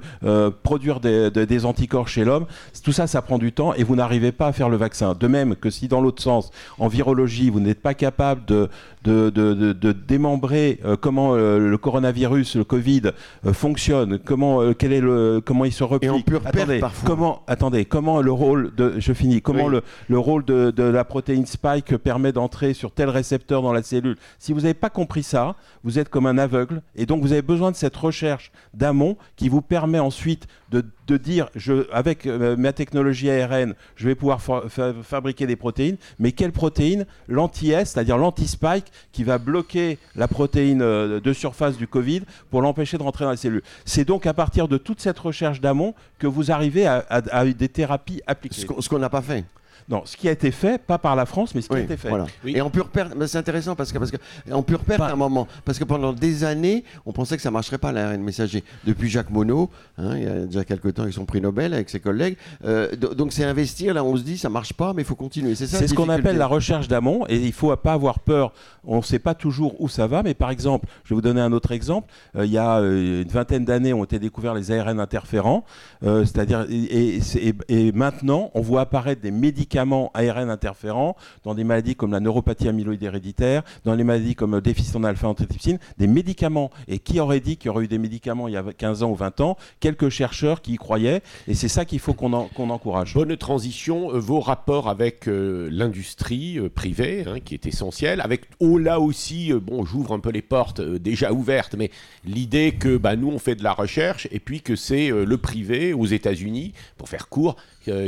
produire 0.64 1.00
des, 1.00 1.32
de- 1.32 1.46
des 1.46 1.66
anticorps 1.66 2.08
chez 2.08 2.24
l'homme, 2.26 2.46
tout 2.84 2.92
ça, 2.92 3.08
ça 3.08 3.24
prend 3.24 3.40
du 3.40 3.52
temps 3.52 3.74
et 3.74 3.84
vous 3.84 3.96
n'arrivez 3.96 4.32
pas 4.36 4.48
à 4.48 4.54
faire 4.54 4.70
le 4.70 4.78
vaccin. 4.78 5.14
De 5.14 5.28
même 5.28 5.56
que 5.56 5.70
si 5.70 5.88
dans 5.88 6.02
l'autre 6.02 6.22
sens, 6.22 6.52
en 6.78 6.88
virologie, 6.88 7.50
vous 7.50 7.60
n'êtes 7.60 7.82
pas 7.82 7.94
capable 7.94 8.46
de, 8.46 8.70
de, 9.06 9.30
de- 9.30 9.54
de- 9.54 9.74
de 9.74 9.92
démembrer 9.92 10.80
euh, 10.84 10.98
comment 11.00 11.34
euh, 11.36 11.60
le 11.60 11.78
coronavirus, 11.78 12.56
le 12.58 12.64
Covid 12.64 13.04
euh, 13.46 13.54
fonctionne, 13.54 14.20
comment, 14.20 14.62
euh, 14.62 14.74
quel 14.74 14.92
est 14.92 15.00
le, 15.02 15.42
comment 15.46 15.64
il 15.66 15.72
se 15.72 15.84
replie. 15.84 16.10
Et 16.10 16.24
pure 16.24 16.42
perte, 16.42 16.56
attendez, 16.58 16.80
parfois. 16.80 17.08
comment, 17.08 17.42
attendez, 17.48 17.86
comment 17.86 18.22
le 18.22 18.32
rôle 18.32 18.74
de, 18.76 18.96
je 18.98 19.14
finis, 19.14 19.42
comment 19.42 19.66
Oui. 19.66 19.72
le, 19.72 19.82
le 20.10 20.20
rôle 20.20 20.44
de, 20.44 20.74
la 20.84 21.04
protéine 21.06 21.46
spike 21.46 21.98
permet 21.98 22.32
d'entrer 22.32 22.74
sur 22.74 22.92
tel 22.92 23.10
récepteur 23.10 23.62
dans 23.62 23.74
la 23.74 23.84
cellule. 23.84 24.18
Si 24.40 24.54
vous 24.54 24.62
n'avez 24.62 24.74
pas 24.74 24.90
compris 24.90 25.24
ça, 25.24 25.56
vous 25.84 26.00
êtes 26.00 26.10
comme 26.10 26.26
un 26.26 26.38
aveugle 26.38 26.82
et 26.96 27.06
donc 27.06 27.22
vous 27.22 27.32
avez 27.32 27.42
besoin 27.42 27.72
de 27.72 27.76
cette 27.76 27.96
recherche 27.96 28.52
d'amont 28.74 29.18
qui 29.36 29.50
vous 29.50 29.62
permet 29.62 30.00
ensuite 30.00 30.48
de, 30.72 30.84
de 31.08 31.18
dire, 31.18 31.48
je, 31.56 31.86
avec 31.94 32.26
euh, 32.26 32.56
ma 32.58 32.74
technologie 32.74 33.30
ARN, 33.30 33.76
je 33.96 34.08
vais 34.08 34.16
pouvoir 34.16 34.42
fa- 34.42 34.64
fa- 34.68 34.94
fabriquer 35.04 35.46
des 35.48 35.56
protéines, 35.56 35.98
mais 36.20 36.32
quelle 36.32 36.52
protéine? 36.52 37.06
L'anti-S, 37.28 37.92
c'est-à-dire 37.92 38.18
l'anti-spike 38.18 38.86
qui 39.12 39.24
va 39.24 39.38
bloquer 39.38 39.98
la 40.16 40.28
protéine 40.28 40.82
euh, 40.82 41.20
de 41.20 41.34
surface 41.34 41.78
du 41.78 41.88
Covid 41.88 42.22
pour 42.50 42.62
l'empêcher 42.62 42.98
de 42.98 43.04
rentrer 43.04 43.26
dans 43.26 43.32
la 43.32 43.38
cellule. 43.38 43.64
C'est 43.86 44.06
donc 44.06 44.26
à 44.26 44.34
partir 44.34 44.68
de 44.68 44.78
toute 44.78 45.02
cette 45.02 45.20
recherche 45.20 45.62
d'amont 45.62 45.94
que 46.20 46.28
vous 46.28 46.52
arrivez 46.52 46.86
à, 46.88 47.46
des 47.46 47.70
thérapies 47.70 48.22
appliquées. 48.28 48.66
Ce 48.80 48.90
qu'on 48.90 49.00
n'a 49.00 49.10
pas 49.10 49.22
fait. 49.22 49.46
Non, 49.88 50.02
ce 50.06 50.18
qui 50.18 50.28
a 50.28 50.32
été 50.32 50.50
fait, 50.50 50.82
pas 50.82 50.98
par 50.98 51.16
la 51.16 51.28
France, 51.28 51.54
mais 51.54 51.62
ce 51.62 51.70
qui 51.70 51.76
a 51.76 51.80
été 51.80 51.96
fait. 51.96 52.10
voilà. 52.10 52.26
Oui. 52.44 52.54
Et 52.56 52.62
en 52.62 52.72
pure 52.72 52.88
perte, 52.90 53.14
mais 53.16 53.28
c'est 53.28 53.38
intéressant 53.38 53.76
parce 53.76 53.92
que, 53.92 54.00
parce 54.00 54.10
que 54.10 54.18
en 54.52 54.64
pure 54.64 54.80
perte 54.80 54.98
Pas- 55.00 55.10
à 55.10 55.14
un 55.14 55.16
moment, 55.16 55.48
parce 55.64 55.78
que 55.78 55.84
pendant 55.84 56.12
des 56.12 56.44
années, 56.44 56.84
on 57.06 57.12
pensait 57.14 57.36
que 57.36 57.44
ça 57.44 57.52
marcherait 57.52 57.78
pas 57.78 57.92
l'ARN 57.92 58.20
messager. 58.22 58.64
Depuis 58.86 59.10
Jacques 59.10 59.30
Monod, 59.30 59.68
hein, 60.00 60.18
il 60.18 60.24
y 60.24 60.28
a 60.28 60.46
déjà 60.48 60.64
quelques 60.66 60.94
temps, 60.96 61.04
avec 61.04 61.14
son 61.14 61.26
prix 61.26 61.40
Nobel 61.40 61.72
avec 61.76 61.92
ses 61.92 62.00
collègues. 62.00 62.36
Euh, 62.66 62.96
do- 62.96 63.14
donc 63.14 63.32
c'est 63.32 63.44
investir. 63.44 63.94
Là, 63.94 64.04
on 64.04 64.16
se 64.18 64.24
dit 64.24 64.40
ça 64.40 64.50
marche 64.50 64.74
pas, 64.74 64.94
mais 64.94 65.04
il 65.04 65.06
faut 65.06 65.14
continuer. 65.16 65.54
C'est 65.54 65.68
ça. 65.68 65.78
C'est 65.78 65.88
ce 65.88 65.94
qu'on 65.94 66.10
appelle 66.10 66.38
la 66.38 66.48
recherche 66.48 66.88
d'amont 66.88 67.24
et 67.30 67.38
il 67.38 67.54
faut 67.54 67.76
pas 67.76 67.94
avoir 67.94 68.20
peur. 68.22 68.54
On 68.86 68.98
ne 68.98 69.02
sait 69.04 69.20
pas 69.20 69.36
toujours 69.36 69.80
où 69.80 69.88
ça 69.88 70.08
va, 70.08 70.24
mais 70.24 70.34
par 70.34 70.50
exemple, 70.50 70.88
je 71.04 71.10
vais 71.10 71.16
vous 71.16 71.22
donner 71.22 71.42
un 71.42 71.52
autre 71.54 71.72
exemple. 71.72 72.12
Euh, 72.36 72.46
il 72.46 72.52
y 72.52 72.58
a 72.58 72.78
euh, 72.80 73.22
une 73.22 73.30
vingtaine 73.30 73.66
d'années, 73.66 73.94
ont 73.94 74.04
été 74.04 74.18
découverts 74.18 74.56
les 74.56 74.72
ARN 74.72 75.00
interférents, 75.00 75.64
euh, 76.04 76.22
c'est-à-dire 76.26 76.66
et, 76.72 77.18
et- 77.18 77.20
et- 77.50 77.56
et 77.88 77.92
maintenant, 77.92 78.50
on 78.56 78.62
voit 78.62 78.82
apparaître 78.82 79.22
des 79.22 79.30
médicaments 79.32 79.75
ARN 79.78 80.50
interférents 80.50 81.16
dans 81.44 81.54
des 81.54 81.64
maladies 81.64 81.96
comme 81.96 82.12
la 82.12 82.20
neuropathie 82.20 82.68
amyloïde 82.68 83.04
héréditaire, 83.04 83.64
dans 83.84 83.96
les 83.96 84.04
maladies 84.04 84.36
comme 84.36 84.54
le 84.56 84.62
déficit 84.62 84.96
en 84.96 85.04
alpha-antitrypsine, 85.04 85.80
des 85.98 86.08
médicaments. 86.08 86.72
Et 86.88 87.00
qui 87.00 87.20
aurait 87.20 87.40
dit 87.40 87.58
qu'il 87.58 87.68
y 87.68 87.70
aurait 87.70 87.86
eu 87.86 87.88
des 87.88 87.98
médicaments 87.98 88.48
il 88.48 88.54
y 88.54 88.58
a 88.58 88.64
15 88.64 89.04
ans 89.04 89.12
ou 89.12 89.16
20 89.16 89.42
ans? 89.42 89.58
Quelques 89.80 90.10
chercheurs 90.10 90.62
qui 90.62 90.74
y 90.74 90.78
croyaient, 90.78 91.22
et 91.48 91.54
c'est 91.54 91.68
ça 91.68 91.86
qu'il 91.86 92.00
faut 92.00 92.14
qu'on 92.14 92.34
en- 92.34 92.50
encourage. 92.70 93.14
Bonne 93.14 93.36
transition, 93.38 94.14
euh, 94.14 94.20
vos 94.20 94.40
rapports 94.40 94.90
avec 94.90 95.28
euh, 95.28 95.70
l'industrie 95.72 96.58
euh, 96.60 96.70
privée, 96.70 97.24
hein, 97.28 97.40
qui 97.44 97.54
est 97.54 97.66
essentielle, 97.66 98.22
avec 98.22 98.46
oh, 98.60 98.78
là 98.78 99.00
aussi, 99.00 99.54
bon, 99.54 99.86
j'ouvre 99.86 100.14
un 100.14 100.20
peu 100.20 100.32
les 100.32 100.42
portes 100.42 100.82
déjà 100.82 101.32
ouvertes, 101.32 101.76
mais 101.78 101.92
l'idée 102.26 102.74
que 102.74 102.98
bah, 102.98 103.16
nous 103.16 103.30
on 103.30 103.40
fait 103.40 103.56
de 103.56 103.64
la 103.64 103.74
recherche 103.74 104.28
et 104.32 104.40
puis 104.40 104.62
que 104.62 104.76
c'est 104.76 105.10
le 105.10 105.38
privé 105.38 105.94
aux 105.94 106.06
États-Unis, 106.06 106.74
pour 106.98 107.10
faire 107.10 107.30
court, 107.30 107.56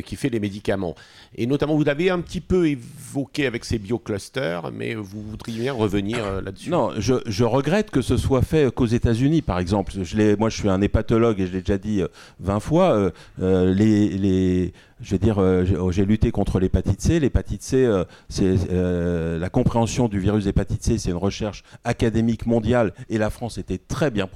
qui 0.06 0.16
fait 0.16 0.30
les 0.30 0.40
médicaments. 0.40 0.96
Et 1.36 1.46
notamment, 1.58 1.76
vous 1.76 1.84
l'avez 1.84 2.12
un 2.12 2.20
petit 2.20 2.40
peu 2.40 2.68
évoqué 2.68 3.48
avec 3.48 3.66
ces 3.66 3.80
bioclusters, 3.80 4.72
mais 4.72 4.94
vous 4.94 5.24
voudriez 5.24 5.62
bien 5.62 5.74
revenir 5.74 6.24
euh, 6.24 6.40
là-dessus. 6.40 6.70
Non, 6.70 6.92
je, 7.00 7.44
regrette 7.44 7.90
que 7.90 8.02
ce 8.02 8.16
soit 8.16 8.44
fait 8.44 8.72
qu'aux 8.72 8.86
États-Unis, 8.86 9.42
par 9.42 9.58
exemple. 9.58 9.94
Moi, 10.38 10.50
je 10.50 10.58
suis 10.58 10.70
un 10.70 10.82
hépatologue 10.82 11.40
et 11.42 11.48
je 11.48 11.54
l'ai 11.54 11.62
déjà 11.62 11.80
dit 11.80 12.02
euh, 12.04 12.08
20 12.42 12.60
fois. 12.60 12.92
euh, 12.92 13.10
euh, 13.42 13.74
les, 13.74 14.10
les- 14.10 14.74
je 15.02 15.12
veux 15.12 15.20
dire, 15.20 15.38
euh, 15.40 15.64
j'ai- 15.66 15.78
j'ai 15.92 16.06
lutté 16.06 16.32
contre 16.32 16.60
l'hépatite 16.60 17.02
C. 17.02 17.20
L'hépatite 17.20 17.62
C, 17.62 17.86
euh, 17.86 18.04
c'est 18.30 18.56
euh, 18.72 19.38
la 19.40 19.50
compréhension 19.50 20.08
du 20.08 20.20
virus 20.20 20.46
hépatite 20.48 20.84
C, 20.84 20.98
c'est 20.98 21.10
une 21.12 21.16
recherche 21.18 21.64
académique 21.84 22.46
mondiale 22.46 22.94
et 23.10 23.18
la 23.18 23.30
France 23.30 23.58
était 23.58 23.78
très 23.78 24.10
bien, 24.12 24.28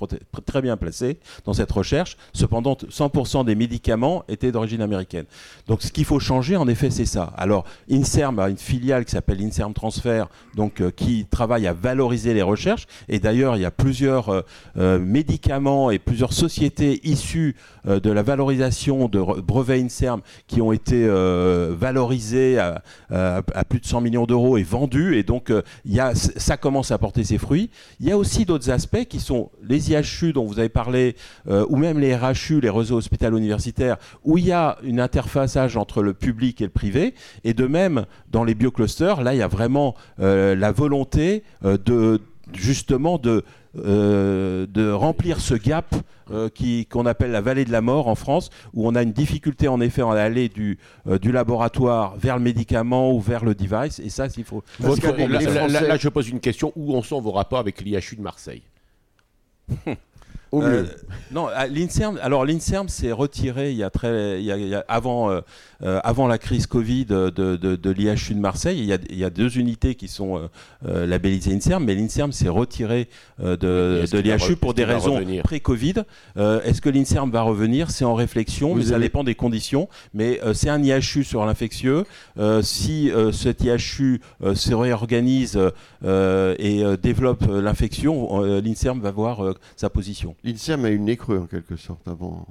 très 0.45 0.61
bien 0.61 0.77
placée 0.77 1.17
dans 1.45 1.53
cette 1.53 1.71
recherche. 1.71 2.17
Cependant, 2.33 2.77
100% 2.89 3.43
des 3.43 3.55
médicaments 3.55 4.23
étaient 4.27 4.51
d'origine 4.51 4.81
américaine. 4.81 5.25
Donc, 5.67 5.81
ce 5.81 5.91
qu'il 5.91 6.05
faut 6.05 6.19
changer, 6.19 6.55
en 6.55 6.67
effet, 6.67 6.89
c'est 6.89 7.05
ça. 7.05 7.33
Alors, 7.37 7.65
Inserm 7.91 8.39
a 8.39 8.49
une 8.49 8.57
filiale 8.57 9.05
qui 9.05 9.11
s'appelle 9.11 9.41
Inserm 9.41 9.73
Transfer, 9.73 10.25
donc 10.55 10.81
qui 10.95 11.25
travaille 11.25 11.65
à 11.67 11.73
valoriser 11.73 12.33
les 12.33 12.41
recherches. 12.43 12.85
Et 13.09 13.19
d'ailleurs, 13.19 13.55
il 13.55 13.61
y 13.61 13.65
a 13.65 13.71
plusieurs 13.71 14.43
médicaments 14.99 15.91
et 15.91 15.99
plusieurs 15.99 16.33
sociétés 16.33 16.99
issues 17.07 17.55
de 17.85 18.11
la 18.11 18.23
valorisation 18.23 19.07
de 19.07 19.19
re- 19.19 19.41
brevets 19.41 19.81
Inserm 19.81 20.21
qui 20.51 20.61
ont 20.61 20.73
été 20.73 21.05
euh, 21.05 21.73
valorisés 21.79 22.59
à, 22.59 22.83
plus 23.69 23.79
de 23.79 23.85
100 23.85 24.01
millions 24.01 24.25
d'euros 24.25 24.57
et 24.57 24.63
vendus. 24.63 25.15
Et 25.15 25.23
donc, 25.23 25.49
euh, 25.49 25.61
il 25.85 25.97
a, 25.97 26.13
ça 26.13 26.57
commence 26.57 26.91
à 26.91 26.97
porter 26.97 27.23
ses 27.23 27.37
fruits. 27.37 27.69
Il 28.01 28.07
y 28.07 28.11
a 28.11 28.17
aussi 28.17 28.43
d'autres 28.43 28.69
aspects 28.69 29.05
qui 29.05 29.21
sont 29.21 29.49
les 29.63 29.91
IHU 29.91 30.33
dont 30.33 30.45
vous 30.45 30.59
avez 30.59 30.67
parlé, 30.67 31.15
euh, 31.49 31.65
ou 31.69 31.77
même 31.77 31.99
les 31.99 32.13
RHU, 32.13 32.59
les 32.59 32.69
réseaux 32.69 32.97
hospitalo-universitaires, 32.97 33.95
où 34.25 34.37
il 34.37 34.45
y 34.45 34.51
a 34.51 34.77
une 34.83 34.99
interfaçage 34.99 35.77
entre 35.77 36.03
le 36.03 36.13
public 36.13 36.59
et 36.59 36.65
le 36.65 36.69
privé. 36.69 37.13
Et 37.45 37.53
de 37.53 37.65
même, 37.65 38.05
dans 38.29 38.43
les 38.43 38.53
bioclusters, 38.53 39.21
là, 39.21 39.33
il 39.33 39.37
y 39.37 39.43
a 39.43 39.47
vraiment 39.47 39.95
euh, 40.19 40.53
la 40.53 40.73
volonté 40.73 41.43
euh, 41.63 41.77
de 41.77 42.19
justement 42.53 43.17
de, 43.17 43.45
euh, 43.77 44.65
de 44.67 44.91
remplir 44.91 45.39
ce 45.39 45.53
gap 45.53 45.95
euh, 46.31 46.49
qui- 46.49 46.85
qu'on 46.85 47.05
appelle 47.05 47.31
la 47.31 47.41
vallée 47.41 47.65
de 47.65 47.71
la 47.71 47.81
mort 47.81 48.07
en 48.07 48.15
France, 48.15 48.49
où 48.73 48.87
on 48.87 48.95
a 48.95 49.01
une 49.03 49.11
difficulté 49.11 49.67
en 49.67 49.81
effet 49.81 50.01
à 50.01 50.11
aller 50.11 50.47
du, 50.49 50.77
euh, 51.07 51.17
du 51.19 51.31
laboratoire 51.31 52.15
vers 52.17 52.37
le 52.37 52.43
médicament 52.43 53.11
ou 53.11 53.19
vers 53.19 53.43
le 53.43 53.53
device. 53.55 53.99
Et 53.99 54.09
ça, 54.09 54.27
il 54.37 54.43
faut. 54.43 54.63
Parce 54.81 54.95
Votre- 54.99 55.11
que 55.15 55.17
les 55.21 55.27
là, 55.27 55.39
là- 55.39 55.51
Français- 55.51 55.73
là- 55.73 55.87
là, 55.87 55.97
je 55.97 56.09
pose 56.09 56.29
une 56.29 56.39
question. 56.39 56.71
Où 56.75 56.95
en 56.95 57.01
sont 57.01 57.19
vos 57.21 57.31
rapports 57.31 57.59
avec 57.59 57.81
l'IHU 57.81 58.15
de 58.17 58.21
Marseille? 58.21 58.61
Au 60.51 60.61
mieux. 60.61 60.85
non, 61.31 61.47
l'Inserm. 61.69 62.19
Alors 62.21 62.45
l'Inserm 62.45 62.89
s'est 62.89 63.13
retiré 63.13 63.71
il 63.71 63.77
y 63.77 63.83
a 63.83 63.89
très, 63.89 64.41
il 64.41 64.45
y 64.45 64.75
a, 64.75 64.83
avant, 64.89 65.29
avant 65.81 66.27
la 66.27 66.37
crise 66.37 66.67
Covid 66.67 67.05
de, 67.05 67.29
de, 67.29 67.55
de, 67.55 67.89
l'IHU 67.89 68.33
de 68.33 68.39
Marseille. 68.39 68.79
Il 68.79 68.85
y, 68.85 68.93
a, 68.93 68.97
il 69.09 69.17
y, 69.17 69.23
a, 69.23 69.29
deux 69.29 69.57
unités 69.57 69.95
qui 69.95 70.09
sont 70.09 70.49
labellisées 70.83 71.53
Inserm, 71.53 71.85
mais 71.85 71.95
l'Inserm 71.95 72.33
s'est 72.33 72.49
retiré 72.49 73.07
de, 73.39 73.55
de 73.55 74.17
l'IHU 74.19 74.57
pour 74.57 74.73
des 74.73 74.83
raisons 74.83 75.23
pré-Covid. 75.43 76.03
Est-ce 76.35 76.81
que 76.81 76.89
l'Inserm 76.89 77.31
va 77.31 77.43
revenir? 77.43 77.89
C'est 77.89 78.05
en 78.05 78.15
réflexion, 78.15 78.75
mais 78.75 78.83
ça 78.83 78.99
dépend 78.99 79.23
des 79.23 79.35
conditions. 79.35 79.87
Mais 80.13 80.39
c'est 80.53 80.69
un 80.69 80.83
IHU 80.83 81.23
sur 81.23 81.45
l'infectieux. 81.45 82.03
si 82.61 83.09
cet 83.31 83.63
IHU 83.63 84.21
se 84.53 84.73
réorganise 84.73 85.57
et 86.03 86.83
développe 87.01 87.45
l'infection, 87.49 88.41
l'Inserm 88.59 88.99
va 88.99 89.11
voir 89.11 89.55
sa 89.77 89.89
position. 89.89 90.35
L'INSERM 90.43 90.85
a 90.85 90.89
eu 90.89 90.95
une 90.95 91.05
nez 91.05 91.17
creux 91.17 91.39
en 91.39 91.45
quelque 91.45 91.75
sorte 91.75 92.07
avant. 92.07 92.47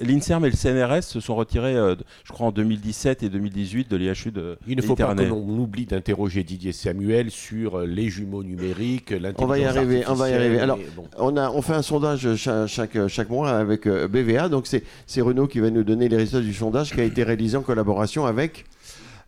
L'INSERM 0.00 0.44
et 0.44 0.50
le 0.50 0.56
CNRS 0.56 1.02
se 1.02 1.18
sont 1.18 1.34
retirés, 1.34 1.74
euh, 1.74 1.94
je 2.24 2.32
crois, 2.32 2.48
en 2.48 2.52
2017 2.52 3.22
et 3.22 3.30
2018 3.30 3.90
de 3.90 3.96
l'IHU 3.96 4.32
de 4.32 4.58
Il 4.66 4.76
ne 4.76 4.82
faut 4.82 4.94
pas 4.94 5.14
que 5.14 5.22
l'on 5.22 5.58
oublie 5.58 5.86
d'interroger 5.86 6.44
Didier 6.44 6.72
Samuel 6.72 7.30
sur 7.30 7.78
euh, 7.78 7.86
les 7.86 8.10
jumeaux 8.10 8.42
numériques, 8.42 9.14
On 9.38 9.46
va 9.46 9.58
y 9.58 9.64
arriver, 9.64 10.04
on 10.06 10.12
va 10.12 10.28
y 10.28 10.34
arriver. 10.34 10.60
Alors, 10.60 10.78
on, 11.16 11.38
a, 11.38 11.50
on 11.50 11.62
fait 11.62 11.72
un 11.72 11.82
sondage 11.82 12.34
chaque, 12.66 13.08
chaque, 13.08 13.30
mois 13.30 13.50
avec 13.50 13.86
euh, 13.86 14.08
BVA, 14.08 14.50
donc 14.50 14.66
c'est 14.66 15.20
Renaud 15.22 15.46
qui 15.46 15.60
va 15.60 15.70
nous 15.70 15.84
donner 15.84 16.10
les 16.10 16.16
résultats 16.16 16.44
du 16.44 16.52
sondage 16.52 16.92
qui 16.92 17.00
a 17.00 17.04
été 17.04 17.22
réalisé 17.22 17.56
en 17.56 17.62
collaboration 17.62 18.26
avec 18.26 18.66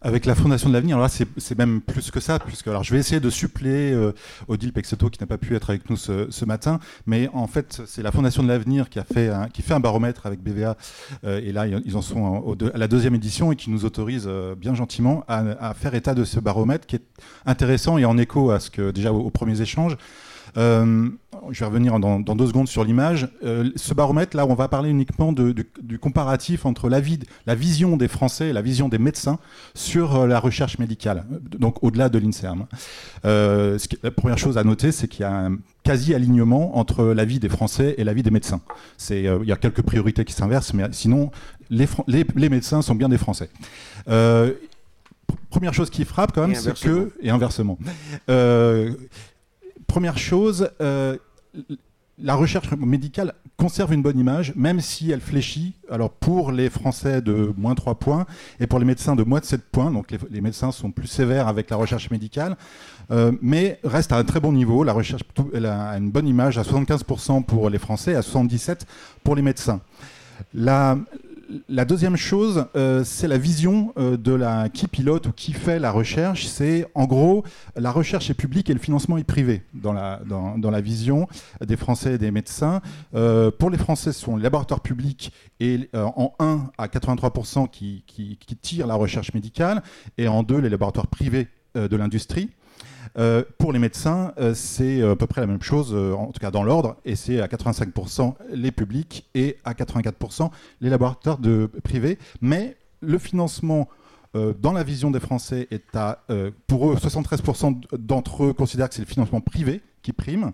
avec 0.03 0.25
la 0.25 0.35
Fondation 0.35 0.69
de 0.69 0.75
l'Avenir. 0.75 0.97
Alors 0.97 1.09
là, 1.09 1.25
c'est 1.37 1.59
même 1.59 1.81
plus 1.81 2.11
que 2.11 2.21
ça, 2.21 2.39
puisque 2.39 2.69
alors 2.69 2.85
je 2.85 2.93
vais 2.93 3.01
essayer 3.01 3.21
de 3.21 3.31
suppléer 3.31 3.93
euh, 3.93 4.13
Odile 4.49 4.73
Pexeto 4.73 5.11
qui 5.11 5.21
n'a 5.21 5.27
pas 5.27 5.39
pu 5.39 5.55
être 5.55 5.71
avec 5.71 5.91
nous 5.91 5.97
ce, 5.97 6.45
matin, 6.45 6.81
mais 7.07 7.29
en 7.35 7.47
fait, 7.47 7.83
c'est 7.87 8.03
la 8.03 8.11
Fondation 8.11 8.43
de 8.43 8.49
l'Avenir 8.49 8.89
qui 8.89 8.99
a 8.99 9.05
fait 9.05 9.29
un, 9.29 9.81
baromètre 9.81 10.27
avec 10.27 10.43
BVA, 10.43 10.77
euh, 11.25 11.41
et 11.43 11.53
là, 11.53 11.67
ils 11.67 11.97
en 11.97 12.03
sont 12.03 12.57
à 12.73 12.79
la 12.79 12.89
deuxième 12.89 13.15
édition 13.15 13.53
et 13.53 13.57
qui 13.57 13.71
nous 13.71 13.85
autorise 13.85 14.25
euh, 14.27 14.55
bien 14.55 14.75
gentiment 14.75 15.25
à, 15.29 15.75
faire 15.75 15.95
état 15.95 16.15
de 16.15 16.25
ce 16.25 16.41
baromètre 16.41 16.87
qui 16.87 16.97
est 16.97 17.05
intéressant 17.47 17.99
et 17.99 18.05
en 18.05 18.19
écho 18.19 18.51
à 18.51 18.61
ce 18.61 18.71
que 18.71 18.91
déjà 18.91 19.13
aux 19.13 19.31
premiers 19.31 19.61
échanges. 19.61 19.97
Euh, 20.57 21.09
je 21.51 21.61
vais 21.61 21.67
revenir 21.67 21.99
dans, 21.99 22.21
deux 22.21 22.47
secondes 22.47 22.69
sur 22.69 22.85
l'image. 22.85 23.29
Euh, 23.45 23.71
ce 23.77 23.95
baromètre, 23.95 24.37
là, 24.37 24.47
on 24.47 24.55
va 24.55 24.69
parler 24.69 24.91
uniquement 24.91 25.33
du, 25.33 25.99
comparatif 26.01 26.67
entre 26.67 26.89
la, 26.89 27.01
la, 27.47 27.55
vision 27.55 27.97
des 27.97 28.09
Français 28.09 28.49
et 28.49 28.53
la 28.53 28.63
vision 28.63 28.89
des 28.89 28.99
médecins 28.99 29.39
sur 29.75 30.17
euh, 30.17 30.27
la 30.27 30.39
recherche 30.39 30.79
médicale, 30.79 31.25
donc 31.59 31.83
au-delà 31.83 32.09
de 32.09 32.19
l'INSERM. 32.19 32.67
la 33.25 34.11
première 34.11 34.39
chose 34.39 34.59
à 34.59 34.65
noter, 34.65 34.93
c'est 34.93 35.09
qu'il 35.09 35.23
y 35.23 35.25
a 35.25 35.33
un 35.33 35.57
quasi-alignement 35.83 36.77
entre 36.79 37.05
l'avis 37.05 37.39
des 37.39 37.49
Français 37.49 37.95
et 37.97 38.05
l'avis 38.05 38.23
des 38.23 38.31
médecins. 38.31 38.61
il 39.11 39.45
y 39.45 39.53
a 39.53 39.57
quelques 39.57 39.83
priorités 39.83 40.25
qui 40.25 40.33
s'inversent, 40.33 40.75
mais 40.75 40.85
sinon, 40.93 41.31
les, 41.71 41.87
les, 42.07 42.49
médecins 42.49 42.83
sont 42.83 42.95
bien 42.95 43.09
des 43.09 43.19
Français 43.19 43.51
première 45.49 45.75
chose 45.75 45.91
qui 45.91 46.05
frappe 46.05 46.33
quand 46.33 46.47
même, 46.47 46.57
c'est 46.57 46.79
que 46.79 47.13
et 47.21 47.31
inversement, 47.31 47.79
première 49.91 50.19
chose, 50.19 50.71
euh, 50.81 51.17
la 52.23 52.37
recherche 52.37 52.71
médicale 52.75 53.35
conserve 53.57 53.93
une 53.93 54.03
bonne 54.03 54.21
image, 54.21 54.55
même 54.55 54.81
si 54.81 55.11
elle 55.11 55.21
fléchit. 55.21 55.75
Alors 55.91 56.11
pour 56.11 56.53
les 56.53 56.71
Français 56.71 57.21
de 57.21 57.53
moins 57.57 57.75
3 57.75 57.97
points 57.97 58.25
et 58.61 58.69
pour 58.69 58.79
les 58.79 58.85
médecins 58.85 59.17
de 59.17 59.25
moins 59.25 59.41
de 59.41 59.45
7 59.45 59.63
points, 59.73 59.91
donc 59.91 60.13
les, 60.31 60.41
médecins 60.41 60.71
sont 60.71 60.93
plus 60.93 61.09
sévères 61.09 61.49
avec 61.49 61.71
la 61.71 61.77
recherche 61.77 62.09
médicale, 62.13 62.57
euh, 63.11 63.33
mais 63.43 63.81
reste 63.83 64.13
à 64.13 64.17
un 64.17 64.23
très 64.23 64.39
bon 64.39 64.53
niveau. 64.53 64.85
La 64.85 64.93
recherche 64.93 65.23
a 65.55 65.99
une 65.99 66.13
bonne 66.13 66.29
image 66.29 66.57
à 66.57 66.63
75% 66.63 67.43
pour 67.43 67.69
les 67.69 67.79
Français 67.79 68.13
et 68.13 68.17
à 68.17 68.21
77% 68.21 68.83
pour 69.25 69.35
les 69.35 69.43
médecins. 69.43 69.81
La, 70.55 70.99
la 71.69 71.85
deuxième 71.85 72.17
chose, 72.17 72.67
euh, 72.77 73.05
c'est 73.05 73.29
la 73.29 73.39
vision 73.39 73.93
euh, 73.99 74.17
de 74.17 74.33
la 74.33 74.69
qui 74.69 74.89
pilote 74.89 75.27
ou 75.27 75.33
qui 75.33 75.53
fait 75.53 75.79
la 75.79 75.91
recherche. 75.91 76.47
C'est 76.47 76.87
en 76.95 77.07
gros, 77.07 77.45
la 77.77 77.91
recherche 77.91 78.31
est 78.31 78.35
publique 78.35 78.71
et 78.71 78.73
le 78.73 78.79
financement 78.79 79.17
est 79.19 79.25
privé 79.25 79.63
dans 79.75 79.93
la, 79.93 80.81
vision 80.81 81.29
des 81.65 81.77
Français 81.77 82.15
et 82.15 82.19
des 82.19 82.31
médecins. 82.31 82.81
Euh, 83.15 83.51
pour 83.51 83.71
les 83.71 83.79
Français, 83.79 84.13
ce 84.13 84.21
sont 84.21 84.37
les 84.37 84.43
laboratoires 84.43 84.81
publics 84.81 85.33
et 85.59 85.89
en 85.95 86.33
1 86.39 86.71
à 86.79 86.87
83% 86.87 87.69
qui, 87.69 88.05
qui, 88.07 88.39
qui 88.39 88.57
tirent 88.57 88.87
la 88.87 88.95
recherche 88.95 89.35
médicale 89.35 89.83
et 90.17 90.29
en 90.29 90.43
2 90.43 90.59
les 90.59 90.71
laboratoires 90.71 91.09
privés 91.09 91.49
de 91.75 91.97
l'industrie. 91.97 92.51
Euh, 93.21 93.43
pour 93.59 93.73
les 93.73 93.79
médecins, 93.79 94.33
euh, 94.39 94.55
c'est 94.55 95.03
euh, 95.03 95.13
à 95.13 95.17
peu 95.17 95.27
près 95.27 95.43
la 95.43 95.47
même 95.47 95.63
chose, 95.63 95.95
en 95.95 96.29
tout 96.29 96.41
cas 96.41 96.51
dans 96.51 96.63
l'ordre, 96.63 96.97
et 97.05 97.17
c'est 97.17 97.41
à 97.41 97.47
85% 97.47 98.35
les 98.51 98.73
publics 98.73 99.29
et 99.35 99.59
à 99.65 99.75
84% 99.75 100.51
les 100.81 100.89
laboratoires 100.89 101.39
privés. 101.85 102.19
Mais 102.41 102.77
le 103.01 103.19
financement 103.19 103.89
dans 104.35 104.73
la 104.73 104.85
vision 104.85 105.11
des 105.11 105.19
Français 105.19 105.67
est 105.73 105.97
à, 105.97 106.25
pour 106.69 106.89
eux, 106.89 106.95
73% 106.95 107.99
d'entre 107.99 108.45
eux 108.45 108.53
considèrent 108.53 108.89
que 108.89 108.95
c'est 108.95 109.03
le 109.03 109.09
financement 109.09 109.41
privé 109.41 109.83
qui 110.03 110.13
prime. 110.13 110.53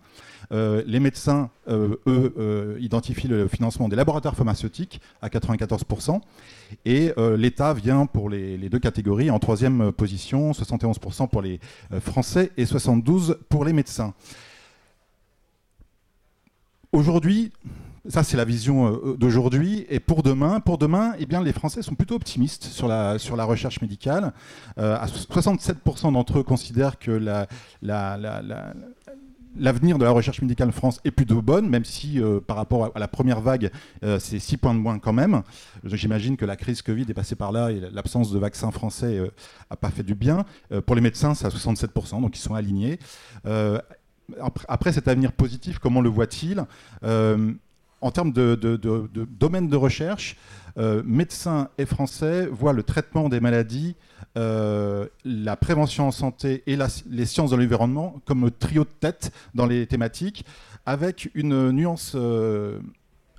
Euh, 0.53 0.83
les 0.87 1.01
médecins, 1.01 1.51
euh, 1.69 1.97
eux, 2.07 2.35
euh, 2.39 2.79
identifient 2.81 3.29
le 3.29 3.49
financement 3.49 3.89
des 3.89 3.97
laboratoires 3.97 4.35
pharmaceutiques 4.35 5.01
à 5.23 5.29
94%. 5.29 6.21
Et 6.85 7.13
l'État 7.37 7.75
vient 7.75 8.07
pour 8.07 8.29
les, 8.29 8.69
deux 8.69 8.79
catégories 8.79 9.31
en 9.31 9.39
troisième 9.39 9.93
position, 9.93 10.51
71% 10.51 11.29
pour 11.29 11.41
les 11.41 11.61
Français 12.01 12.51
et 12.57 12.65
72% 12.65 13.37
pour 13.49 13.65
les 13.65 13.73
médecins. 13.73 14.15
Aujourd'hui, 16.91 17.53
ça, 18.09 18.25
c'est 18.25 18.37
la 18.37 18.45
vision 18.45 19.01
d'aujourd'hui. 19.17 19.87
Et 19.89 20.01
pour 20.01 20.25
demain, 20.25 20.59
pour 20.59 20.79
demain 20.79 21.15
eh 21.21 21.27
bien, 21.27 21.41
les 21.43 21.53
Français 21.53 21.83
sont 21.83 21.95
plutôt 21.95 22.17
optimistes 22.17 22.65
sur 22.65 22.89
la, 22.89 23.17
recherche 23.45 23.81
médicale. 23.81 24.33
à 24.77 25.07
67% 25.07 26.13
d'entre 26.13 26.41
eux 26.41 26.43
considèrent 26.43 26.99
que 26.99 27.13
la, 27.13 27.47
l'avenir 29.59 29.99
de 29.99 30.05
la 30.05 30.11
recherche 30.11 30.41
médicale 30.43 30.69
en 30.69 30.73
France 30.73 31.01
est 31.05 31.11
plutôt 31.11 31.43
bonne, 31.43 31.69
même 31.69 31.85
si 31.85 32.21
euh, 32.21 32.41
par 32.41 32.57
rapport 32.57 32.93
à 32.95 32.99
la 32.99 33.09
première 33.09 33.41
vague, 33.41 33.71
euh, 34.05 34.19
c'est 34.19 34.39
6 34.39 34.57
points 34.59 34.75
de 34.75 34.79
moins 34.79 34.99
quand 34.99 35.13
même. 35.13 35.43
J'imagine 35.85 36.37
que 36.37 36.45
la 36.45 36.57
crise 36.57 36.83
Covid 36.83 37.07
est 37.09 37.15
passée 37.15 37.37
par 37.37 37.53
là 37.53 37.71
et 37.71 37.81
l'absence 37.93 38.31
de 38.31 38.39
vaccins 38.39 38.71
français 38.71 39.17
n'a 39.17 39.23
euh, 39.23 39.77
pas 39.81 39.91
fait 39.91 40.03
du 40.03 40.15
bien. 40.15 40.45
pour 40.87 40.95
les 40.95 41.03
médecins, 41.03 41.35
c'est 41.35 41.47
à 41.47 41.51
67%, 41.51 42.21
donc 42.21 42.37
ils 42.37 42.41
sont 42.41 42.55
alignés. 42.55 42.99
après 44.69 44.93
cet 44.93 45.09
avenir 45.09 45.33
positif, 45.33 45.79
comment 45.79 46.01
le 46.01 46.09
voit-il? 46.09 46.65
En 48.03 48.11
termes 48.11 48.33
de, 48.33 48.55
de, 48.55 49.09
domaine 49.39 49.69
de 49.69 49.77
recherche, 49.77 50.37
médecins 51.05 51.71
et 51.79 51.87
français 51.87 52.47
voient 52.47 52.73
le 52.73 52.83
traitement 52.83 53.29
des 53.29 53.41
maladies 53.41 53.97
euh, 54.37 55.07
la 55.25 55.57
prévention 55.57 56.09
en 56.09 56.11
santé 56.11 56.63
et 56.67 56.77
les 57.09 57.27
sciences 57.27 57.51
de 57.51 57.57
l'environnement 57.57 58.21
comme 58.27 58.51
trio 58.51 58.85
de 58.85 58.91
tête 59.01 59.33
dans 59.55 59.65
les 59.65 59.87
thématiques, 59.87 60.45
avec 60.85 61.31
une 61.35 61.71
nuance 61.71 62.13
euh, 62.15 62.79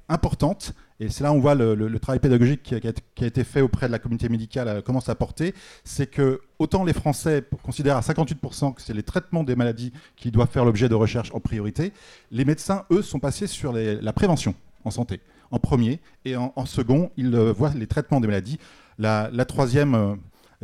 importante. 0.09 0.73
Et 0.99 1.09
c'est 1.09 1.23
là 1.23 1.31
où 1.31 1.35
on 1.35 1.39
voit 1.39 1.53
le, 1.53 1.99
travail 1.99 2.19
pédagogique 2.19 2.63
qui 2.63 2.73
a, 2.73 3.27
été 3.27 3.43
fait 3.43 3.61
auprès 3.61 3.85
de 3.85 3.91
la 3.91 3.99
communauté 3.99 4.27
médicale 4.27 4.67
euh, 4.67 4.81
commence 4.81 5.07
à 5.07 5.13
porter. 5.13 5.53
C'est 5.83 6.07
que 6.07 6.41
autant 6.57 6.83
les 6.83 6.93
Français 6.93 7.43
considèrent 7.61 7.97
à 7.97 8.01
58% 8.01 8.73
que 8.73 8.81
c'est 8.81 8.95
les 8.95 9.03
traitements 9.03 9.43
des 9.43 9.55
maladies 9.55 9.93
qui 10.15 10.31
doivent 10.31 10.49
faire 10.49 10.65
l'objet 10.65 10.89
de 10.89 10.95
recherche 10.95 11.31
en 11.35 11.39
priorité, 11.39 11.93
les 12.31 12.43
médecins, 12.43 12.85
eux, 12.89 13.03
sont 13.03 13.19
passés 13.19 13.45
sur 13.45 13.71
la 13.71 14.13
prévention 14.13 14.55
en 14.83 14.89
santé 14.89 15.21
en 15.51 15.59
premier, 15.59 15.99
et 16.25 16.35
en, 16.35 16.65
second, 16.65 17.11
ils 17.17 17.35
voient 17.35 17.73
les 17.73 17.87
traitements 17.87 18.19
des 18.19 18.27
maladies. 18.27 18.59
La, 18.97 19.29
troisième 19.45 20.17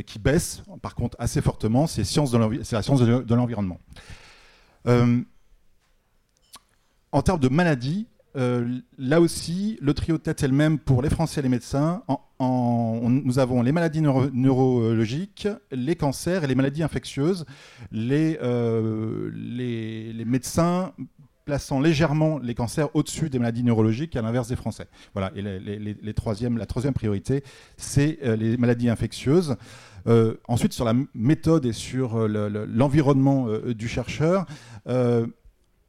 qui 0.05 0.19
baisse, 0.19 0.63
par 0.81 0.95
contre, 0.95 1.15
assez 1.19 1.41
fortement, 1.41 1.87
c'est 1.87 2.01
la 2.01 2.81
science 2.81 3.01
de 3.01 3.35
l'environnement. 3.35 3.79
Euh, 4.87 5.21
en 7.11 7.21
termes 7.21 7.39
de 7.39 7.49
maladies, 7.49 8.07
euh, 8.35 8.79
là 8.97 9.21
aussi, 9.21 9.77
le 9.81 9.93
trio 9.93 10.17
tête 10.17 10.41
est 10.41 10.47
le 10.47 10.53
même 10.53 10.79
pour 10.79 11.01
les 11.03 11.09
Français 11.09 11.39
et 11.39 11.43
les 11.43 11.49
médecins. 11.49 12.03
nous 12.39 13.39
avons 13.39 13.61
les 13.61 13.71
maladies 13.71 14.01
neurologiques, 14.01 15.47
les 15.71 15.95
cancers 15.95 16.43
et 16.43 16.47
les 16.47 16.55
maladies 16.55 16.83
infectieuses. 16.83 17.45
Euh, 17.93 19.31
les 19.35 20.25
médecins 20.25 20.93
plaçant 21.45 21.79
légèrement 21.79 22.39
les 22.39 22.55
cancers 22.55 22.93
au-dessus 22.95 23.29
des 23.29 23.39
maladies 23.39 23.63
neurologiques, 23.63 24.15
à 24.15 24.21
l'inverse 24.21 24.47
des 24.47 24.55
Français. 24.55 24.87
Voilà. 25.13 25.31
Et 25.35 25.41
la 25.41 26.13
troisième 26.13 26.93
priorité, 26.93 27.43
c'est 27.77 28.19
euh, 28.23 28.35
les 28.35 28.57
maladies 28.57 28.89
infectieuses. 28.89 29.55
Euh, 30.07 30.35
ensuite, 30.47 30.73
sur 30.73 30.85
la 30.85 30.93
méthode 31.13 31.65
et 31.65 31.73
sur 31.73 32.17
euh, 32.17 32.67
l'environnement 32.67 33.47
du 33.73 33.87
chercheur, 33.87 34.45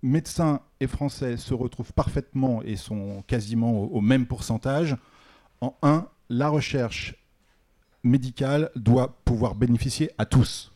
médecins 0.02 0.60
et 0.80 0.86
Français 0.86 1.36
se 1.36 1.54
retrouvent 1.54 1.92
parfaitement 1.92 2.62
et 2.62 2.76
sont 2.76 3.22
quasiment 3.26 3.84
au, 3.84 4.00
même 4.00 4.26
pourcentage. 4.26 4.96
En 5.60 5.74
un, 5.82 6.06
la 6.28 6.48
recherche 6.48 7.14
médicale 8.02 8.70
doit 8.76 9.16
pouvoir 9.24 9.54
bénéficier 9.54 10.10
à 10.18 10.26
tous 10.26 10.73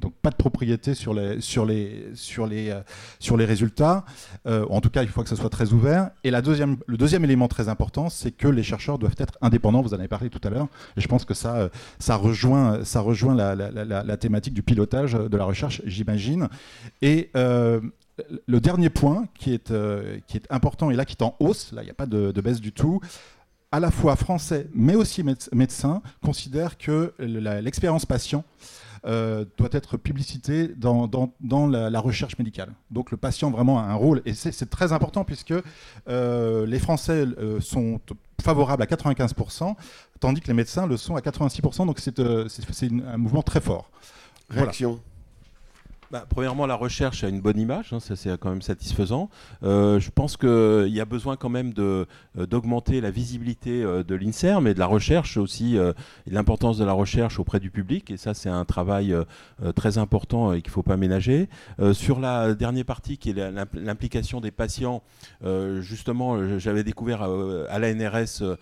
Donc 0.00 0.14
pas 0.22 0.30
de 0.30 0.36
propriété 0.36 0.94
sur 0.94 1.14
les, 1.14 1.40
sur 1.40 1.64
les, 1.64 2.10
sur 2.14 2.46
les, 2.46 2.70
euh, 2.70 2.80
sur 3.18 3.36
les 3.36 3.44
résultats. 3.44 4.04
Euh, 4.46 4.66
en 4.70 4.80
tout 4.80 4.90
cas, 4.90 5.02
il 5.02 5.08
faut 5.08 5.22
que 5.22 5.28
ça 5.28 5.36
soit 5.36 5.50
très 5.50 5.72
ouvert. 5.72 6.10
Et 6.24 6.30
la 6.30 6.42
deuxième, 6.42 6.76
le 6.86 6.96
deuxième 6.96 7.24
élément 7.24 7.48
très 7.48 7.68
important, 7.68 8.08
c'est 8.08 8.32
que 8.32 8.48
les 8.48 8.62
chercheurs 8.62 8.98
doivent 8.98 9.16
être 9.18 9.38
indépendants. 9.40 9.82
Vous 9.82 9.94
en 9.94 9.98
avez 9.98 10.08
parlé 10.08 10.30
tout 10.30 10.40
à 10.44 10.50
l'heure. 10.50 10.68
Et 10.96 11.00
je 11.00 11.08
pense 11.08 11.24
que 11.24 11.34
ça, 11.34 11.70
ça 11.98 12.16
rejoint, 12.16 12.84
ça 12.84 13.00
rejoint 13.00 13.34
la, 13.34 13.54
la, 13.54 13.70
la, 13.70 14.02
la 14.02 14.16
thématique 14.16 14.54
du 14.54 14.62
pilotage 14.62 15.12
de 15.12 15.36
la 15.36 15.44
recherche, 15.44 15.82
j'imagine. 15.84 16.48
Et 17.02 17.30
le 17.34 18.60
dernier 18.60 18.90
point 18.90 19.26
qui 19.34 19.54
est, 19.54 19.72
qui 20.26 20.36
est 20.36 20.46
important 20.50 20.90
et 20.90 20.96
là 20.96 21.04
qui 21.04 21.14
est 21.14 21.22
en 21.22 21.36
hausse, 21.40 21.72
là 21.72 21.82
il 21.82 21.86
n'y 21.86 21.90
a 21.90 21.94
pas 21.94 22.06
de, 22.06 22.32
de 22.32 22.40
baisse 22.40 22.60
du 22.60 22.72
tout, 22.72 23.00
à 23.72 23.80
la 23.80 23.90
fois 23.90 24.16
français 24.16 24.68
mais 24.74 24.94
aussi 24.94 25.24
médecins 25.52 26.02
considèrent 26.22 26.76
que 26.78 27.14
l'expérience 27.18 28.06
patient 28.06 28.44
euh, 29.06 29.44
doit 29.56 29.70
être 29.72 29.96
publicité 29.96 30.68
dans, 30.76 31.08
la, 31.70 32.00
recherche 32.00 32.38
médicale. 32.38 32.72
Donc 32.90 33.10
le 33.10 33.16
patient 33.16 33.50
vraiment 33.50 33.78
a 33.78 33.82
un 33.82 33.94
rôle, 33.94 34.20
et 34.26 34.34
c'est 34.34 34.68
très 34.68 34.92
important 34.92 35.24
puisque 35.24 35.54
euh, 36.08 36.66
les 36.66 36.78
Français 36.78 37.24
euh, 37.38 37.60
sont 37.60 38.00
favorables 38.42 38.82
à 38.82 38.86
95%, 38.86 39.74
tandis 40.18 40.40
que 40.40 40.48
les 40.48 40.54
médecins 40.54 40.86
le 40.86 40.96
sont 40.96 41.16
à 41.16 41.20
86%, 41.20 41.86
donc 41.86 41.98
c'est 41.98 42.20
un 42.20 43.16
mouvement 43.16 43.42
très 43.42 43.60
fort. 43.60 43.90
Réaction 44.50 45.00
bah, 46.10 46.26
premièrement, 46.28 46.66
la 46.66 46.74
recherche 46.74 47.22
a 47.22 47.28
une 47.28 47.40
bonne 47.40 47.58
image, 47.58 47.92
hein, 47.92 48.00
ça 48.00 48.16
c'est 48.16 48.36
quand 48.36 48.50
même 48.50 48.62
satisfaisant. 48.62 49.30
Euh, 49.62 50.00
je 50.00 50.10
pense 50.10 50.36
qu'il 50.36 50.88
y 50.88 51.00
a 51.00 51.04
besoin 51.04 51.36
quand 51.36 51.48
même 51.48 51.72
euh, 51.78 52.04
d'augmenter 52.34 53.00
la 53.00 53.12
visibilité 53.12 53.84
euh, 53.84 54.02
de 54.02 54.16
l'INSERM 54.16 54.66
et 54.66 54.74
de 54.74 54.80
la 54.80 54.86
recherche 54.86 55.36
aussi, 55.36 55.78
l'importance 56.26 56.78
de 56.78 56.84
la 56.84 56.92
recherche 56.92 57.38
auprès 57.38 57.60
du 57.60 57.70
public. 57.70 58.10
Et 58.10 58.16
ça, 58.16 58.34
c'est 58.34 58.48
un 58.48 58.64
travail 58.64 59.14
très 59.76 59.98
important 59.98 60.52
et 60.52 60.62
qu'il 60.62 60.70
ne 60.70 60.74
faut 60.74 60.82
pas 60.82 60.96
ménager. 60.96 61.48
sur 61.92 62.18
la 62.18 62.54
dernière 62.54 62.84
partie, 62.84 63.18
qui 63.18 63.30
est 63.30 63.52
l'implication 63.74 64.40
des 64.40 64.50
patients, 64.50 65.02
justement, 65.80 66.58
j'avais 66.58 66.82
découvert 66.82 67.22
à 67.22 67.78
l'ANRS, 67.78 68.56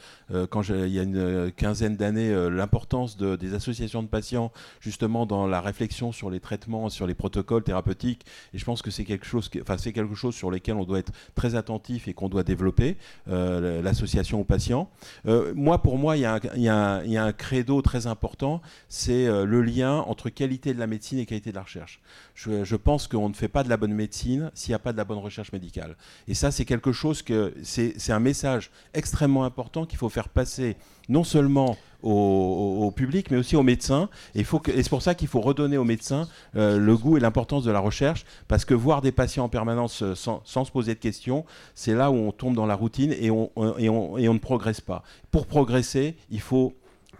quand 0.50 0.68
il 0.68 0.88
y 0.88 0.98
a 0.98 1.02
une 1.02 1.52
quinzaine 1.52 1.96
d'années, 1.96 2.32
l'importance 2.50 3.16
de, 3.16 3.36
des 3.36 3.54
associations 3.54 4.02
de 4.02 4.08
patients, 4.08 4.52
justement, 4.80 5.26
dans 5.26 5.46
la 5.46 5.60
réflexion 5.60 6.12
sur 6.12 6.30
les 6.30 6.40
traitements, 6.40 6.88
sur 6.88 7.06
les 7.06 7.14
protocoles 7.14 7.37
thérapeutique. 7.42 8.24
Et 8.54 8.58
je 8.58 8.64
pense 8.64 8.82
que 8.82 8.90
c'est 8.90 9.04
quelque 9.04 9.26
chose, 9.26 9.50
enfin 9.60 9.78
c'est 9.78 9.92
quelque 9.92 10.14
chose 10.14 10.34
sur 10.34 10.50
lequel 10.50 10.76
on 10.76 10.84
doit 10.84 10.98
être 10.98 11.12
très 11.34 11.54
attentif 11.54 12.08
et 12.08 12.14
qu'on 12.14 12.28
doit 12.28 12.44
développer 12.44 12.96
euh, 13.28 13.82
l'association 13.82 14.40
aux 14.40 14.44
patients. 14.44 14.90
Euh, 15.26 15.52
moi, 15.54 15.82
pour 15.82 15.98
moi, 15.98 16.16
il 16.16 16.20
y, 16.20 16.62
y, 16.62 16.68
a 16.68 17.24
un 17.24 17.32
credo 17.32 17.82
très 17.82 18.06
important, 18.06 18.60
c'est 18.88 19.26
euh, 19.26 19.44
le 19.44 19.62
lien 19.62 19.98
entre 19.98 20.30
qualité 20.30 20.74
de 20.74 20.78
la 20.78 20.86
médecine 20.86 21.18
et 21.18 21.26
qualité 21.26 21.50
de 21.50 21.56
la 21.56 21.62
recherche. 21.62 22.00
Je, 22.34 22.64
je 22.64 22.76
pense 22.76 23.08
qu'on 23.08 23.28
ne 23.28 23.34
fait 23.34 23.48
pas 23.48 23.64
de 23.64 23.68
la 23.68 23.76
bonne 23.76 23.94
médecine 23.94 24.50
s'il 24.54 24.72
n'y 24.72 24.76
a 24.76 24.80
pas 24.80 24.92
de 24.92 24.98
la 24.98 25.04
bonne 25.04 25.18
recherche 25.18 25.52
médicale. 25.52 25.96
Et 26.26 26.34
ça, 26.34 26.50
c'est 26.50 26.64
quelque 26.64 26.92
chose 26.92 27.22
que 27.22 27.54
c'est 27.62 28.12
un 28.12 28.20
message 28.20 28.70
extrêmement 28.94 29.44
important 29.44 29.86
qu'il 29.86 29.98
faut 29.98 30.08
faire 30.08 30.28
passer 30.28 30.76
non 31.08 31.24
seulement 31.24 31.76
au, 32.02 32.92
public, 32.94 33.30
mais 33.30 33.36
aussi 33.36 33.56
aux 33.56 33.62
médecins. 33.62 34.08
Et, 34.34 34.44
c'est 34.44 34.88
pour 34.88 35.02
ça 35.02 35.14
qu'il 35.14 35.28
faut 35.28 35.40
redonner 35.40 35.76
aux 35.76 35.84
médecins 35.84 36.28
euh, 36.56 36.78
le 36.78 36.96
goût 36.96 37.16
et 37.16 37.20
l'importance 37.20 37.64
de 37.64 37.70
la 37.70 37.80
recherche, 37.80 38.24
parce 38.46 38.64
que 38.64 38.74
voir 38.74 39.02
des 39.02 39.12
patients 39.12 39.44
en 39.44 39.48
permanence 39.48 40.02
euh, 40.02 40.14
sans, 40.14 40.42
se 40.44 40.70
poser 40.70 40.94
de 40.94 41.00
questions, 41.00 41.44
c'est 41.74 41.94
là 41.94 42.10
où 42.10 42.14
on 42.14 42.32
tombe 42.32 42.54
dans 42.54 42.66
la 42.66 42.74
routine 42.74 43.12
et 43.18 43.30
on, 43.30 43.50
ne 43.56 44.38
progresse 44.38 44.80
pas. 44.80 45.02
Pour 45.30 45.46
progresser, 45.46 46.16
il 46.30 46.40
faut 46.40 46.74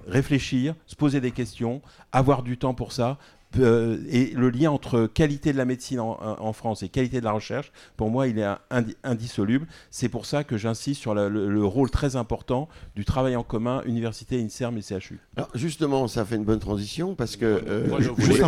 réfléchir, 0.07 0.74
se 0.86 0.97
poser 0.97 1.20
des 1.20 1.32
questions, 1.32 1.82
avoir 2.12 2.43
du 2.43 2.57
temps 2.57 2.74
pour 2.74 2.93
ça, 2.93 3.18
euh, 3.59 3.99
et 4.09 4.32
le 4.34 4.51
lien 4.51 4.70
entre 4.70 5.07
qualité 5.07 5.53
de 5.53 5.59
la 5.59 5.64
médecine 5.64 6.01
en, 6.01 6.53
France 6.53 6.82
et 6.82 6.88
qualité 6.88 7.20
de 7.20 7.24
la 7.24 7.32
recherche, 7.32 7.72
pour 7.96 8.11
moi, 8.11 8.26
il 8.28 8.38
est 8.38 8.46
indissoluble. 9.05 9.66
C'est 9.90 10.09
pour 10.09 10.26
ça 10.26 10.44
que 10.44 10.57
j'insiste 10.57 11.01
sur 11.01 11.14
le, 11.14 11.64
rôle 11.64 11.90
très 11.90 12.16
important 12.16 12.68
du 12.96 13.05
travail 13.05 13.36
en 13.36 13.42
commun 13.42 13.82
université, 13.84 14.40
INSERM 14.40 14.78
et 14.78 14.82
CHU. 14.82 15.18
Alors 15.36 15.51
justement, 15.55 16.09
ça 16.09 16.24
fait 16.24 16.36
une 16.36 16.44
bonne 16.44 16.59
transition 16.59 17.14
parce 17.14 17.36
que... 17.36 17.44
Euh, 17.44 18.01
juste, 18.18 18.42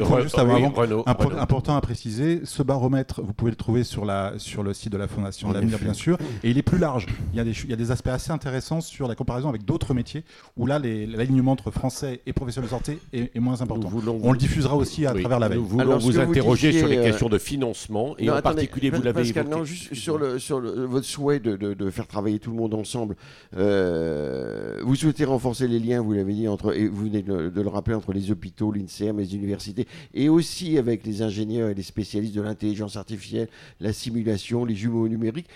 important 1.38 1.76
à 1.76 1.80
préciser, 1.80 2.42
ce 2.44 2.62
baromètre, 2.62 3.20
vous 3.22 3.32
pouvez 3.32 3.50
le 3.50 3.56
trouver 3.56 3.84
sur, 3.84 4.04
la, 4.04 4.34
sur 4.38 4.62
le 4.62 4.72
site 4.72 4.92
de 4.92 4.98
la 4.98 5.08
Fondation 5.08 5.52
L'Avenir, 5.52 5.78
bien 5.78 5.94
sûr, 5.94 6.18
et 6.42 6.50
il 6.50 6.58
est 6.58 6.62
plus 6.62 6.78
large. 6.78 7.06
Il 7.32 7.36
y, 7.36 7.40
a 7.40 7.44
des, 7.44 7.52
il 7.52 7.70
y 7.70 7.72
a 7.72 7.76
des 7.76 7.90
aspects 7.90 8.08
assez 8.08 8.30
intéressants 8.30 8.80
sur 8.80 9.08
la 9.08 9.14
comparaison 9.14 9.48
avec 9.48 9.64
d'autres 9.64 9.94
métiers, 9.94 10.24
où 10.56 10.66
là, 10.66 10.78
l'alignement 10.78 11.52
entre 11.52 11.70
français 11.70 12.22
et 12.26 12.32
professionnels 12.32 12.68
de 12.68 12.74
santé 12.74 12.98
est, 13.12 13.34
est 13.34 13.40
moins 13.40 13.60
important. 13.60 13.90
On 14.22 14.32
le 14.32 14.38
diffusera 14.38 14.76
aussi 14.76 14.89
à 15.06 15.14
travers 15.14 15.38
la 15.38 15.48
veille. 15.48 15.58
Nous 15.58 15.66
voulons 15.66 15.98
vous 15.98 16.18
interroger 16.18 16.72
sur 16.72 16.88
les 16.88 16.98
euh, 16.98 17.04
questions 17.04 17.28
de 17.28 17.38
financement 17.38 18.16
et 18.18 18.30
en 18.30 18.40
particulier, 18.40 18.90
vous 18.90 19.02
l'avez 19.02 19.28
évoqué. 19.28 19.48
Non, 19.48 19.64
juste 19.64 19.94
sur, 19.94 20.18
le, 20.18 20.38
sur 20.38 20.60
votre 20.60 21.06
souhait 21.06 21.40
de, 21.40 21.56
de, 21.56 21.90
faire 21.90 22.06
travailler 22.06 22.38
tout 22.38 22.50
le 22.50 22.56
monde 22.56 22.74
ensemble. 22.74 23.16
Euh, 23.56 24.78
vous 24.82 24.94
souhaitez 24.94 25.24
renforcer 25.24 25.66
les 25.68 25.78
liens, 25.78 26.00
vous 26.00 26.12
l'avez 26.12 26.34
dit, 26.34 26.48
entre, 26.48 26.74
et 26.76 26.88
vous 26.88 27.04
venez 27.04 27.22
de, 27.22 27.50
le 27.54 27.68
rappeler, 27.68 27.94
entre 27.94 28.12
les 28.12 28.30
hôpitaux, 28.30 28.72
l'INSERM, 28.72 29.18
les 29.18 29.34
universités, 29.34 29.86
et 30.14 30.28
aussi 30.28 30.78
avec 30.78 31.04
les 31.04 31.22
ingénieurs 31.22 31.70
et 31.70 31.74
les 31.74 31.82
spécialistes 31.82 32.34
de 32.34 32.42
l'intelligence 32.42 32.96
artificielle, 32.96 33.48
la 33.80 33.92
simulation, 33.92 34.64
les 34.64 34.74
jumeaux 34.74 35.08
numériques. 35.08 35.48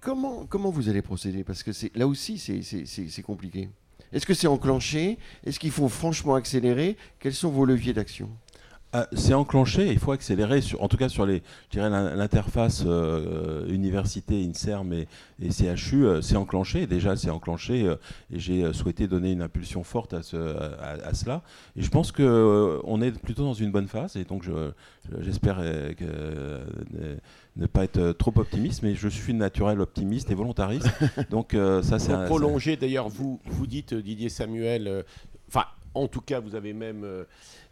Comment, 0.00 0.46
comment 0.46 0.70
vous 0.70 0.88
allez 0.88 1.02
procéder? 1.02 1.42
Parce 1.42 1.62
que 1.62 1.70
là 1.94 2.06
aussi, 2.06 2.38
c'est 2.38 3.22
compliqué. 3.22 3.68
Est-ce 4.12 4.26
que 4.26 4.34
c'est 4.34 4.46
enclenché? 4.46 5.18
Est-ce 5.44 5.58
qu'il 5.58 5.70
faut 5.70 5.88
franchement 5.88 6.34
accélérer? 6.34 6.96
Quels 7.18 7.34
sont 7.34 7.50
vos 7.50 7.64
leviers 7.64 7.92
d'action? 7.92 8.30
Ah, 8.98 9.06
c'est 9.12 9.34
enclenché, 9.34 9.92
il 9.92 9.98
faut 9.98 10.12
accélérer, 10.12 10.62
sur, 10.62 10.82
en 10.82 10.88
tout 10.88 10.96
cas 10.96 11.10
sur 11.10 11.26
les, 11.26 11.42
l'interface 11.74 12.82
euh, 12.86 13.68
université, 13.68 14.42
INSERM 14.42 14.90
et, 14.94 15.06
CHU, 15.50 16.06
euh, 16.06 16.22
c'est 16.22 16.36
enclenché, 16.36 16.86
déjà 16.86 17.14
c'est 17.14 17.28
enclenché, 17.28 17.82
euh, 17.82 17.96
et 18.32 18.38
j'ai 18.38 18.72
souhaité 18.72 19.06
donner 19.06 19.32
une 19.32 19.42
impulsion 19.42 19.84
forte 19.84 20.14
à, 20.14 20.22
cela. 20.22 21.42
Et 21.76 21.82
je 21.82 21.90
pense 21.90 22.10
qu'on 22.10 23.02
est 23.02 23.12
plutôt 23.20 23.42
dans 23.42 23.52
une 23.52 23.70
bonne 23.70 23.86
phase, 23.86 24.16
et 24.16 24.24
donc 24.24 24.48
j'espère 25.20 25.60
ne 25.60 26.64
pas 27.66 27.84
être 27.84 28.12
trop 28.12 28.32
optimiste, 28.36 28.82
mais 28.82 28.94
je 28.94 29.08
suis 29.08 29.34
naturel 29.34 29.82
optimiste 29.82 30.30
et 30.30 30.34
volontariste. 30.34 30.88
donc 31.30 31.54
ça 31.82 31.98
c'est... 31.98 32.14
prolonger 32.24 32.78
d'ailleurs, 32.78 33.10
vous, 33.10 33.40
vous 33.44 33.66
dites 33.66 33.92
Didier 33.92 34.30
Samuel, 34.30 35.04
enfin 35.48 35.66
en 35.92 36.08
tout 36.08 36.22
cas 36.22 36.40
vous 36.40 36.54
avez 36.54 36.72
même 36.72 37.04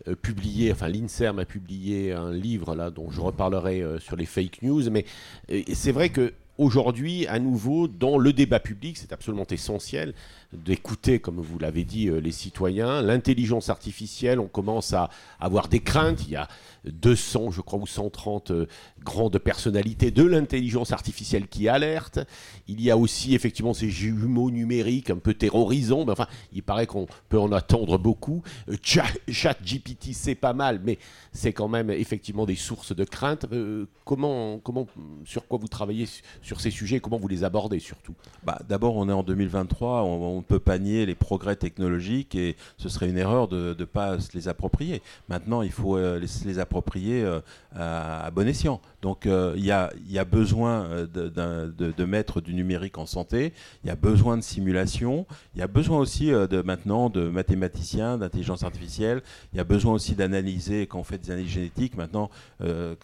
euh, 0.07 0.15
publié, 0.15 0.71
enfin 0.71 0.89
l'INSERM 0.89 1.39
a 1.39 1.47
publié 1.47 2.13
un 2.13 2.31
livre 2.31 2.75
là 2.75 2.91
dont 2.91 3.11
je 3.11 3.23
reparlerai 3.23 3.81
euh, 3.81 3.99
sur 3.99 4.17
les 4.17 4.27
fake 4.27 4.61
news, 4.61 4.91
mais 4.91 5.07
euh, 5.51 5.63
c'est 5.73 5.93
vrai 5.93 6.11
que 6.11 6.35
aujourd'hui, 6.59 7.27
à 7.27 7.39
nouveau, 7.39 7.89
dans 7.89 8.19
le 8.19 8.35
débat 8.35 8.61
public, 8.61 8.99
c'est 8.99 9.15
absolument 9.15 9.47
essentiel 9.51 10.13
d'écouter, 10.53 11.21
comme 11.21 11.41
vous 11.41 11.59
l'avez 11.59 11.85
dit, 11.85 12.09
les 12.09 12.31
citoyens. 12.31 13.03
L'intelligence 13.03 13.71
artificielle, 13.71 14.39
on 14.39 14.47
commence 14.47 14.93
à 14.93 15.11
avoir 15.41 15.67
des 15.69 15.81
craintes. 15.81 16.25
Il 16.27 16.33
y 16.33 16.37
a 16.37 16.47
200, 16.85 17.51
je 17.51 17.61
crois, 17.61 17.79
ou 17.79 17.87
130 17.87 18.51
euh, 18.51 18.67
grandes 19.03 19.39
personnalités 19.39 20.11
de 20.11 20.23
l'intelligence 20.23 20.93
artificielle 20.93 21.49
qui 21.49 21.69
alertent. 21.69 22.21
Il 22.69 22.81
y 22.81 22.91
a 22.91 22.97
aussi 22.97 23.35
effectivement 23.35 23.75
ces 23.75 23.91
jumeaux 23.91 24.51
numériques 24.51 25.11
un 25.11 25.17
peu 25.17 25.35
terrorisants, 25.35 26.05
mais 26.05 26.13
enfin, 26.13 26.27
il 26.53 26.63
paraît 26.63 26.87
qu'on 26.87 27.07
peut 27.29 27.39
en 27.39 27.53
attendre 27.53 27.99
beaucoup. 27.99 28.43
Euh, 28.69 28.77
chat, 28.83 29.57
GPT, 29.63 30.13
c'est 30.13 30.35
pas 30.35 30.53
mal, 30.53 30.81
mais 30.85 30.99
c'est 31.33 31.53
quand 31.53 31.69
même 31.69 31.91
effectivement 31.91 32.47
des 32.47 32.57
sources 32.57 32.95
de 32.95 33.05
crainte. 33.05 33.47
Euh, 33.53 33.87
comment, 34.05 34.59
comment, 34.59 34.87
sur 35.25 35.47
quoi 35.47 35.59
vous 35.59 35.69
travaillez 35.69 36.07
sur 36.43 36.61
ces 36.61 36.71
sujets 36.71 37.01
Comment 37.01 37.19
vous 37.19 37.29
les 37.29 37.45
abordez 37.45 37.79
surtout? 37.79 38.15
Bah, 38.45 38.59
D'abord, 38.69 38.97
on 38.97 39.09
est 39.09 39.13
en 39.13 39.23
2023, 39.23 40.03
on, 40.03 40.43
peut 40.43 40.59
pas 40.59 40.79
nier 40.79 41.07
les 41.07 41.15
progrès 41.15 41.57
technologiques 41.57 42.35
et 42.35 42.57
ce 42.77 42.91
serait 42.91 43.09
une 43.09 43.17
erreur 43.17 43.49
de 43.49 43.75
ne 43.79 43.85
pas 43.85 44.21
se 44.21 44.37
les 44.37 44.49
approprier. 44.49 45.01
Maintenant, 45.29 45.63
il 45.63 45.73
faut 45.73 45.97
les, 45.97 46.27
les 46.45 46.59
approprier 46.59 46.74
approprié 46.75 47.23
euh, 47.23 47.41
à, 47.77 48.31
bon 48.33 48.49
escient. 48.49 48.81
Donc 49.05 49.27
euh, 49.27 49.53
il 49.59 49.67
y, 49.67 49.71
a, 49.71 50.25
besoin 50.25 50.87
euh, 50.87 51.07
de, 51.07 52.05
mettre 52.07 52.41
du 52.41 52.55
numérique 52.55 52.97
en 52.97 53.05
santé, 53.05 53.53
il 53.85 53.89
y 53.89 53.91
a 53.91 53.97
besoin 53.97 54.39
de 54.39 54.43
simulation, 54.43 55.27
il 55.55 55.59
y 55.59 55.63
a 55.63 55.67
besoin 55.67 55.99
aussi 55.99 56.29
de 56.29 56.63
maintenant 56.63 57.11
de 57.11 57.29
mathématiciens, 57.29 58.17
d'intelligence 58.17 58.63
artificielle, 58.63 59.21
il 59.53 59.59
y 59.59 59.61
a 59.61 59.65
besoin 59.65 59.93
aussi 59.93 60.15
d'analyser, 60.15 60.87
quand 60.87 61.01
on 61.01 61.05
fait 61.05 61.19
des 61.19 61.31
analyses 61.31 61.51
génétiques, 61.51 61.99
maintenant 61.99 62.31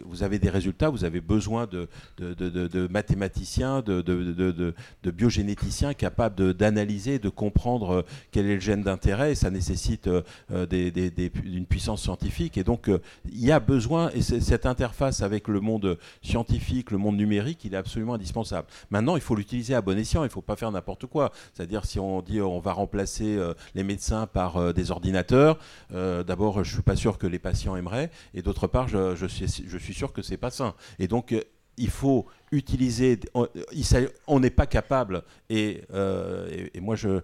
vous 0.06 0.22
avez 0.22 0.38
des 0.38 0.48
résultats, 0.48 0.88
vous 0.88 1.04
avez 1.04 1.20
besoin 1.20 1.66
de, 1.66 1.86
de 2.18 2.88
mathématiciens, 2.88 3.82
de, 3.82 4.72
biogénéticiens 5.04 5.92
capables 5.92 6.54
d'analyser, 6.54 7.18
de 7.18 7.28
comprendre 7.28 8.06
quel 8.30 8.46
est 8.46 8.54
le 8.54 8.60
gène 8.60 8.82
d'intérêt, 8.82 9.32
et 9.32 9.34
ça 9.34 9.50
nécessite 9.50 10.08
une 10.48 11.66
puissance 11.66 12.00
scientifique. 12.00 12.56
Et 12.56 12.64
donc 12.64 12.90
il 13.30 13.44
y 13.44 13.52
a 13.52 13.60
besoin, 13.60 14.08
et 14.14 14.22
cette 14.22 14.64
interface 14.64 15.20
avec 15.20 15.46
le 15.46 15.60
monde 15.60 15.89
scientifique, 16.22 16.90
le 16.90 16.98
monde 16.98 17.16
numérique, 17.16 17.64
il 17.64 17.74
est 17.74 17.76
absolument 17.76 18.14
indispensable. 18.14 18.66
Maintenant, 18.90 19.16
il 19.16 19.22
faut 19.22 19.34
l'utiliser 19.34 19.74
à 19.74 19.80
bon 19.80 19.98
escient, 19.98 20.22
il 20.22 20.26
ne 20.26 20.32
faut 20.32 20.42
pas 20.42 20.56
faire 20.56 20.70
n'importe 20.70 21.06
quoi. 21.06 21.32
C'est-à-dire 21.54 21.84
si 21.84 21.98
on 21.98 22.22
dit 22.22 22.40
on 22.40 22.60
va 22.60 22.72
remplacer 22.72 23.38
les 23.74 23.82
médecins 23.82 24.26
par 24.26 24.72
des 24.74 24.90
ordinateurs, 24.90 25.58
d'abord, 25.90 26.64
je 26.64 26.70
ne 26.70 26.74
suis 26.74 26.82
pas 26.82 26.96
sûr 26.96 27.18
que 27.18 27.26
les 27.26 27.38
patients 27.38 27.76
aimeraient, 27.76 28.10
et 28.34 28.42
d'autre 28.42 28.66
part, 28.66 28.88
je, 28.88 29.14
je, 29.16 29.26
suis, 29.26 29.46
je 29.66 29.78
suis 29.78 29.94
sûr 29.94 30.12
que 30.12 30.22
c'est 30.22 30.36
pas 30.36 30.50
sain. 30.50 30.74
Et 30.98 31.08
donc, 31.08 31.34
il 31.76 31.90
faut 31.90 32.26
utiliser. 32.52 33.18
On 34.26 34.40
n'est 34.40 34.50
pas 34.50 34.66
capable. 34.66 35.22
Et, 35.48 35.82
et, 36.74 36.80
moi, 36.80 36.96
je, 36.96 37.20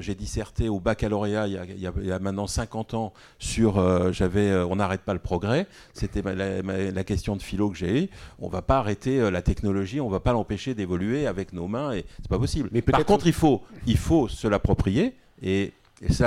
j'ai 0.00 0.14
disserté 0.14 0.68
au 0.68 0.80
baccalauréat 0.80 1.46
il 1.48 1.80
y, 1.80 2.12
a, 2.12 2.18
maintenant 2.18 2.46
50 2.46 2.94
ans 2.94 3.12
sur 3.38 3.78
euh, 3.78 4.12
j'avais 4.12 4.50
euh, 4.50 4.66
on 4.66 4.76
n'arrête 4.76 5.02
pas 5.02 5.12
le 5.12 5.18
progrès. 5.18 5.66
C'était 5.92 6.22
la, 6.22 7.04
question 7.04 7.36
de 7.36 7.42
philo 7.42 7.70
que 7.70 7.76
j'ai 7.76 8.04
eue. 8.04 8.08
On 8.38 8.48
va 8.48 8.62
pas 8.62 8.78
arrêter 8.78 9.20
euh, 9.20 9.30
la 9.30 9.42
technologie, 9.42 10.00
on 10.00 10.08
va 10.08 10.20
pas 10.20 10.32
l'empêcher 10.32 10.74
d'évoluer 10.74 11.26
avec 11.26 11.52
nos 11.52 11.68
mains 11.68 11.92
et 11.92 12.04
c'est 12.18 12.28
pas 12.28 12.38
possible. 12.38 12.68
Mais 12.72 12.82
Par 12.82 13.04
contre, 13.04 13.26
il 13.26 13.32
faut 13.32 13.62
il 13.86 13.98
faut 13.98 14.28
se 14.28 14.48
l'approprier 14.48 15.14
et, 15.42 15.72
et 16.02 16.12
se 16.12 16.22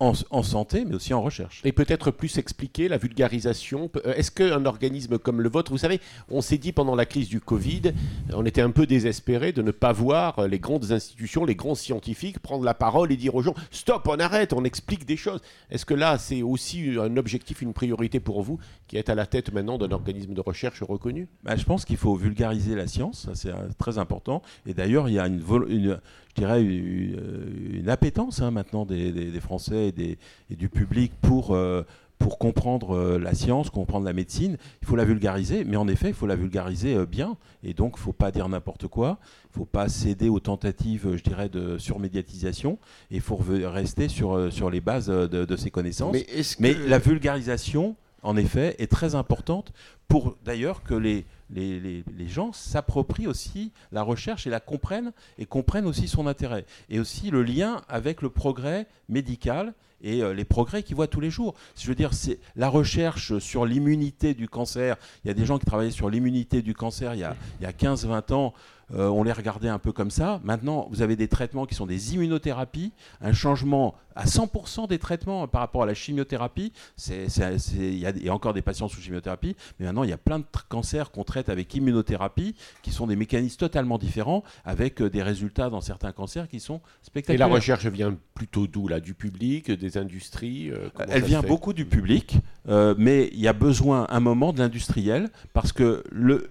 en, 0.00 0.42
santé, 0.42 0.84
mais 0.86 0.94
aussi 0.94 1.12
en 1.12 1.22
recherche. 1.22 1.60
Et 1.64 1.72
peut-être 1.72 2.10
plus 2.10 2.38
expliquer 2.38 2.88
la 2.88 2.98
vulgarisation. 2.98 3.90
Euh, 4.04 4.14
est-ce 4.14 4.30
qu'un 4.30 4.64
organisme 4.64 5.18
comme 5.18 5.40
le 5.40 5.48
vôtre, 5.48 5.72
vous 5.72 5.78
savez, 5.78 6.00
on 6.30 6.40
s'est 6.40 6.58
dit 6.58 6.72
pendant 6.72 6.94
la 6.94 7.04
crise 7.04 7.28
du 7.28 7.40
Covid, 7.40 7.92
on 8.32 8.46
était 8.46 8.60
un 8.60 8.70
peu 8.70 8.86
désespéré 8.86 9.52
de 9.52 9.62
ne 9.62 9.72
pas 9.72 9.92
voir 9.92 10.46
les 10.46 10.60
grandes 10.60 10.92
institutions, 10.92 11.44
les 11.44 11.56
grands 11.56 11.74
scientifiques 11.74 12.38
prendre 12.38 12.64
la 12.64 12.74
parole 12.74 13.10
et 13.10 13.16
dire 13.16 13.34
aux 13.34 13.42
gens 13.42 13.54
stop, 13.70 14.08
on 14.08 14.20
arrête, 14.20 14.52
on 14.52 14.64
explique 14.64 15.04
des 15.04 15.16
choses. 15.16 15.40
Est-ce 15.70 15.84
que 15.84 15.94
là, 15.94 16.16
c'est 16.18 16.42
aussi 16.42 16.96
un 17.00 17.16
objectif, 17.16 17.62
une 17.62 17.72
priorité 17.72 18.20
pour 18.20 18.42
vous, 18.42 18.58
qui 18.86 18.96
êtes 18.96 19.10
à 19.10 19.14
la 19.14 19.26
tête 19.26 19.52
maintenant 19.52 19.78
d'un 19.78 19.90
organisme 19.90 20.32
de 20.32 20.40
recherche 20.40 20.82
reconnu? 20.82 21.28
Bah, 21.42 21.56
Je 21.56 21.64
pense 21.64 21.84
qu'il 21.84 21.96
faut 21.96 22.14
vulgariser 22.14 22.76
la 22.76 22.86
science, 22.86 23.28
c'est 23.34 23.50
euh, 23.50 23.68
très 23.78 23.98
important. 23.98 24.42
Et 24.66 24.74
d'ailleurs, 24.74 25.08
il 25.08 25.14
y 25.14 25.18
a 25.18 25.26
une, 25.26 25.98
dirais, 26.40 26.62
une, 26.62 27.88
appétence 27.88 28.40
hein, 28.40 28.50
maintenant 28.50 28.84
des, 28.84 29.40
Français 29.40 29.88
et, 29.88 29.92
des, 29.92 30.18
et, 30.50 30.56
du 30.56 30.68
public 30.68 31.12
pour, 31.20 31.54
euh, 31.54 31.82
pour 32.18 32.38
comprendre 32.38 32.96
euh, 32.96 33.18
la 33.18 33.34
science, 33.34 33.70
comprendre 33.70 34.04
la 34.04 34.12
médecine. 34.12 34.56
Il 34.82 34.88
faut 34.88 34.96
la 34.96 35.04
vulgariser, 35.04 35.64
mais 35.64 35.76
en 35.76 35.88
effet, 35.88 36.08
il 36.08 36.14
faut 36.14 36.26
la 36.26 36.36
vulgariser 36.36 36.94
euh, 36.94 37.06
bien. 37.06 37.36
Et 37.62 37.74
donc, 37.74 37.94
il 37.96 38.00
ne 38.00 38.04
faut 38.04 38.12
pas 38.12 38.30
dire 38.30 38.48
n'importe 38.48 38.88
quoi. 38.88 39.18
Il 39.44 39.58
ne 39.58 39.58
faut 39.60 39.70
pas 39.70 39.88
céder 39.88 40.28
aux 40.28 40.40
tentatives, 40.40 41.16
je 41.16 41.22
dirais, 41.22 41.48
de 41.48 41.78
surmédiatisation. 41.78 42.78
Et 43.10 43.16
il 43.16 43.20
faut 43.20 43.38
rester 43.38 44.08
sur, 44.08 44.52
sur 44.52 44.70
les 44.70 44.80
bases 44.80 45.06
de, 45.06 45.56
ces 45.56 45.70
connaissances. 45.70 46.16
mais 46.58 46.74
la 46.74 46.98
vulgarisation, 46.98 47.96
en 48.22 48.36
effet, 48.36 48.76
est 48.78 48.90
très 48.90 49.14
importante 49.14 49.72
pour 50.08 50.36
d'ailleurs 50.44 50.82
que 50.82 50.94
les 50.94 51.24
les, 51.50 52.04
gens 52.28 52.52
s'approprient 52.52 53.26
aussi 53.26 53.72
la 53.92 54.02
recherche 54.02 54.46
et 54.46 54.50
la 54.50 54.60
comprennent 54.60 55.12
et 55.38 55.46
comprennent 55.46 55.86
aussi 55.86 56.08
son 56.08 56.26
intérêt. 56.26 56.64
Et 56.90 57.00
aussi 57.00 57.30
le 57.30 57.42
lien 57.42 57.82
avec 57.88 58.22
le 58.22 58.30
progrès 58.30 58.86
médical 59.08 59.74
et 60.00 60.22
euh, 60.22 60.32
les 60.32 60.44
progrès 60.44 60.82
qu'ils 60.82 60.96
voient 60.96 61.08
tous 61.08 61.20
les 61.20 61.30
jours. 61.30 61.54
Je 61.76 61.86
veux 61.88 61.94
dire, 61.94 62.14
c'est 62.14 62.38
la 62.54 62.68
recherche 62.68 63.38
sur 63.38 63.66
l'immunité 63.66 64.34
du 64.34 64.48
cancer. 64.48 64.96
Il 65.24 65.28
y 65.28 65.30
a 65.30 65.34
des 65.34 65.46
gens 65.46 65.58
qui 65.58 65.66
travaillaient 65.66 65.90
sur 65.90 66.10
l'immunité 66.10 66.62
du 66.62 66.74
cancer 66.74 67.14
il 67.14 67.20
y 67.20 67.24
a, 67.24 67.34
il 67.60 67.64
y 67.64 67.66
a 67.66 67.72
15-20 67.72 68.32
ans. 68.32 68.54
Euh, 68.94 69.08
on 69.08 69.22
les 69.22 69.32
regardait 69.32 69.68
un 69.68 69.78
peu 69.78 69.92
comme 69.92 70.10
ça. 70.10 70.40
Maintenant, 70.44 70.88
vous 70.90 71.02
avez 71.02 71.16
des 71.16 71.28
traitements 71.28 71.66
qui 71.66 71.74
sont 71.74 71.86
des 71.86 72.14
immunothérapies, 72.14 72.92
un 73.20 73.32
changement 73.32 73.94
à 74.16 74.24
100% 74.24 74.88
des 74.88 74.98
traitements 74.98 75.46
par 75.46 75.60
rapport 75.60 75.82
à 75.82 75.86
la 75.86 75.94
chimiothérapie. 75.94 76.72
Il 77.08 77.98
y, 77.98 78.28
a 78.28 78.34
encore 78.34 78.54
des 78.54 78.62
patients 78.62 78.88
sous 78.88 79.00
chimiothérapie, 79.00 79.54
mais 79.78 79.86
maintenant 79.86 80.02
il 80.02 80.10
y 80.10 80.12
a 80.12 80.18
plein 80.18 80.40
de 80.40 80.44
cancers 80.68 81.10
qu'on 81.10 81.22
traite 81.22 81.48
avec 81.48 81.72
immunothérapie, 81.74 82.54
qui 82.82 82.90
sont 82.90 83.06
des 83.06 83.14
mécanismes 83.14 83.58
totalement 83.58 83.98
différents, 83.98 84.42
avec 84.64 85.00
euh, 85.02 85.10
des 85.10 85.22
résultats 85.22 85.70
dans 85.70 85.80
certains 85.80 86.12
cancers 86.12 86.48
qui 86.48 86.58
sont 86.58 86.80
spectaculaires. 87.02 87.46
Et 87.46 87.50
la 87.50 87.54
recherche 87.54 87.86
vient 87.86 88.16
plutôt 88.34 88.66
d'où 88.66 88.88
là? 88.88 89.00
Du 89.00 89.14
public, 89.14 89.70
des 89.70 89.98
industries 89.98 90.70
euh, 90.70 90.88
Elle 91.08 91.22
vient 91.22 91.42
beaucoup 91.42 91.72
du 91.72 91.84
public, 91.84 92.38
mais 92.66 93.28
il 93.32 93.40
y 93.40 93.48
a 93.48 93.52
besoin 93.52 94.06
un 94.08 94.20
moment 94.20 94.52
de 94.52 94.58
l'industriel, 94.58 95.30
parce 95.52 95.72
que 95.72 96.02
le, 96.10 96.50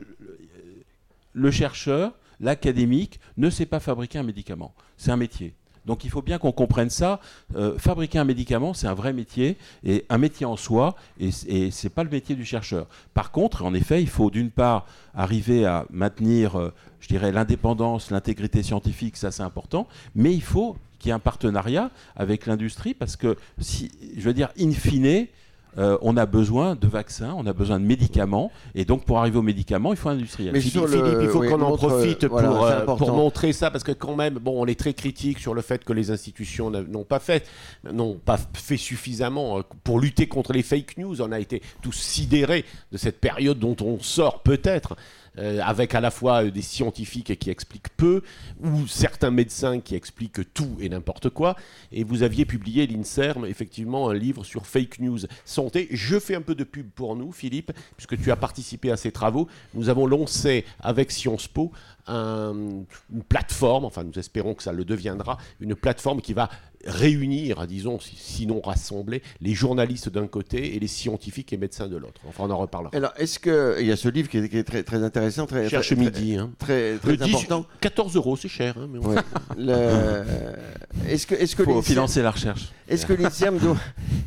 le 1.34 1.52
chercheur 1.52 2.14
l'académique 2.40 3.20
ne 3.38 3.50
sait 3.50 3.66
pas 3.66 3.80
fabriquer 3.80 4.20
un 4.20 4.24
médicament. 4.24 4.74
C'est 4.98 5.12
un 5.12 5.18
métier. 5.18 5.54
Donc 5.88 6.04
il 6.04 6.12
faut 6.12 6.22
bien 6.22 6.38
qu'on 6.38 6.52
comprenne 6.52 6.90
ça. 6.90 7.20
Euh, 7.56 7.78
fabriquer 7.80 8.20
un 8.20 8.26
médicament, 8.26 8.74
c'est 8.74 8.88
un 8.88 8.94
vrai 8.94 9.14
métier, 9.14 9.58
et 9.86 10.06
un 10.10 10.18
métier 10.18 10.46
en 10.46 10.58
soi, 10.58 10.96
et, 11.20 11.32
ce 11.32 11.48
n'est 11.48 11.90
pas 11.90 12.04
le 12.04 12.10
métier 12.10 12.36
du 12.36 12.46
chercheur. 12.46 12.88
Par 13.14 13.32
contre, 13.32 13.64
en 13.64 13.74
effet, 13.74 14.02
il 14.02 14.10
faut 14.10 14.30
d'une 14.30 14.52
part 14.52 14.86
arriver 15.16 15.66
à 15.66 15.86
maintenir, 15.90 16.60
euh, 16.60 16.74
je 17.00 17.08
dirais, 17.08 17.32
l'indépendance, 17.32 18.12
l'intégrité 18.12 18.64
scientifique, 18.64 19.16
ça 19.16 19.32
c'est 19.32 19.44
important, 19.44 19.88
mais 20.14 20.34
il 20.34 20.44
faut 20.44 20.76
qu'il 21.00 21.10
y 21.10 21.12
ait 21.12 21.16
un 21.16 21.20
partenariat 21.20 21.90
avec 22.18 22.48
l'industrie, 22.48 22.94
parce 22.94 23.16
que, 23.16 23.38
si, 23.60 23.90
je 24.18 24.24
veux 24.24 24.34
dire, 24.34 24.50
in 24.60 24.72
fine, 24.72 25.28
euh, 25.78 25.98
on 26.02 26.18
a 26.18 26.26
besoin 26.26 26.76
de 26.76 26.88
vaccins, 26.88 27.34
on 27.38 27.46
a 27.46 27.54
besoin 27.54 27.80
de 27.80 27.86
médicaments, 27.86 28.52
et 28.76 28.86
donc 28.86 29.06
pour 29.06 29.20
arriver 29.20 29.38
aux 29.38 29.44
médicaments, 29.44 29.94
il 29.94 29.98
faut 29.98 30.10
industriel. 30.10 30.54
Mais 30.54 30.62
Philippe, 30.62 30.90
il 31.22 31.30
faut 31.30 31.42
qu'on 31.42 31.62
en 31.62 31.78
profite 31.78 32.24
euh, 32.24 32.86
pour, 32.86 33.12
montrer 33.14 33.54
ça, 33.54 33.70
parce 33.70 33.84
que 33.84 33.92
quand 33.92 34.16
même, 34.16 34.36
bon, 34.36 34.62
on 34.62 34.66
est 34.66 34.80
très 34.80 34.94
critique 34.94 35.40
sur 35.40 35.54
le 35.54 35.62
fait 35.62 35.84
que 35.84 35.94
les 35.94 36.12
institutions 36.12 36.72
n'ont 36.72 37.04
pas 37.04 37.20
fait, 37.20 37.48
n'ont 37.92 38.16
pas 38.16 38.38
fait 38.54 38.78
suffisamment 38.78 39.60
euh, 39.60 39.62
pour 39.84 40.00
lutter 40.00 40.28
contre 40.28 40.54
les 40.54 40.64
fake 40.64 40.98
news. 40.98 41.22
On 41.22 41.32
a 41.32 41.40
été 41.40 41.62
tous 41.82 41.94
sidérés 41.94 42.66
de 42.92 42.98
cette 42.98 43.20
période 43.20 43.60
dont 43.60 43.76
on 43.82 44.00
sort 44.00 44.42
peut-être. 44.42 44.96
Euh, 45.38 45.60
avec 45.64 45.94
à 45.94 46.02
la 46.02 46.10
fois 46.10 46.46
euh, 46.46 46.52
des 46.52 46.62
scientifiques 46.62 47.38
qui 47.38 47.50
expliquent 47.50 47.96
peu, 47.96 48.22
ou 48.64 48.88
certains 48.88 49.30
médecins 49.30 49.80
qui 49.80 49.96
expliquent 49.96 50.54
tout 50.54 50.78
et 50.80 50.90
n'importe 50.90 51.30
quoi. 51.30 51.56
Et 51.92 52.04
vous 52.04 52.24
aviez 52.24 52.46
publié, 52.46 52.88
l'INSERM, 52.88 53.46
effectivement, 53.46 54.10
un 54.10 54.16
livre 54.16 54.44
sur 54.44 54.66
fake 54.66 55.00
news 55.00 55.20
santé. 55.46 55.88
Je 55.92 56.18
fais 56.18 56.36
un 56.36 56.42
peu 56.42 56.56
de 56.56 56.64
pub 56.64 56.90
pour 56.90 57.16
nous, 57.16 57.32
Philippe, 57.32 57.72
puisque 57.96 58.20
tu 58.20 58.32
as 58.32 58.36
participé 58.36 58.92
à 58.92 58.98
ces 58.98 59.12
travaux. 59.12 59.48
Nous 59.76 59.90
avons 59.90 60.08
lancé 60.08 60.66
avec 60.80 61.12
Sciences 61.12 61.48
Po 61.48 61.72
une 62.08 62.86
plateforme, 63.28 63.86
enfin 63.86 64.04
nous 64.04 64.18
espérons 64.18 64.54
que 64.54 64.64
ça 64.64 64.72
le 64.72 64.86
deviendra, 64.86 65.38
une 65.60 65.76
plateforme 65.76 66.22
qui 66.22 66.34
va 66.34 66.50
réunir, 66.86 67.66
disons, 67.68 68.00
sinon 68.00 68.62
rassembler, 68.62 69.22
les 69.42 69.54
journalistes 69.54 70.10
d'un 70.10 70.28
côté 70.28 70.76
et 70.76 70.80
les 70.80 70.88
scientifiques 70.88 71.52
et 71.54 71.58
médecins 71.58 71.88
de 71.88 71.98
l'autre. 71.98 72.22
Enfin, 72.28 72.46
on 72.46 72.52
en 72.52 72.58
reparlera. 72.58 72.96
Alors, 72.96 73.14
est-ce 73.18 73.40
qu'il 73.40 73.86
y 73.86 73.92
a 73.92 73.96
ce 73.96 74.10
livre 74.10 74.30
qui 74.30 74.38
est, 74.38 74.64
très, 74.64 74.84
très, 74.84 75.04
intéressant, 75.04 75.46
très, 75.46 75.70
Cherche 75.70 75.94
midi, 75.94 76.38
hein. 76.38 76.52
très, 76.60 76.98
très 76.98 77.22
important 77.22 77.66
14 77.82 78.16
euros, 78.16 78.38
c'est 78.38 78.48
cher. 78.48 78.76
Hein, 78.78 78.90
Est-ce 81.08 81.28
que, 81.28 81.36
est-ce 81.36 81.56
que 81.56 81.64
faut 81.64 81.82
financer 81.82 82.22
la 82.22 82.32
recherche. 82.32 82.72
Est-ce 82.88 83.06
que 83.06 83.14
l'INSERM 83.14 83.58
doit, 83.58 83.76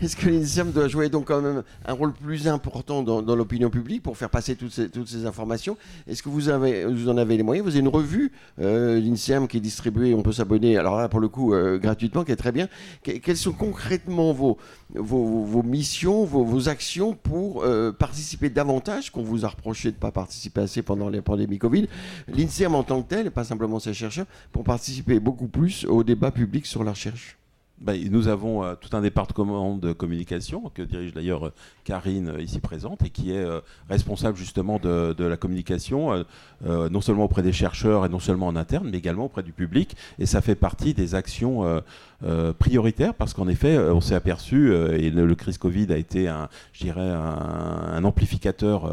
est-ce 0.03 0.17
que 0.17 0.71
doit 0.71 0.89
jouer 0.89 1.09
donc 1.09 1.27
quand 1.27 1.41
même 1.41 1.63
un 1.87 1.93
rôle 1.93 2.13
plus 2.13 2.47
important 2.47 3.03
dans, 3.03 3.35
l'opinion 3.35 3.71
publique 3.71 4.03
pour 4.03 4.17
faire 4.17 4.29
passer 4.29 4.55
toutes 4.55 4.73
ces, 4.73 4.89
toutes 4.91 5.09
ces 5.09 5.25
informations? 5.25 5.77
Est-ce 6.07 6.23
que 6.23 6.29
vous 6.29 6.49
avez, 6.49 6.85
vous 6.85 7.09
en 7.09 7.17
avez 7.17 7.37
les 7.37 7.43
moyens? 7.43 7.65
Avez 7.71 7.79
une 7.79 7.89
revue 7.89 8.33
euh, 8.61 9.01
qui 9.49 9.57
est 9.57 9.61
distribuée, 9.61 10.13
on 10.13 10.23
peut 10.23 10.33
s'abonner. 10.33 10.77
Alors 10.77 10.99
là, 10.99 11.09
pour 11.09 11.21
le 11.21 11.29
coup, 11.29 11.55
euh, 11.55 11.79
gratuitement, 11.79 12.25
qui 12.25 12.33
est 12.33 12.37
très 12.37 12.51
bien. 12.51 12.69
quelles 13.05 13.37
sont 13.37 13.53
concrètement 13.53 14.33
vos, 14.33 14.59
vos, 14.93 15.63
missions, 15.63 16.25
vos, 16.25 16.69
actions 16.69 17.15
pour 17.15 17.63
euh, 17.63 17.93
participer 17.93 18.51
davantage, 18.51 19.11
qu'on 19.11 19.23
vous 19.23 19.45
a 19.45 19.49
reproché 19.49 19.91
de 19.91 19.95
ne 19.95 20.01
pas 20.01 20.11
participer 20.11 20.63
assez 20.63 20.83
pendant 20.83 21.09
les 21.09 21.21
pandémies 21.21 21.59
Covid, 21.59 21.87
l'INSERM 22.27 22.75
en 22.75 22.83
tant 22.83 23.03
que 23.03 23.09
tel, 23.09 23.31
pas 23.31 23.45
simplement 23.45 23.79
ses 23.79 23.95
chercheurs, 23.95 24.27
pour 24.51 24.65
participer 24.65 25.21
beaucoup 25.21 25.47
plus 25.47 25.85
au 25.85 26.03
débat 26.03 26.33
public 26.33 26.67
sur 26.67 26.83
la 26.83 26.91
recherche 26.91 27.40
bah, 27.81 27.95
nous 28.11 28.29
avons 28.29 28.63
euh, 28.63 28.75
tout 28.79 28.95
un 28.95 29.01
département 29.01 29.77
de 29.77 29.95
communication 29.95 30.71
que 30.75 30.83
dirige 30.83 31.15
d'ailleurs 31.15 31.47
euh, 31.47 31.53
Karine 31.85 32.29
euh, 32.29 32.43
ici 32.43 32.61
présente 32.61 33.03
et 33.05 33.09
qui 33.09 33.33
est 33.33 33.47
responsable 33.89 34.37
justement 34.37 34.79
de, 34.79 35.25
la 35.25 35.37
communication, 35.37 36.25
non 36.65 37.01
seulement 37.01 37.25
auprès 37.25 37.43
des 37.43 37.53
chercheurs 37.53 38.05
et 38.05 38.09
non 38.09 38.19
seulement 38.19 38.49
en 38.49 38.57
interne, 38.57 38.89
mais 38.91 38.99
également 38.99 39.25
auprès 39.25 39.43
du 39.43 39.53
public. 39.53 39.97
Et 40.19 40.27
ça 40.27 40.41
fait 40.41 40.55
partie 40.55 40.95
des 40.95 41.15
actions 41.15 41.83
prioritaires 42.59 43.15
parce 43.15 43.35
qu'en 43.35 43.49
effet, 43.49 43.79
on 43.79 44.01
s'est 44.01 44.15
aperçu, 44.15 44.75
et 44.75 45.11
le, 45.11 45.35
crise 45.35 45.59
Covid 45.59 45.93
a 45.93 45.97
été 45.97 46.29
un, 46.29 46.49
je 46.73 46.85
dirais, 46.85 47.11
un, 47.11 48.05
amplificateur 48.05 48.93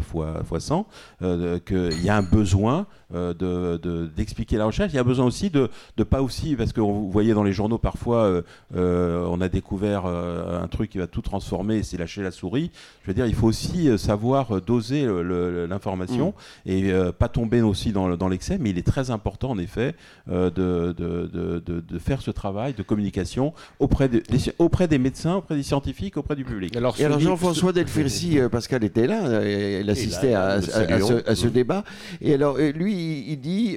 fois, 0.00 0.42
fois 0.44 0.60
100, 0.60 0.86
qu'il 1.66 2.02
y 2.02 2.08
a 2.08 2.16
un 2.16 2.22
besoin 2.22 2.86
d'expliquer 3.10 4.56
de, 4.56 4.60
la 4.60 4.66
recherche. 4.66 4.92
Il 4.92 4.96
y 4.96 5.00
a 5.00 5.04
besoin 5.04 5.26
aussi 5.26 5.50
de, 5.50 5.70
de 5.96 6.04
pas 6.04 6.22
aussi, 6.22 6.56
parce 6.56 6.72
que 6.72 6.80
vous 6.80 7.10
voyez 7.10 7.34
dans 7.34 7.44
les 7.44 7.52
journaux 7.52 7.78
parfois, 7.78 7.97
parfois 7.98 8.42
on 8.74 9.40
a 9.40 9.48
découvert 9.48 10.06
un 10.06 10.68
truc 10.68 10.90
qui 10.90 10.98
va 10.98 11.06
tout 11.06 11.20
transformer 11.20 11.78
et 11.78 11.82
c'est 11.82 11.96
lâcher 11.96 12.22
la 12.22 12.30
souris. 12.30 12.70
Je 13.02 13.08
veux 13.08 13.14
dire, 13.14 13.26
il 13.26 13.34
faut 13.34 13.48
aussi 13.48 13.88
savoir 13.98 14.60
doser 14.60 15.06
l'information 15.68 16.34
mm. 16.64 16.70
et 16.70 16.92
pas 17.18 17.28
tomber 17.28 17.60
aussi 17.60 17.92
dans, 17.92 18.16
dans 18.16 18.28
l'excès, 18.28 18.58
mais 18.58 18.70
il 18.70 18.78
est 18.78 18.86
très 18.86 19.10
important 19.10 19.50
en 19.50 19.58
effet 19.58 19.94
de, 20.28 20.50
de, 20.50 20.92
de, 20.94 21.60
de, 21.64 21.98
faire 21.98 22.22
ce 22.22 22.30
travail 22.30 22.74
de 22.74 22.82
communication 22.82 23.52
auprès, 23.80 24.08
des, 24.08 24.22
auprès 24.58 24.86
des 24.86 24.98
médecins, 24.98 25.36
auprès 25.36 25.56
des 25.56 25.62
scientifiques, 25.62 26.16
auprès 26.16 26.36
du 26.36 26.44
public. 26.44 26.76
Alors, 26.76 26.94
alors 27.00 27.18
Jean-François 27.18 27.72
Delfercy, 27.72 28.38
Pascal 28.50 28.84
était 28.84 29.06
là, 29.06 29.44
il 29.44 29.90
assistait 29.90 30.34
à, 30.34 30.44
à, 30.46 30.62
ce, 30.62 31.28
à, 31.28 31.34
ce, 31.34 31.48
débat. 31.48 31.82
Et 32.20 32.34
alors, 32.34 32.58
lui, 32.58 33.24
il 33.28 33.40
dit 33.40 33.76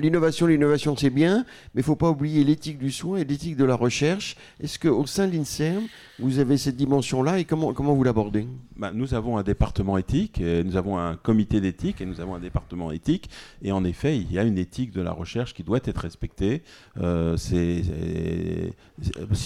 l'innovation, 0.00 0.46
l'innovation 0.46 0.96
c'est 0.96 1.10
bien, 1.10 1.44
mais 1.74 1.80
il 1.80 1.84
ne 1.84 1.84
faut 1.84 1.96
pas 1.96 2.10
oublier 2.10 2.44
l'éthique 2.44 2.78
du 2.78 2.90
soin 2.90 3.18
et 3.18 3.24
l'éthique 3.24 3.45
de 3.54 3.64
la 3.64 3.74
recherche. 3.74 4.36
Est-ce 4.60 4.78
qu'au 4.78 5.06
sein 5.06 5.28
de 5.28 5.36
l'INSERM, 5.36 5.84
vous 6.18 6.38
avez 6.38 6.56
cette 6.56 6.76
dimension-là 6.76 7.38
et 7.38 7.44
comment, 7.44 7.74
comment 7.74 7.94
vous 7.94 8.02
l'abordez? 8.02 8.46
Bah, 8.76 8.90
Nous 8.94 9.14
avons 9.14 9.36
un 9.36 9.42
département 9.42 9.98
éthique, 9.98 10.40
et 10.40 10.64
nous 10.64 10.76
avons 10.76 10.98
un 10.98 11.16
comité 11.16 11.60
d'éthique 11.60 12.00
et 12.00 12.06
nous 12.06 12.20
avons 12.20 12.34
un 12.34 12.40
département 12.40 12.90
éthique. 12.90 13.28
Et 13.62 13.70
en 13.72 13.84
effet, 13.84 14.16
il 14.16 14.32
y 14.32 14.38
a 14.38 14.42
une 14.42 14.58
éthique 14.58 14.92
de 14.92 15.02
la 15.02 15.12
recherche 15.12 15.54
qui 15.54 15.62
doit 15.62 15.80
être 15.84 16.00
respectée. 16.00 16.62
Euh, 17.00 17.36
s'il 17.36 18.72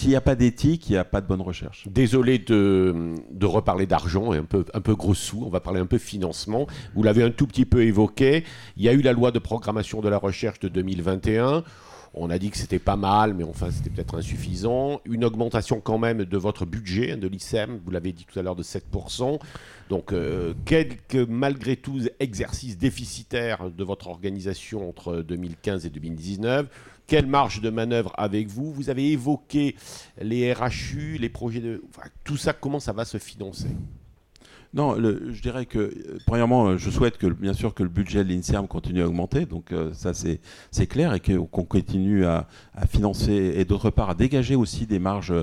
n'y 0.08 0.16
a 0.16 0.20
pas 0.20 0.36
d'éthique, 0.36 0.88
il 0.88 0.92
n'y 0.92 0.98
a 0.98 1.04
pas 1.04 1.20
de 1.20 1.26
bonne 1.26 1.40
recherche. 1.42 1.88
Désolé 1.88 2.38
de, 2.38 3.14
de 3.30 3.46
reparler 3.46 3.86
d'argent 3.86 4.32
et 4.32 4.38
un 4.38 4.44
peu, 4.44 4.64
un 4.72 4.80
peu 4.80 4.94
gros 4.94 5.14
sous. 5.14 5.42
On 5.44 5.50
va 5.50 5.60
parler 5.60 5.80
un 5.80 5.86
peu 5.86 5.98
financement. 5.98 6.66
Vous 6.94 7.02
l'avez 7.02 7.22
un 7.22 7.30
tout 7.30 7.46
petit 7.46 7.64
peu 7.64 7.82
évoqué. 7.82 8.44
Il 8.76 8.84
y 8.84 8.88
a 8.88 8.92
eu 8.92 9.02
la 9.02 9.12
loi 9.12 9.32
de 9.32 9.38
programmation 9.38 10.00
de 10.00 10.08
la 10.08 10.18
recherche 10.18 10.60
de 10.60 10.68
2021. 10.68 11.64
On 12.12 12.28
a 12.30 12.38
dit 12.38 12.50
que 12.50 12.56
c'était 12.56 12.80
pas 12.80 12.96
mal, 12.96 13.34
mais 13.34 13.44
enfin 13.44 13.70
c'était 13.70 13.90
peut-être 13.90 14.18
insuffisant. 14.18 15.00
Une 15.04 15.24
augmentation 15.24 15.80
quand 15.80 15.98
même 15.98 16.24
de 16.24 16.36
votre 16.36 16.66
budget 16.66 17.16
de 17.16 17.28
l'ICEM, 17.28 17.80
vous 17.84 17.90
l'avez 17.90 18.12
dit 18.12 18.24
tout 18.24 18.38
à 18.38 18.42
l'heure, 18.42 18.56
de 18.56 18.64
7%. 18.64 19.38
Donc 19.88 20.12
euh, 20.12 20.54
quelques, 20.64 21.14
malgré 21.14 21.76
tout, 21.76 22.00
exercices 22.18 22.78
déficitaires 22.78 23.70
de 23.70 23.84
votre 23.84 24.08
organisation 24.08 24.88
entre 24.88 25.22
2015 25.22 25.86
et 25.86 25.90
2019. 25.90 26.66
Quelle 27.06 27.26
marge 27.26 27.60
de 27.60 27.70
manœuvre 27.70 28.12
avec 28.16 28.48
vous? 28.48 28.72
Vous 28.72 28.88
avez 28.88 29.10
évoqué 29.10 29.74
les 30.20 30.52
RHU, 30.52 31.18
les 31.18 31.28
projets 31.28 31.60
de... 31.60 31.82
Tout 32.22 32.36
ça, 32.36 32.52
comment 32.52 32.78
ça 32.78 32.92
va 32.92 33.04
se 33.04 33.18
financer? 33.18 33.70
Non, 34.72 34.94
je 34.96 35.42
dirais 35.42 35.66
que, 35.66 35.78
euh, 35.78 36.18
premièrement, 36.26 36.68
euh, 36.68 36.76
je 36.76 36.90
souhaite 36.90 37.18
que, 37.18 37.26
bien 37.26 37.54
sûr, 37.54 37.74
que 37.74 37.82
le 37.82 37.88
budget 37.88 38.22
de 38.22 38.32
l'INSERM 38.32 38.68
continue 38.68 39.02
à 39.02 39.08
augmenter. 39.08 39.44
Donc, 39.44 39.72
euh, 39.72 39.92
ça, 39.94 40.12
c'est 40.14 40.86
clair. 40.86 41.12
Et 41.12 41.20
qu'on 41.20 41.64
continue 41.64 42.24
à, 42.24 42.46
financer 42.88 43.54
et, 43.56 43.64
d'autre 43.64 43.90
part, 43.90 44.10
à 44.10 44.14
dégager 44.14 44.54
aussi 44.54 44.86
des 44.86 44.98
marges 44.98 45.34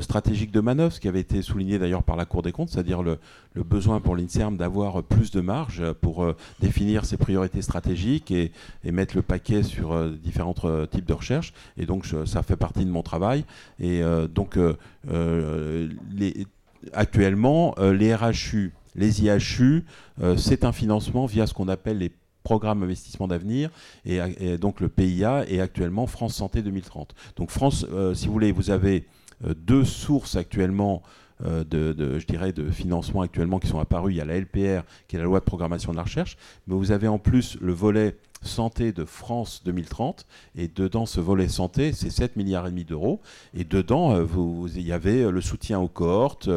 stratégiques 0.00 0.50
de 0.50 0.60
manœuvre, 0.60 0.92
ce 0.92 1.00
qui 1.00 1.08
avait 1.08 1.20
été 1.20 1.40
souligné 1.42 1.78
d'ailleurs 1.78 2.02
par 2.02 2.16
la 2.16 2.24
Cour 2.24 2.42
des 2.42 2.52
comptes, 2.52 2.70
c'est-à-dire 2.70 3.02
le, 3.02 3.18
besoin 3.54 4.00
pour 4.00 4.14
l'INSERM 4.16 4.56
d'avoir 4.56 5.02
plus 5.02 5.30
de 5.30 5.40
marge 5.40 5.82
pour 6.00 6.26
définir 6.60 7.04
ses 7.04 7.16
priorités 7.16 7.62
stratégiques 7.62 8.30
et, 8.30 8.52
mettre 8.84 9.16
le 9.16 9.22
paquet 9.22 9.62
sur 9.62 10.10
différents 10.10 10.54
types 10.90 11.06
de 11.06 11.12
recherches. 11.12 11.52
Et 11.76 11.86
donc, 11.86 12.06
ça 12.26 12.42
fait 12.42 12.56
partie 12.56 12.84
de 12.84 12.90
mon 12.90 13.02
travail. 13.02 13.44
Et 13.80 14.02
donc, 14.34 14.58
les 15.06 16.46
actuellement, 16.92 17.74
euh, 17.78 17.92
les 17.92 18.14
RHU, 18.14 18.72
les 18.94 19.22
IHU, 19.22 19.84
euh, 20.22 20.36
c'est 20.36 20.64
un 20.64 20.72
financement 20.72 21.26
via 21.26 21.46
ce 21.46 21.54
qu'on 21.54 21.68
appelle 21.68 21.98
les 21.98 22.12
programmes 22.42 22.80
d'investissement 22.80 23.28
d'avenir 23.28 23.70
et, 24.06 24.56
donc 24.56 24.80
le 24.80 24.88
PIA 24.88 25.44
et 25.48 25.60
actuellement 25.60 26.06
France 26.06 26.34
Santé 26.34 26.62
2030. 26.62 27.14
Donc 27.36 27.50
France, 27.50 27.84
euh, 27.92 28.14
si 28.14 28.26
vous 28.26 28.32
voulez, 28.32 28.52
vous 28.52 28.70
avez 28.70 29.06
deux 29.44 29.84
sources 29.84 30.34
actuellement 30.34 31.02
de, 31.44 32.18
je 32.18 32.26
dirais, 32.26 32.52
de 32.52 32.70
financement 32.70 33.20
actuellement 33.20 33.60
qui 33.60 33.68
sont 33.68 33.78
apparues. 33.78 34.12
Il 34.12 34.16
y 34.16 34.20
a 34.20 34.24
la 34.24 34.40
LPR, 34.40 34.82
qui 35.06 35.14
est 35.14 35.18
la 35.18 35.24
loi 35.24 35.38
de 35.38 35.44
programmation 35.44 35.92
de 35.92 35.96
la 35.96 36.02
recherche, 36.02 36.36
mais 36.66 36.74
vous 36.74 36.90
avez 36.90 37.06
en 37.06 37.18
plus 37.18 37.58
le 37.60 37.72
volet 37.72 38.16
santé 38.42 38.92
de 38.92 39.04
France 39.04 39.62
2030 39.64 40.26
et 40.56 40.68
dedans 40.68 41.06
ce 41.06 41.20
volet 41.20 41.48
santé 41.48 41.92
c'est 41.92 42.10
7 42.10 42.36
milliards 42.36 42.66
et 42.66 42.70
demi 42.70 42.84
d'euros. 42.84 43.20
Et 43.54 43.64
dedans 43.64 44.14
euh, 44.14 44.22
vous, 44.22 44.68
il 44.74 44.86
y 44.86 44.92
avait 44.92 45.22
euh, 45.22 45.30
le 45.30 45.40
soutien 45.40 45.78
aux 45.80 45.88
cohortes 45.88 46.48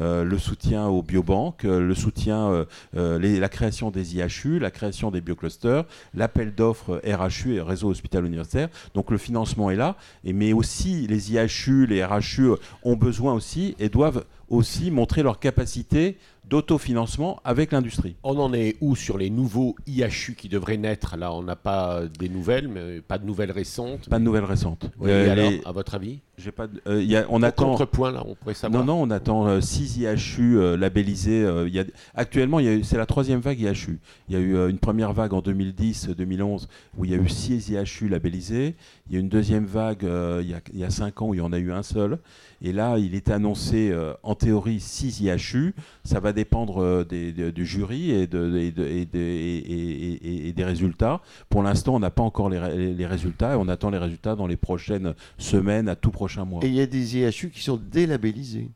euh, 0.00 0.24
le 0.24 0.38
soutien 0.38 0.86
aux 0.86 1.02
biobanques 1.02 1.64
le 1.64 1.94
soutien 1.94 2.66
la 2.92 3.48
création 3.48 3.90
des 3.90 4.16
IHU 4.16 4.58
la 4.58 4.70
création 4.70 5.10
des 5.10 5.20
bioclusters 5.20 5.84
l'appel 6.14 6.54
d'offres 6.54 7.00
RHU 7.04 7.54
et 7.54 7.60
réseau 7.60 7.88
hospital 7.88 8.24
universitaire. 8.24 8.68
Donc 8.94 9.10
le 9.10 9.18
financement 9.18 9.70
est 9.70 9.76
là. 9.76 9.96
Mais 10.24 10.52
aussi 10.52 11.06
les 11.06 11.32
IHU 11.32 11.86
les 11.86 12.04
RHU 12.04 12.52
ont 12.82 12.96
besoin 12.96 13.34
aussi 13.34 13.74
et 13.78 13.88
doivent 13.88 14.24
aussi 14.48 14.90
montrer 14.90 15.22
leur 15.22 15.38
capacité 15.38 16.16
d'autofinancement 16.48 17.40
avec 17.44 17.72
l'industrie. 17.72 18.16
On 18.22 18.38
en 18.38 18.52
est 18.52 18.76
où 18.80 18.96
sur 18.96 19.18
les 19.18 19.30
nouveaux 19.30 19.76
IHU 19.86 20.34
qui 20.36 20.48
devraient 20.48 20.76
naître? 20.76 21.16
Là, 21.16 21.32
on 21.32 21.42
n'a 21.42 21.56
pas 21.56 22.02
des 22.18 22.28
nouvelles, 22.28 22.68
mais 22.68 23.00
pas 23.00 23.18
de 23.18 23.26
nouvelles 23.26 23.52
récentes. 23.52 24.08
Pas 24.08 24.18
de 24.18 24.24
nouvelles 24.24 24.44
récentes. 24.44 24.90
Euh, 25.02 25.30
alors, 25.30 25.52
à 25.64 25.72
votre 25.72 25.94
avis? 25.94 26.20
J'ai 26.36 26.52
pas. 26.52 26.66
Euh, 26.86 27.02
y 27.02 27.16
a, 27.16 27.26
on 27.28 27.42
attend. 27.42 27.70
Contrepoint 27.70 28.12
là, 28.12 28.22
on 28.26 28.34
pourrait 28.34 28.54
savoir. 28.54 28.84
Non, 28.84 28.94
non, 28.94 29.02
on 29.02 29.10
attend 29.10 29.60
6 29.60 30.04
euh, 30.04 30.14
IHU 30.14 30.76
labellisés. 30.76 31.46
y 31.68 31.80
a, 31.80 31.84
actuellement, 32.14 32.58
c'est 32.82 32.96
la 32.96 33.06
troisième 33.06 33.40
vague 33.40 33.60
IHU. 33.60 33.98
Il 34.28 34.34
y 34.34 34.36
a 34.36 34.40
eu 34.40 34.70
une 34.70 34.78
première 34.78 35.12
vague 35.12 35.34
en 35.34 35.40
2010-2011 35.40 36.66
où 36.96 37.04
il 37.04 37.10
y 37.10 37.14
a 37.14 37.18
eu 37.18 37.28
6 37.28 37.70
IHU 37.70 38.08
labellisés. 38.08 38.76
Il 39.08 39.14
y 39.14 39.16
a 39.16 39.20
une 39.20 39.28
deuxième 39.28 39.66
vague 39.66 40.02
il 40.02 40.48
y, 40.48 40.54
a, 40.54 40.60
il 40.72 40.78
y 40.78 40.84
a 40.84 40.90
5 40.90 41.22
ans 41.22 41.28
où 41.28 41.34
il 41.34 41.38
y 41.38 41.40
en 41.40 41.52
a 41.52 41.58
eu 41.58 41.72
un 41.72 41.82
seul. 41.82 42.18
Et 42.62 42.72
là, 42.72 42.98
il 42.98 43.14
est 43.14 43.30
annoncé 43.30 43.94
en 44.22 44.34
théorie 44.34 44.80
6 44.80 45.20
IHU. 45.20 45.74
Ça 46.04 46.20
va 46.20 46.32
dépendre 46.32 46.82
euh, 46.82 47.04
du 47.50 47.66
jury 47.66 48.10
et, 48.10 48.26
des 50.52 50.64
résultats. 50.64 51.20
Pour 51.48 51.62
l'instant, 51.62 51.94
on 51.94 52.00
n'a 52.00 52.10
pas 52.10 52.22
encore 52.22 52.48
les, 52.50 53.06
résultats 53.06 53.52
et 53.52 53.56
on 53.56 53.68
attend 53.68 53.90
les 53.90 53.98
résultats 53.98 54.34
dans 54.34 54.46
les 54.46 54.56
prochaines 54.56 55.14
semaines, 55.36 55.88
à 55.88 55.96
tout 55.96 56.10
prochain 56.10 56.44
mois. 56.44 56.64
Et 56.64 56.68
il 56.68 56.74
y 56.74 56.80
a 56.80 56.86
des 56.86 57.18
IHU 57.18 57.50
qui 57.50 57.62
sont 57.62 57.80
délabellisés. 57.90 58.68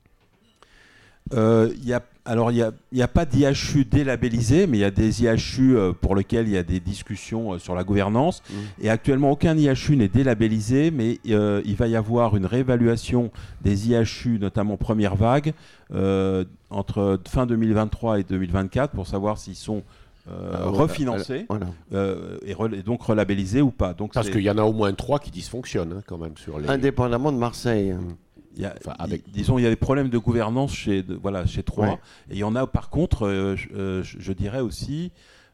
Euh, 1.32 1.72
y 1.82 1.92
a, 1.92 2.02
alors, 2.24 2.52
il 2.52 2.72
n'y 2.92 3.02
a, 3.02 3.04
a, 3.04 3.08
pas 3.08 3.24
d'IHU 3.24 3.84
délabellisé, 3.84 4.68
mais 4.68 4.78
il 4.78 4.80
y 4.80 4.84
a 4.84 4.92
des 4.92 5.24
IHU 5.24 5.76
euh, 5.76 5.92
pour 5.92 6.14
lesquels 6.14 6.46
il 6.46 6.54
y 6.54 6.56
a 6.56 6.62
des 6.62 6.78
discussions 6.78 7.54
euh, 7.54 7.58
sur 7.58 7.74
la 7.74 7.82
gouvernance. 7.82 8.42
Mmh. 8.48 8.54
Et 8.82 8.90
actuellement, 8.90 9.32
aucun 9.32 9.56
IHU 9.56 9.96
n'est 9.96 10.08
délabellisé, 10.08 10.92
mais 10.92 11.18
il 11.24 11.74
va 11.76 11.88
y 11.88 11.96
avoir 11.96 12.36
une 12.36 12.46
réévaluation 12.46 13.32
des 13.62 13.88
IHU, 13.90 14.38
notamment 14.38 14.76
première 14.76 15.16
vague, 15.16 15.52
entre 16.70 17.18
fin 17.28 17.46
2023 17.46 18.20
et 18.20 18.22
2024, 18.22 18.92
pour 18.92 19.06
savoir 19.08 19.38
s'ils 19.38 19.56
sont 19.56 19.82
ah, 20.30 20.66
refinancés 20.66 21.46
et, 21.90 22.82
donc 22.84 23.02
relabellisés 23.02 23.62
ou 23.62 23.72
pas. 23.72 23.94
Donc 23.94 24.12
Parce 24.12 24.30
qu'il 24.30 24.42
y 24.42 24.50
en 24.50 24.58
a 24.58 24.62
au 24.62 24.72
moins 24.72 24.92
trois 24.94 25.18
qui 25.18 25.32
dysfonctionnent 25.32 25.94
hein, 25.98 26.02
quand 26.06 26.18
même 26.18 26.36
sur 26.36 26.60
les. 26.60 26.68
Indépendamment 26.68 27.32
de 27.32 27.38
Marseille. 27.38 27.92
Mmh. 27.92 28.14
Il 28.56 28.62
y 28.62 28.66
a, 28.66 28.74
disons, 29.28 29.58
il 29.58 29.62
y 29.62 29.66
a 29.66 29.70
des 29.70 29.76
problèmes 29.76 30.10
de 30.10 30.18
gouvernance 30.18 30.74
chez, 30.74 31.02
voilà, 31.22 31.46
chez 31.46 31.62
Troyes. 31.62 31.98
Et 32.30 32.34
il 32.34 32.38
y 32.38 32.44
en 32.44 32.54
a, 32.54 32.66
par 32.66 32.90
contre, 32.90 33.26
euh, 33.26 33.56
euh, 33.74 34.02
je, 34.02 34.32
dirais 34.32 34.60
aussi, 34.60 35.10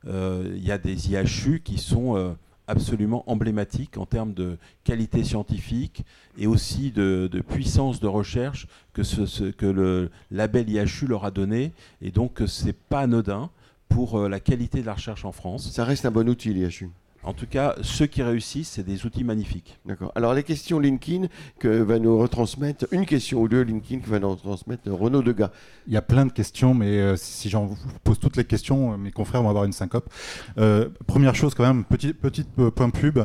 euh, 0.07 0.53
il 0.57 0.64
y 0.64 0.72
a 0.72 0.78
des 0.78 1.11
IHU 1.11 1.61
qui 1.61 1.78
sont 1.78 2.36
absolument 2.66 3.24
emblématiques 3.30 3.96
en 3.96 4.05
termes 4.05 4.34
de 4.34 4.59
qualité 4.84 5.24
scientifique 5.24 6.05
et 6.36 6.46
aussi 6.46 6.90
de, 6.90 7.30
puissance 7.49 8.01
de 8.01 8.09
recherche 8.09 8.66
que, 8.92 9.03
ce, 9.03 9.51
que 9.51 9.66
le 9.66 10.11
label 10.30 10.68
IHU 10.68 11.07
leur 11.07 11.24
a 11.24 11.30
donné. 11.30 11.72
Et 12.03 12.11
donc, 12.11 12.42
c'est 12.46 12.76
pas 12.76 13.01
anodin 13.01 13.51
pour 13.88 14.28
la 14.28 14.40
qualité 14.40 14.80
de 14.80 14.86
la 14.86 14.94
recherche 14.94 15.24
en 15.24 15.32
France. 15.32 15.70
Ça 15.70 15.84
reste 15.84 16.05
un 16.05 16.11
bon 16.11 16.28
outil, 16.28 16.53
l'IHU. 16.53 16.90
En 17.29 17.35
tout 17.35 17.47
cas, 17.47 17.76
ceux 17.83 18.07
qui 18.07 18.22
réussissent, 18.22 18.70
c'est 18.70 18.87
des 18.87 19.05
outils 19.05 19.22
magnifiques. 19.22 19.79
D'accord. 19.85 20.11
Alors, 20.14 20.33
les 20.33 20.43
questions 20.43 20.81
LinkedIn 20.81 21.26
que 21.59 21.68
va 21.68 21.99
nous 21.99 22.16
retransmettre, 22.16 22.87
une 22.91 23.05
question 23.05 23.43
ou 23.43 23.49
deux 23.49 23.61
LinkedIn 23.61 24.01
que 24.01 24.09
va 24.09 24.18
nous 24.18 24.31
retransmettre 24.31 24.91
Renaud 24.91 25.20
Degas. 25.20 25.51
Il 25.87 25.93
y 25.93 25.99
a 25.99 26.03
plein 26.03 26.24
de 26.24 26.33
questions, 26.33 26.72
mais 26.72 26.87
euh, 26.87 27.16
si 27.16 27.51
j'en 27.51 27.76
pose 28.03 28.18
toutes 28.18 28.39
les 28.39 28.45
questions, 28.45 28.95
euh, 28.95 28.97
mes 28.97 29.11
confrères 29.11 29.43
vont 29.43 29.51
avoir 29.51 29.64
une 29.64 29.74
syncope. 29.74 30.09
Euh, 30.57 30.89
première 31.07 31.35
chose, 31.35 31.55
quand 31.55 31.66
même, 31.66 31.85
petit, 31.85 32.14
petit 32.14 32.45
point 32.74 32.89
pub. 32.89 33.18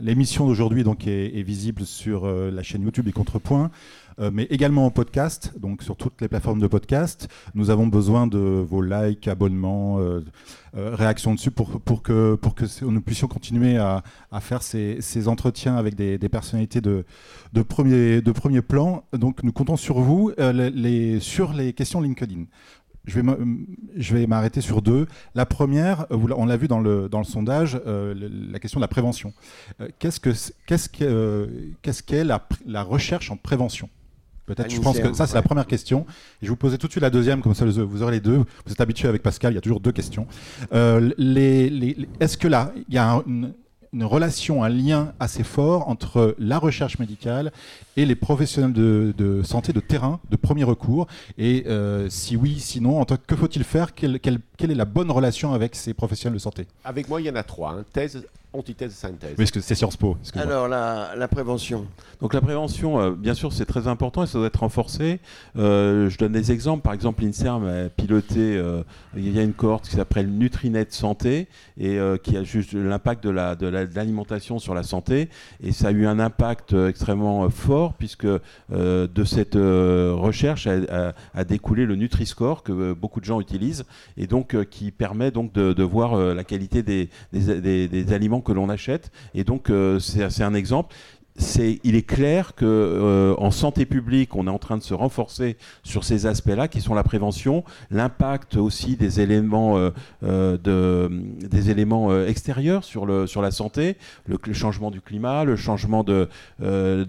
L'émission 0.00 0.46
d'aujourd'hui 0.46 0.84
donc 0.84 1.06
est, 1.06 1.38
est, 1.38 1.42
visible 1.42 1.84
sur 1.84 2.26
la 2.26 2.62
chaîne 2.62 2.84
YouTube 2.84 3.04
des 3.04 3.12
Contrepoints. 3.12 3.70
Euh, 4.18 4.30
mais 4.32 4.44
également 4.44 4.86
en 4.86 4.90
podcast, 4.90 5.52
donc 5.58 5.82
sur 5.82 5.96
toutes 5.96 6.20
les 6.20 6.28
plateformes 6.28 6.60
de 6.60 6.66
podcast. 6.66 7.28
Nous 7.54 7.70
avons 7.70 7.86
besoin 7.86 8.26
de 8.26 8.38
vos 8.38 8.82
likes, 8.82 9.28
abonnements, 9.28 9.98
euh, 10.00 10.20
euh, 10.76 10.94
réactions 10.94 11.34
dessus 11.34 11.50
pour, 11.50 11.80
que, 12.02 12.38
nous 12.82 13.00
puissions 13.00 13.28
continuer 13.28 13.78
à, 13.78 14.02
faire 14.40 14.62
ces, 14.62 15.28
entretiens 15.28 15.76
avec 15.76 15.94
des, 15.94 16.18
personnalités 16.28 16.80
de, 16.80 17.04
premier, 17.62 18.62
plan. 18.62 19.04
Donc 19.12 19.42
nous 19.42 19.52
comptons 19.52 19.76
sur 19.76 20.00
vous 20.00 20.32
sur 21.20 21.52
les 21.52 21.72
questions 21.72 22.00
LinkedIn. 22.00 22.44
je 23.06 24.14
vais, 24.14 24.26
m'arrêter 24.26 24.60
sur 24.60 24.82
deux. 24.82 25.06
La 25.34 25.46
première, 25.46 26.06
on 26.10 26.46
l'a 26.46 26.56
vu 26.56 26.68
dans 26.68 26.80
le, 26.80 27.08
sondage, 27.24 27.80
la 27.84 28.58
question 28.58 28.80
de 28.80 28.84
la 28.84 28.88
prévention. 28.88 29.32
qu'est-ce 29.98 30.20
que 30.20 30.30
qu'est-ce 30.66 30.88
que 30.88 31.72
qu'est 31.82 32.24
la, 32.24 32.46
la 32.66 32.82
recherche 32.82 33.30
en 33.30 33.36
prévention? 33.36 33.88
Peut-être, 34.46 34.70
je 34.70 34.80
pense 34.80 34.98
que 34.98 35.12
ça, 35.12 35.26
c'est 35.26 35.34
la 35.34 35.42
première 35.42 35.66
question. 35.66 36.06
Et 36.40 36.46
je 36.46 36.50
vous 36.50 36.56
poser 36.56 36.78
tout 36.78 36.86
de 36.86 36.92
suite 36.92 37.02
la 37.02 37.10
deuxième, 37.10 37.42
comme 37.42 37.54
ça 37.54 37.64
vous 37.64 38.02
aurez 38.02 38.12
les 38.12 38.20
deux. 38.20 38.44
Vous 38.66 38.72
êtes 38.72 38.80
habitué 38.80 39.08
avec 39.08 39.22
Pascal, 39.22 39.52
il 39.52 39.56
y 39.56 39.58
a 39.58 39.62
toujours 39.62 39.80
deux 39.80 39.92
questions. 39.92 40.26
les, 40.72 42.08
Est-ce 42.20 42.36
que 42.36 42.48
là, 42.48 42.72
il 42.88 42.94
y 42.94 42.98
a 42.98 43.22
une, 43.26 43.52
une 43.92 44.04
relation, 44.04 44.64
un 44.64 44.68
lien 44.70 45.12
assez 45.20 45.42
fort 45.42 45.88
entre 45.88 46.34
la 46.38 46.58
recherche 46.58 46.98
médicale 46.98 47.52
et 47.96 48.06
les 48.06 48.14
professionnels 48.14 48.72
de, 48.72 49.42
santé 49.44 49.72
de 49.72 49.80
terrain, 49.80 50.18
de 50.30 50.36
premier 50.36 50.64
recours? 50.64 51.06
Et 51.36 51.64
euh, 51.66 52.08
si 52.08 52.36
oui, 52.36 52.58
sinon, 52.58 53.00
en 53.00 53.04
que 53.04 53.36
faut-il 53.36 53.64
faire? 53.64 53.94
Quelle, 53.94 54.16
est 54.16 54.66
la 54.74 54.84
bonne 54.86 55.10
relation 55.10 55.52
avec 55.52 55.74
ces 55.74 55.92
professionnels 55.92 56.38
de 56.38 56.42
santé? 56.42 56.66
Avec 56.84 57.08
moi, 57.08 57.20
il 57.20 57.26
y 57.26 57.30
en 57.30 57.36
a 57.36 57.42
trois. 57.42 57.72
Hein. 57.72 57.84
Thèse, 57.92 58.26
antithèse, 58.52 58.92
synthèse. 58.92 59.34
Oui, 59.38 59.46
c'est 59.50 59.74
Sciences 59.74 59.96
Po. 59.96 60.16
Alors, 60.34 60.68
la, 60.68 61.28
prévention. 61.28 61.86
Donc, 62.20 62.34
la 62.34 62.40
prévention, 62.40 63.00
euh, 63.00 63.10
bien 63.12 63.34
sûr, 63.34 63.52
c'est 63.52 63.64
très 63.64 63.86
important 63.86 64.22
et 64.22 64.26
ça 64.26 64.38
doit 64.38 64.46
être 64.46 64.60
renforcé. 64.60 65.20
Euh, 65.56 66.10
je 66.10 66.18
donne 66.18 66.32
des 66.32 66.52
exemples. 66.52 66.82
Par 66.82 66.92
exemple, 66.92 67.22
l'INSERM 67.22 67.64
a 67.64 67.88
piloté, 67.88 68.56
euh, 68.56 68.82
il 69.16 69.34
y 69.34 69.38
a 69.38 69.42
une 69.42 69.54
cohorte 69.54 69.88
qui 69.88 69.96
s'appelle 69.96 70.28
Nutrinet 70.28 70.86
Santé 70.90 71.48
et 71.78 71.98
qui 72.22 72.36
a 72.36 72.44
juste 72.44 72.74
l'impact 72.74 73.24
de 73.24 73.30
l'alimentation 73.30 74.56
la, 74.56 74.58
de 74.58 74.62
sur 74.62 74.74
la 74.74 74.82
santé. 74.82 75.28
Et 75.62 75.72
ça 75.72 75.88
a 75.88 75.90
eu 75.90 76.06
un 76.06 76.18
impact 76.18 76.74
extrêmement 76.74 77.48
fort 77.50 77.94
puisque 77.94 78.26
de 78.26 79.24
cette 79.24 79.54
recherche 79.54 80.66
a, 80.66 81.44
découlé 81.44 81.86
le 81.86 81.96
Nutri-Score 81.96 82.62
que 82.62 82.92
beaucoup 82.92 83.20
de 83.20 83.24
gens 83.24 83.40
utilisent 83.40 83.84
et 84.16 84.26
donc 84.26 84.56
qui 84.66 84.90
permet 84.90 85.30
donc 85.30 85.52
de, 85.52 85.82
voir 85.82 86.16
la 86.16 86.44
qualité 86.44 86.82
des, 86.82 87.08
des 87.32 88.12
aliments 88.12 88.41
que 88.42 88.52
l'on 88.52 88.68
achète. 88.68 89.10
Et 89.34 89.44
donc, 89.44 89.70
euh, 89.70 89.98
c'est 89.98 90.42
un 90.44 90.54
exemple 90.54 90.94
il 91.38 91.96
est 91.96 92.06
clair 92.06 92.54
que 92.54 92.64
euh, 92.64 93.34
en 93.38 93.50
santé 93.50 93.86
publique, 93.86 94.36
on 94.36 94.46
est 94.46 94.50
en 94.50 94.58
train 94.58 94.76
de 94.76 94.82
se 94.82 94.94
renforcer 94.94 95.56
sur 95.82 96.04
ces 96.04 96.26
aspects-là, 96.26 96.68
qui 96.68 96.80
sont 96.80 96.94
la 96.94 97.02
prévention, 97.02 97.64
l'impact 97.90 98.56
aussi 98.56 98.96
des 98.96 99.20
éléments, 99.20 99.78
euh, 99.78 99.90
euh, 100.22 101.08
éléments 101.52 102.14
extérieurs 102.24 102.84
sur, 102.84 103.06
la 103.06 103.50
santé, 103.50 103.96
le, 104.26 104.38
changement 104.52 104.90
du 104.90 105.00
climat, 105.00 105.44
le 105.44 105.56
changement 105.56 106.04
de, 106.04 106.28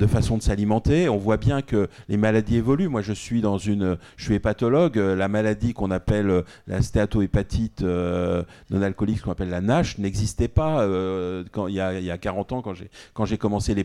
façon 0.07 0.38
de 0.38 0.43
s'alimenter. 0.43 1.09
On 1.09 1.17
voit 1.17 1.38
bien 1.38 1.61
que 1.61 1.89
les 2.07 2.17
maladies 2.17 2.57
évoluent. 2.57 2.88
Moi, 2.88 3.01
je 3.01 3.13
suis 3.13 3.41
dans 3.41 3.57
une, 3.57 3.97
je 4.15 4.26
suis 4.26 4.36
hépatologue. 4.36 4.97
La 4.97 5.28
maladie 5.28 5.74
qu'on 5.74 5.91
appelle 5.91 6.43
la 6.67 6.82
stéatohépatite 6.82 7.82
non 7.82 8.82
alcoolique, 8.82 9.21
qu'on 9.21 9.32
appelle 9.32 9.49
la 9.49 9.61
NASH, 9.61 9.97
n'existait 9.97 10.47
pas 10.47 10.86
il, 10.88 11.74
y 11.74 11.80
a, 11.80 11.99
il 11.99 12.05
y 12.05 12.11
a 12.11 12.17
40 12.17 12.53
ans 12.53 12.61
quand 12.61 12.74
j'ai 12.74 12.89
quand 13.13 13.26
j'ai 13.26 13.38
commencé 13.38 13.76
les 13.76 13.84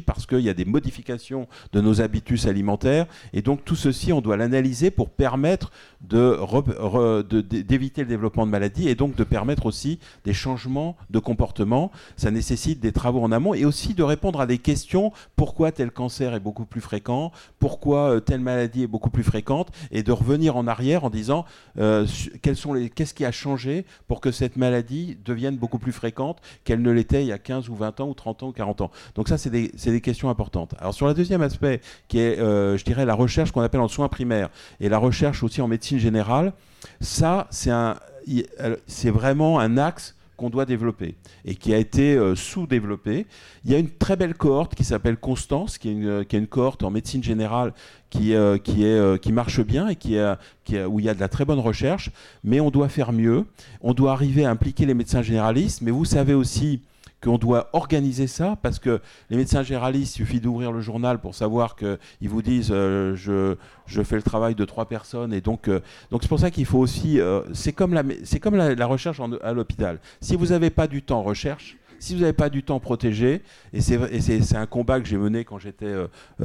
parce 0.00 0.26
qu'il 0.26 0.40
y 0.40 0.48
a 0.48 0.54
des 0.54 0.64
modifications 0.64 1.48
de 1.72 1.80
nos 1.80 2.00
habitus 2.00 2.46
alimentaires. 2.46 3.06
Et 3.32 3.42
donc 3.42 3.64
tout 3.64 3.76
ceci, 3.76 4.12
on 4.12 4.20
doit 4.20 4.36
l'analyser 4.36 4.90
pour 4.90 5.10
permettre 5.10 5.70
d'éviter 6.02 8.02
le 8.02 8.08
développement 8.08 8.46
de 8.46 8.50
maladies 8.50 8.88
et 8.88 8.94
donc 8.94 9.16
de 9.16 9.24
permettre 9.24 9.66
aussi 9.66 9.98
des 10.24 10.32
changements 10.32 10.96
de 11.10 11.18
comportement. 11.18 11.90
Ça 12.16 12.30
nécessite 12.30 12.80
des 12.80 12.92
travaux 12.92 13.22
en 13.22 13.32
amont 13.32 13.54
et 13.54 13.64
aussi 13.64 13.94
de 13.94 14.02
répondre 14.02 14.40
à 14.40 14.46
des 14.46 14.58
questions. 14.58 15.12
Pourquoi 15.36 15.72
tel 15.72 15.90
cancer 15.90 16.34
est 16.34 16.40
beaucoup 16.40 16.64
plus 16.64 16.80
fréquent? 16.80 17.32
Pourquoi 17.58 18.16
euh, 18.16 18.20
telle 18.20 18.40
maladie 18.40 18.84
est 18.84 18.86
beaucoup 18.86 19.10
plus 19.10 19.22
fréquente? 19.22 19.68
Et 19.90 20.02
de 20.02 20.12
revenir 20.12 20.56
en 20.56 20.66
arrière 20.66 21.04
en 21.04 21.10
disant 21.10 21.44
euh, 21.78 22.06
qu'est-ce 22.42 23.14
qui 23.14 23.24
a 23.24 23.32
changé 23.32 23.84
pour 24.08 24.20
que 24.20 24.30
cette 24.30 24.56
maladie 24.56 25.18
devienne 25.24 25.56
beaucoup 25.56 25.78
plus 25.78 25.92
fréquente 25.92 26.40
qu'elle 26.64 26.82
ne 26.82 26.90
l'était 26.90 27.22
il 27.22 27.28
y 27.28 27.32
a 27.32 27.38
15 27.38 27.68
ou 27.68 27.74
20 27.74 28.00
ans 28.00 28.08
ou 28.08 28.14
30 28.14 28.42
ans 28.42 28.48
ou 28.48 28.52
40 28.52 28.80
ans? 28.82 28.90
Donc 29.14 29.28
ça, 29.28 29.38
c'est 29.38 29.50
des, 29.50 29.69
c'est 29.76 29.90
des 29.90 30.00
questions 30.00 30.30
importantes. 30.30 30.74
Alors 30.78 30.94
sur 30.94 31.06
le 31.06 31.14
deuxième 31.14 31.42
aspect, 31.42 31.80
qui 32.08 32.18
est, 32.18 32.38
euh, 32.38 32.76
je 32.76 32.84
dirais, 32.84 33.04
la 33.04 33.14
recherche 33.14 33.52
qu'on 33.52 33.62
appelle 33.62 33.80
en 33.80 33.88
soins 33.88 34.08
primaires 34.08 34.50
et 34.80 34.88
la 34.88 34.98
recherche 34.98 35.42
aussi 35.42 35.60
en 35.60 35.68
médecine 35.68 35.98
générale, 35.98 36.52
ça, 37.00 37.48
c'est 37.50 39.10
vraiment 39.10 39.58
un 39.58 39.76
axe 39.76 40.16
qu'on 40.36 40.48
doit 40.48 40.64
développer 40.64 41.16
et 41.44 41.54
qui 41.54 41.74
a 41.74 41.76
été 41.76 42.16
euh, 42.16 42.34
sous-développé. 42.34 43.26
Il 43.66 43.70
y 43.70 43.74
a 43.74 43.78
une 43.78 43.90
très 43.90 44.16
belle 44.16 44.32
cohorte 44.32 44.74
qui 44.74 44.84
s'appelle 44.84 45.18
Constance, 45.18 45.76
qui 45.76 45.90
est, 45.90 46.32
une, 46.32 46.46
cohorte 46.46 46.82
en 46.82 46.90
médecine 46.90 47.22
générale 47.22 47.74
qui, 48.08 48.34
euh, 48.34 48.56
qui, 48.56 48.86
est, 48.86 49.20
qui 49.20 49.32
marche 49.32 49.60
bien 49.60 49.88
et 49.88 49.96
qui, 49.96 50.16
qui 50.64 50.80
où 50.82 50.98
il 50.98 51.04
y 51.04 51.10
a 51.10 51.14
de 51.14 51.20
la 51.20 51.28
très 51.28 51.44
bonne 51.44 51.58
recherche, 51.58 52.10
mais 52.42 52.58
on 52.60 52.70
doit 52.70 52.88
faire 52.88 53.12
mieux. 53.12 53.44
On 53.82 53.92
doit 53.92 54.12
arriver 54.12 54.46
à 54.46 54.50
impliquer 54.50 54.86
les 54.86 54.94
médecins 54.94 55.20
généralistes, 55.22 55.82
mais 55.82 55.90
vous 55.90 56.06
savez 56.06 56.32
aussi 56.32 56.80
qu'on 57.22 57.38
doit 57.38 57.68
organiser 57.72 58.26
ça 58.26 58.56
parce 58.62 58.78
que 58.78 59.00
les 59.28 59.36
médecins 59.36 59.62
généralistes, 59.62 60.16
il 60.16 60.18
suffit 60.18 60.40
d'ouvrir 60.40 60.72
le 60.72 60.80
journal 60.80 61.20
pour 61.20 61.34
savoir 61.34 61.76
qu'ils 61.76 61.98
vous 62.28 62.42
disent 62.42 62.70
euh, 62.72 63.14
je, 63.14 63.56
je, 63.86 64.02
fais 64.02 64.16
le 64.16 64.22
travail 64.22 64.54
de 64.54 64.64
trois 64.64 64.86
personnes 64.86 65.32
et 65.32 65.40
donc 65.40 65.68
euh, 65.68 65.80
donc 66.10 66.22
c'est 66.22 66.28
pour 66.28 66.40
ça 66.40 66.50
qu'il 66.50 66.64
faut 66.64 66.78
aussi 66.78 67.20
euh, 67.20 67.42
c'est 67.52 67.72
comme 67.72 67.94
la 67.94 68.02
c'est 68.24 68.40
comme 68.40 68.56
la, 68.56 68.86
recherche 68.86 69.20
à 69.42 69.52
l'hôpital. 69.52 69.98
Si 70.20 70.36
vous 70.36 70.46
n'avez 70.46 70.70
pas 70.70 70.86
du 70.86 71.02
temps 71.02 71.22
recherche 71.22 71.76
si 72.02 72.14
vous 72.14 72.22
n'avez 72.22 72.32
pas 72.32 72.48
du 72.48 72.62
temps 72.62 72.80
protégé, 72.80 73.42
et 73.74 73.82
c'est 73.82 74.56
un 74.56 74.64
combat 74.64 75.00
que 75.00 75.06
j'ai 75.06 75.18
mené 75.18 75.44
quand 75.44 75.58
j'étais 75.58 75.94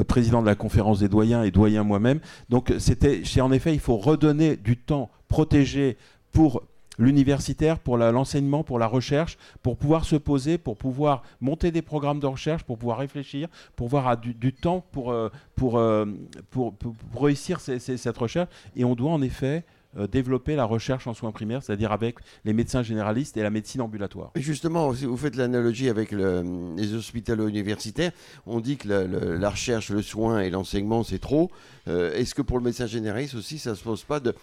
président 0.05 0.41
de 0.41 0.47
la 0.47 0.55
conférence 0.55 0.99
des 0.99 1.07
doyens 1.07 1.43
et 1.43 1.51
doyen 1.51 1.83
moi-même, 1.83 2.19
donc 2.49 2.73
c'était, 2.77 3.21
en 3.39 3.53
effet, 3.53 3.73
il 3.73 3.79
faut 3.79 3.95
redonner 3.95 4.57
du 4.57 4.75
temps 4.75 5.09
protégé 5.29 5.95
pour 6.33 6.63
l'universitaire, 6.97 7.79
pour 7.79 7.97
l'enseignement, 7.97 8.63
pour 8.63 8.79
la 8.79 8.87
recherche, 8.87 9.37
pour 9.61 9.77
pouvoir 9.77 10.05
se 10.05 10.15
poser, 10.15 10.57
pour 10.57 10.77
pouvoir 10.77 11.23
monter 11.41 11.71
des 11.71 11.81
programmes 11.81 12.19
de 12.19 12.27
recherche, 12.27 12.63
pour 12.63 12.77
pouvoir 12.77 12.97
réfléchir, 12.97 13.47
pour 13.75 13.87
avoir 13.87 14.17
du, 14.17 14.53
temps 14.53 14.85
pour, 14.91 15.11
euh, 15.11 15.29
euh, 15.61 16.05
pour, 16.49 16.73
pour, 16.75 16.93
pour, 16.93 17.23
réussir 17.23 17.59
cette 17.59 18.17
recherche. 18.17 18.49
Et 18.75 18.85
on 18.85 18.95
doit 18.95 19.11
en 19.11 19.21
effet 19.21 19.63
développer 20.11 20.55
la 20.55 20.65
recherche 20.65 21.07
en 21.07 21.13
soins 21.13 21.31
primaires, 21.31 21.63
c'est-à-dire 21.63 21.91
avec 21.91 22.17
les 22.43 22.53
médecins 22.53 22.83
généralistes 22.83 23.37
et 23.37 23.43
la 23.43 23.49
médecine 23.49 23.81
ambulatoire. 23.81 24.31
justement, 24.35 24.93
si 24.93 25.05
vous 25.05 25.17
faites 25.17 25.35
l'analogie 25.35 25.89
avec 25.89 26.11
les 26.11 26.93
hôpitaux 26.93 27.47
universitaires, 27.47 28.11
on 28.45 28.59
dit 28.59 28.77
que 28.77 28.87
la 28.87 29.49
recherche, 29.49 29.89
le 29.89 30.01
soin 30.01 30.41
et 30.41 30.49
l'enseignement, 30.49 31.03
c'est 31.03 31.19
trop. 31.19 31.51
Euh, 31.87 32.13
est-ce 32.15 32.33
que 32.33 32.41
pour 32.41 32.57
le 32.57 32.63
médecin 32.63 32.87
généraliste 32.87 33.35
aussi, 33.35 33.59
ça 33.59 33.71
ne 33.71 33.75
se 33.75 33.83
pose 33.83 34.03
pas 34.03 34.19
de, 34.19 34.33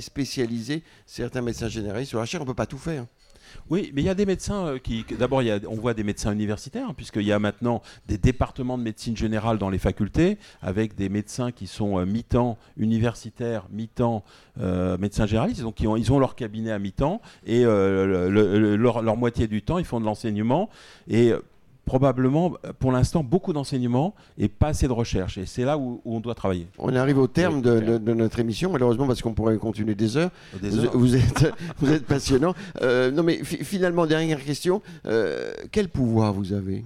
spécialiser 0.00 0.82
certains 1.06 1.42
médecins 1.42 1.68
généralistes 1.68 2.10
sur 2.10 2.18
la 2.18 2.22
recherche? 2.24 2.40
On 2.40 2.44
ne 2.44 2.50
peut 2.50 2.54
pas 2.54 2.66
tout 2.66 2.78
faire. 2.78 3.06
Oui, 3.70 3.92
mais 3.94 4.02
il 4.02 4.04
y 4.04 4.08
a 4.08 4.14
des 4.14 4.26
médecins 4.26 4.66
euh, 4.66 4.78
qui. 4.78 5.04
D'abord, 5.18 5.42
on 5.68 5.74
voit 5.74 5.94
des 5.94 6.04
médecins 6.04 6.32
universitaires, 6.32 6.94
puisqu'il 6.94 7.22
y 7.24 7.32
a 7.32 7.38
maintenant 7.38 7.82
des 8.08 8.18
départements 8.18 8.78
de 8.78 8.82
médecine 8.82 9.16
générale 9.16 9.58
dans 9.58 9.70
les 9.70 9.78
facultés, 9.78 10.38
avec 10.62 10.94
des 10.94 11.08
médecins 11.08 11.52
qui 11.52 11.66
sont 11.66 11.98
euh, 11.98 12.06
mi-temps 12.06 12.58
universitaires, 12.76 13.66
mi-temps 13.70 14.24
euh, 14.60 14.98
médecins 14.98 15.26
généralistes. 15.26 15.62
Donc, 15.62 15.80
ils 15.80 15.88
ont, 15.88 15.96
ils 15.96 16.12
ont, 16.12 16.18
leur 16.18 16.36
cabinet 16.36 16.70
à 16.70 16.78
mi-temps, 16.78 17.20
et 17.46 17.64
leur, 17.64 19.02
leur, 19.02 19.16
moitié 19.16 19.46
du 19.46 19.62
temps, 19.62 19.78
ils 19.78 19.84
font 19.84 20.00
de 20.00 20.04
l'enseignement. 20.04 20.68
Et 21.08 21.32
probablement, 21.84 22.54
pour 22.78 22.92
l'instant, 22.92 23.22
beaucoup 23.22 23.52
d'enseignements 23.52 24.14
et 24.38 24.48
pas 24.48 24.68
assez 24.68 24.86
de 24.86 24.92
recherche. 24.92 25.38
Et 25.38 25.46
c'est 25.46 25.64
là 25.64 25.78
où, 25.78 26.00
on 26.04 26.20
doit 26.20 26.34
travailler. 26.34 26.66
On 26.78 26.94
arrive 26.94 27.18
au 27.18 27.26
terme 27.26 27.62
de, 27.62 27.98
notre 28.14 28.38
émission, 28.38 28.70
malheureusement, 28.70 29.06
parce 29.06 29.22
qu'on 29.22 29.34
pourrait 29.34 29.56
continuer 29.58 29.94
des 29.94 30.16
heures. 30.16 30.30
vous, 30.62 31.16
êtes, 31.16 31.52
vous 31.78 31.92
êtes 31.92 32.06
passionnant. 32.06 32.54
Euh, 32.82 33.10
non, 33.10 33.22
mais 33.22 33.42
finalement, 33.44 34.06
dernière 34.06 34.42
question. 34.42 34.82
Euh, 35.06 35.52
quel 35.70 35.88
pouvoir 35.88 36.32
vous 36.32 36.52
avez? 36.52 36.84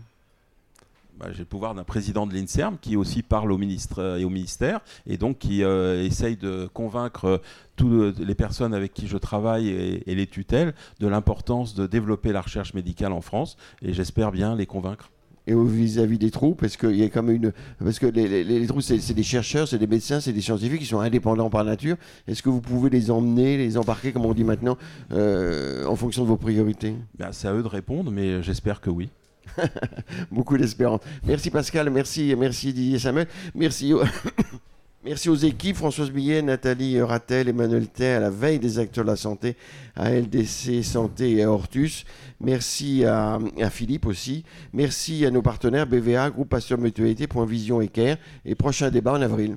Bah, 1.18 1.26
j'ai 1.32 1.40
le 1.40 1.44
pouvoir 1.44 1.74
d'un 1.74 1.84
président 1.84 2.26
de 2.26 2.34
l'INSERM 2.34 2.78
qui 2.80 2.96
aussi 2.96 3.22
parle 3.22 3.50
au 3.50 3.58
ministre 3.58 4.18
et 4.18 4.24
au 4.24 4.30
ministère 4.30 4.80
et 5.06 5.16
donc 5.16 5.38
qui 5.38 5.64
euh, 5.64 6.04
essaye 6.04 6.36
de 6.36 6.68
convaincre 6.72 7.42
toutes 7.76 8.18
les 8.18 8.34
personnes 8.34 8.72
avec 8.72 8.94
qui 8.94 9.08
je 9.08 9.18
travaille 9.18 9.68
et, 9.68 10.14
les 10.14 10.26
tutelles 10.26 10.74
de 11.00 11.08
l'importance 11.08 11.74
de 11.74 11.86
développer 11.86 12.32
la 12.32 12.40
recherche 12.40 12.72
médicale 12.74 13.12
en 13.12 13.20
France 13.20 13.56
et 13.82 13.92
j'espère 13.92 14.30
bien 14.30 14.54
les 14.54 14.66
convaincre 14.66 15.10
et 15.48 15.54
vis-à-vis 15.54 16.18
des 16.18 16.30
trous, 16.30 16.54
parce 16.54 16.76
qu'il 16.76 16.96
y 16.96 17.02
a 17.02 17.08
comme 17.08 17.30
une, 17.30 17.54
parce 17.82 17.98
que 17.98 18.04
les, 18.04 18.44
les, 18.44 18.66
trous, 18.66 18.82
c'est 18.82 19.14
des 19.14 19.22
chercheurs, 19.22 19.66
c'est 19.66 19.78
des 19.78 19.86
médecins, 19.86 20.20
c'est 20.20 20.34
des 20.34 20.42
scientifiques 20.42 20.80
qui 20.80 20.86
sont 20.86 21.00
indépendants 21.00 21.48
par 21.48 21.64
nature. 21.64 21.96
Est-ce 22.26 22.42
que 22.42 22.50
vous 22.50 22.60
pouvez 22.60 22.90
les 22.90 23.10
emmener, 23.10 23.56
les 23.56 23.78
embarquer, 23.78 24.12
comme 24.12 24.26
on 24.26 24.34
dit 24.34 24.44
maintenant, 24.44 24.76
euh, 25.10 25.86
en 25.86 25.96
fonction 25.96 26.22
de 26.22 26.28
vos 26.28 26.36
priorités? 26.36 26.94
Ben, 27.18 27.32
C'est 27.32 27.48
à 27.48 27.54
eux 27.54 27.62
de 27.62 27.68
répondre, 27.68 28.10
mais 28.10 28.42
j'espère 28.42 28.82
que 28.82 28.90
oui. 28.90 29.08
Beaucoup 30.30 30.56
d'espérance. 30.56 31.00
Merci 31.26 31.50
Pascal, 31.50 31.90
merci, 31.90 32.34
merci 32.36 32.72
Didier 32.72 32.98
Samuel, 32.98 33.26
merci. 33.54 33.92
Aux 33.92 35.34
équipes, 35.34 35.76
Françoise 35.76 36.10
Billet, 36.10 36.42
Nathalie 36.42 37.00
Ratel, 37.00 37.48
Emmanuel 37.48 37.88
Tay, 37.88 38.14
à 38.14 38.20
la 38.20 38.30
veille 38.30 38.58
des 38.58 38.78
acteurs 38.78 39.04
de 39.04 39.10
la 39.10 39.16
santé, 39.16 39.56
à 39.96 40.10
LDC 40.10 40.82
Santé 40.82 41.32
et 41.32 41.42
à 41.42 41.50
Hortus. 41.50 42.04
Merci 42.40 43.04
à, 43.04 43.38
Philippe 43.70 44.06
aussi. 44.06 44.44
Merci 44.72 45.24
à 45.24 45.30
nos 45.30 45.42
partenaires 45.42 45.86
BVA, 45.86 46.30
Groupe 46.30 46.48
Pasteur 46.48 46.78
Mutualité, 46.78 47.26
Point 47.26 47.46
Vision 47.46 47.80
et 47.80 47.88
Care. 47.88 48.16
Et 48.44 48.54
prochain 48.54 48.90
débat 48.90 49.12
en 49.12 49.22
avril. 49.22 49.56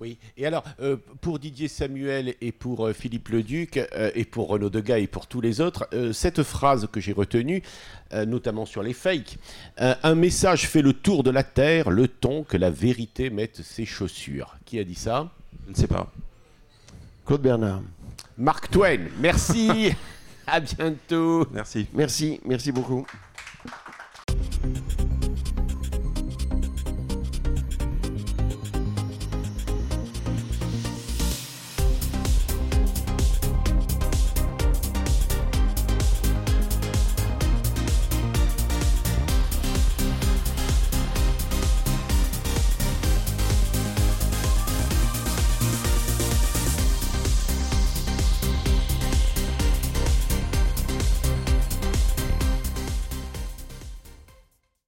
Oui, 0.00 0.16
et 0.38 0.46
alors, 0.46 0.64
euh, 0.80 0.96
pour 1.20 1.38
Didier 1.38 1.68
Samuel 1.68 2.34
et 2.40 2.52
pour 2.52 2.86
euh, 2.86 2.94
Philippe 2.94 3.28
Leduc, 3.28 3.76
euh, 3.76 4.10
et 4.14 4.24
pour 4.24 4.48
Renaud 4.48 4.70
Degas 4.70 4.96
et 4.96 5.06
pour 5.06 5.26
tous 5.26 5.42
les 5.42 5.60
autres, 5.60 5.86
euh, 5.92 6.14
cette 6.14 6.42
phrase 6.42 6.88
que 6.90 7.00
j'ai 7.00 7.12
retenue, 7.12 7.62
euh, 8.14 8.24
notamment 8.24 8.64
sur 8.64 8.82
les 8.82 8.94
fakes, 8.94 9.36
euh, 9.80 9.94
un 10.02 10.14
message 10.14 10.66
fait 10.66 10.80
le 10.80 10.94
tour 10.94 11.22
de 11.22 11.30
la 11.30 11.42
Terre, 11.42 11.90
le 11.90 12.08
temps 12.08 12.44
que 12.44 12.56
la 12.56 12.70
vérité 12.70 13.28
mette 13.28 13.62
ses 13.62 13.84
chaussures. 13.84 14.56
Qui 14.64 14.78
a 14.78 14.84
dit 14.84 14.94
ça? 14.94 15.30
Je 15.66 15.72
ne 15.72 15.76
sais 15.76 15.86
pas. 15.86 16.10
Claude 17.26 17.42
Bernard. 17.42 17.82
Mark 18.38 18.70
Twain, 18.70 19.00
merci, 19.18 19.92
à 20.46 20.60
bientôt. 20.60 21.46
Merci. 21.52 21.86
Merci, 21.92 22.40
merci 22.46 22.72
beaucoup. 22.72 23.06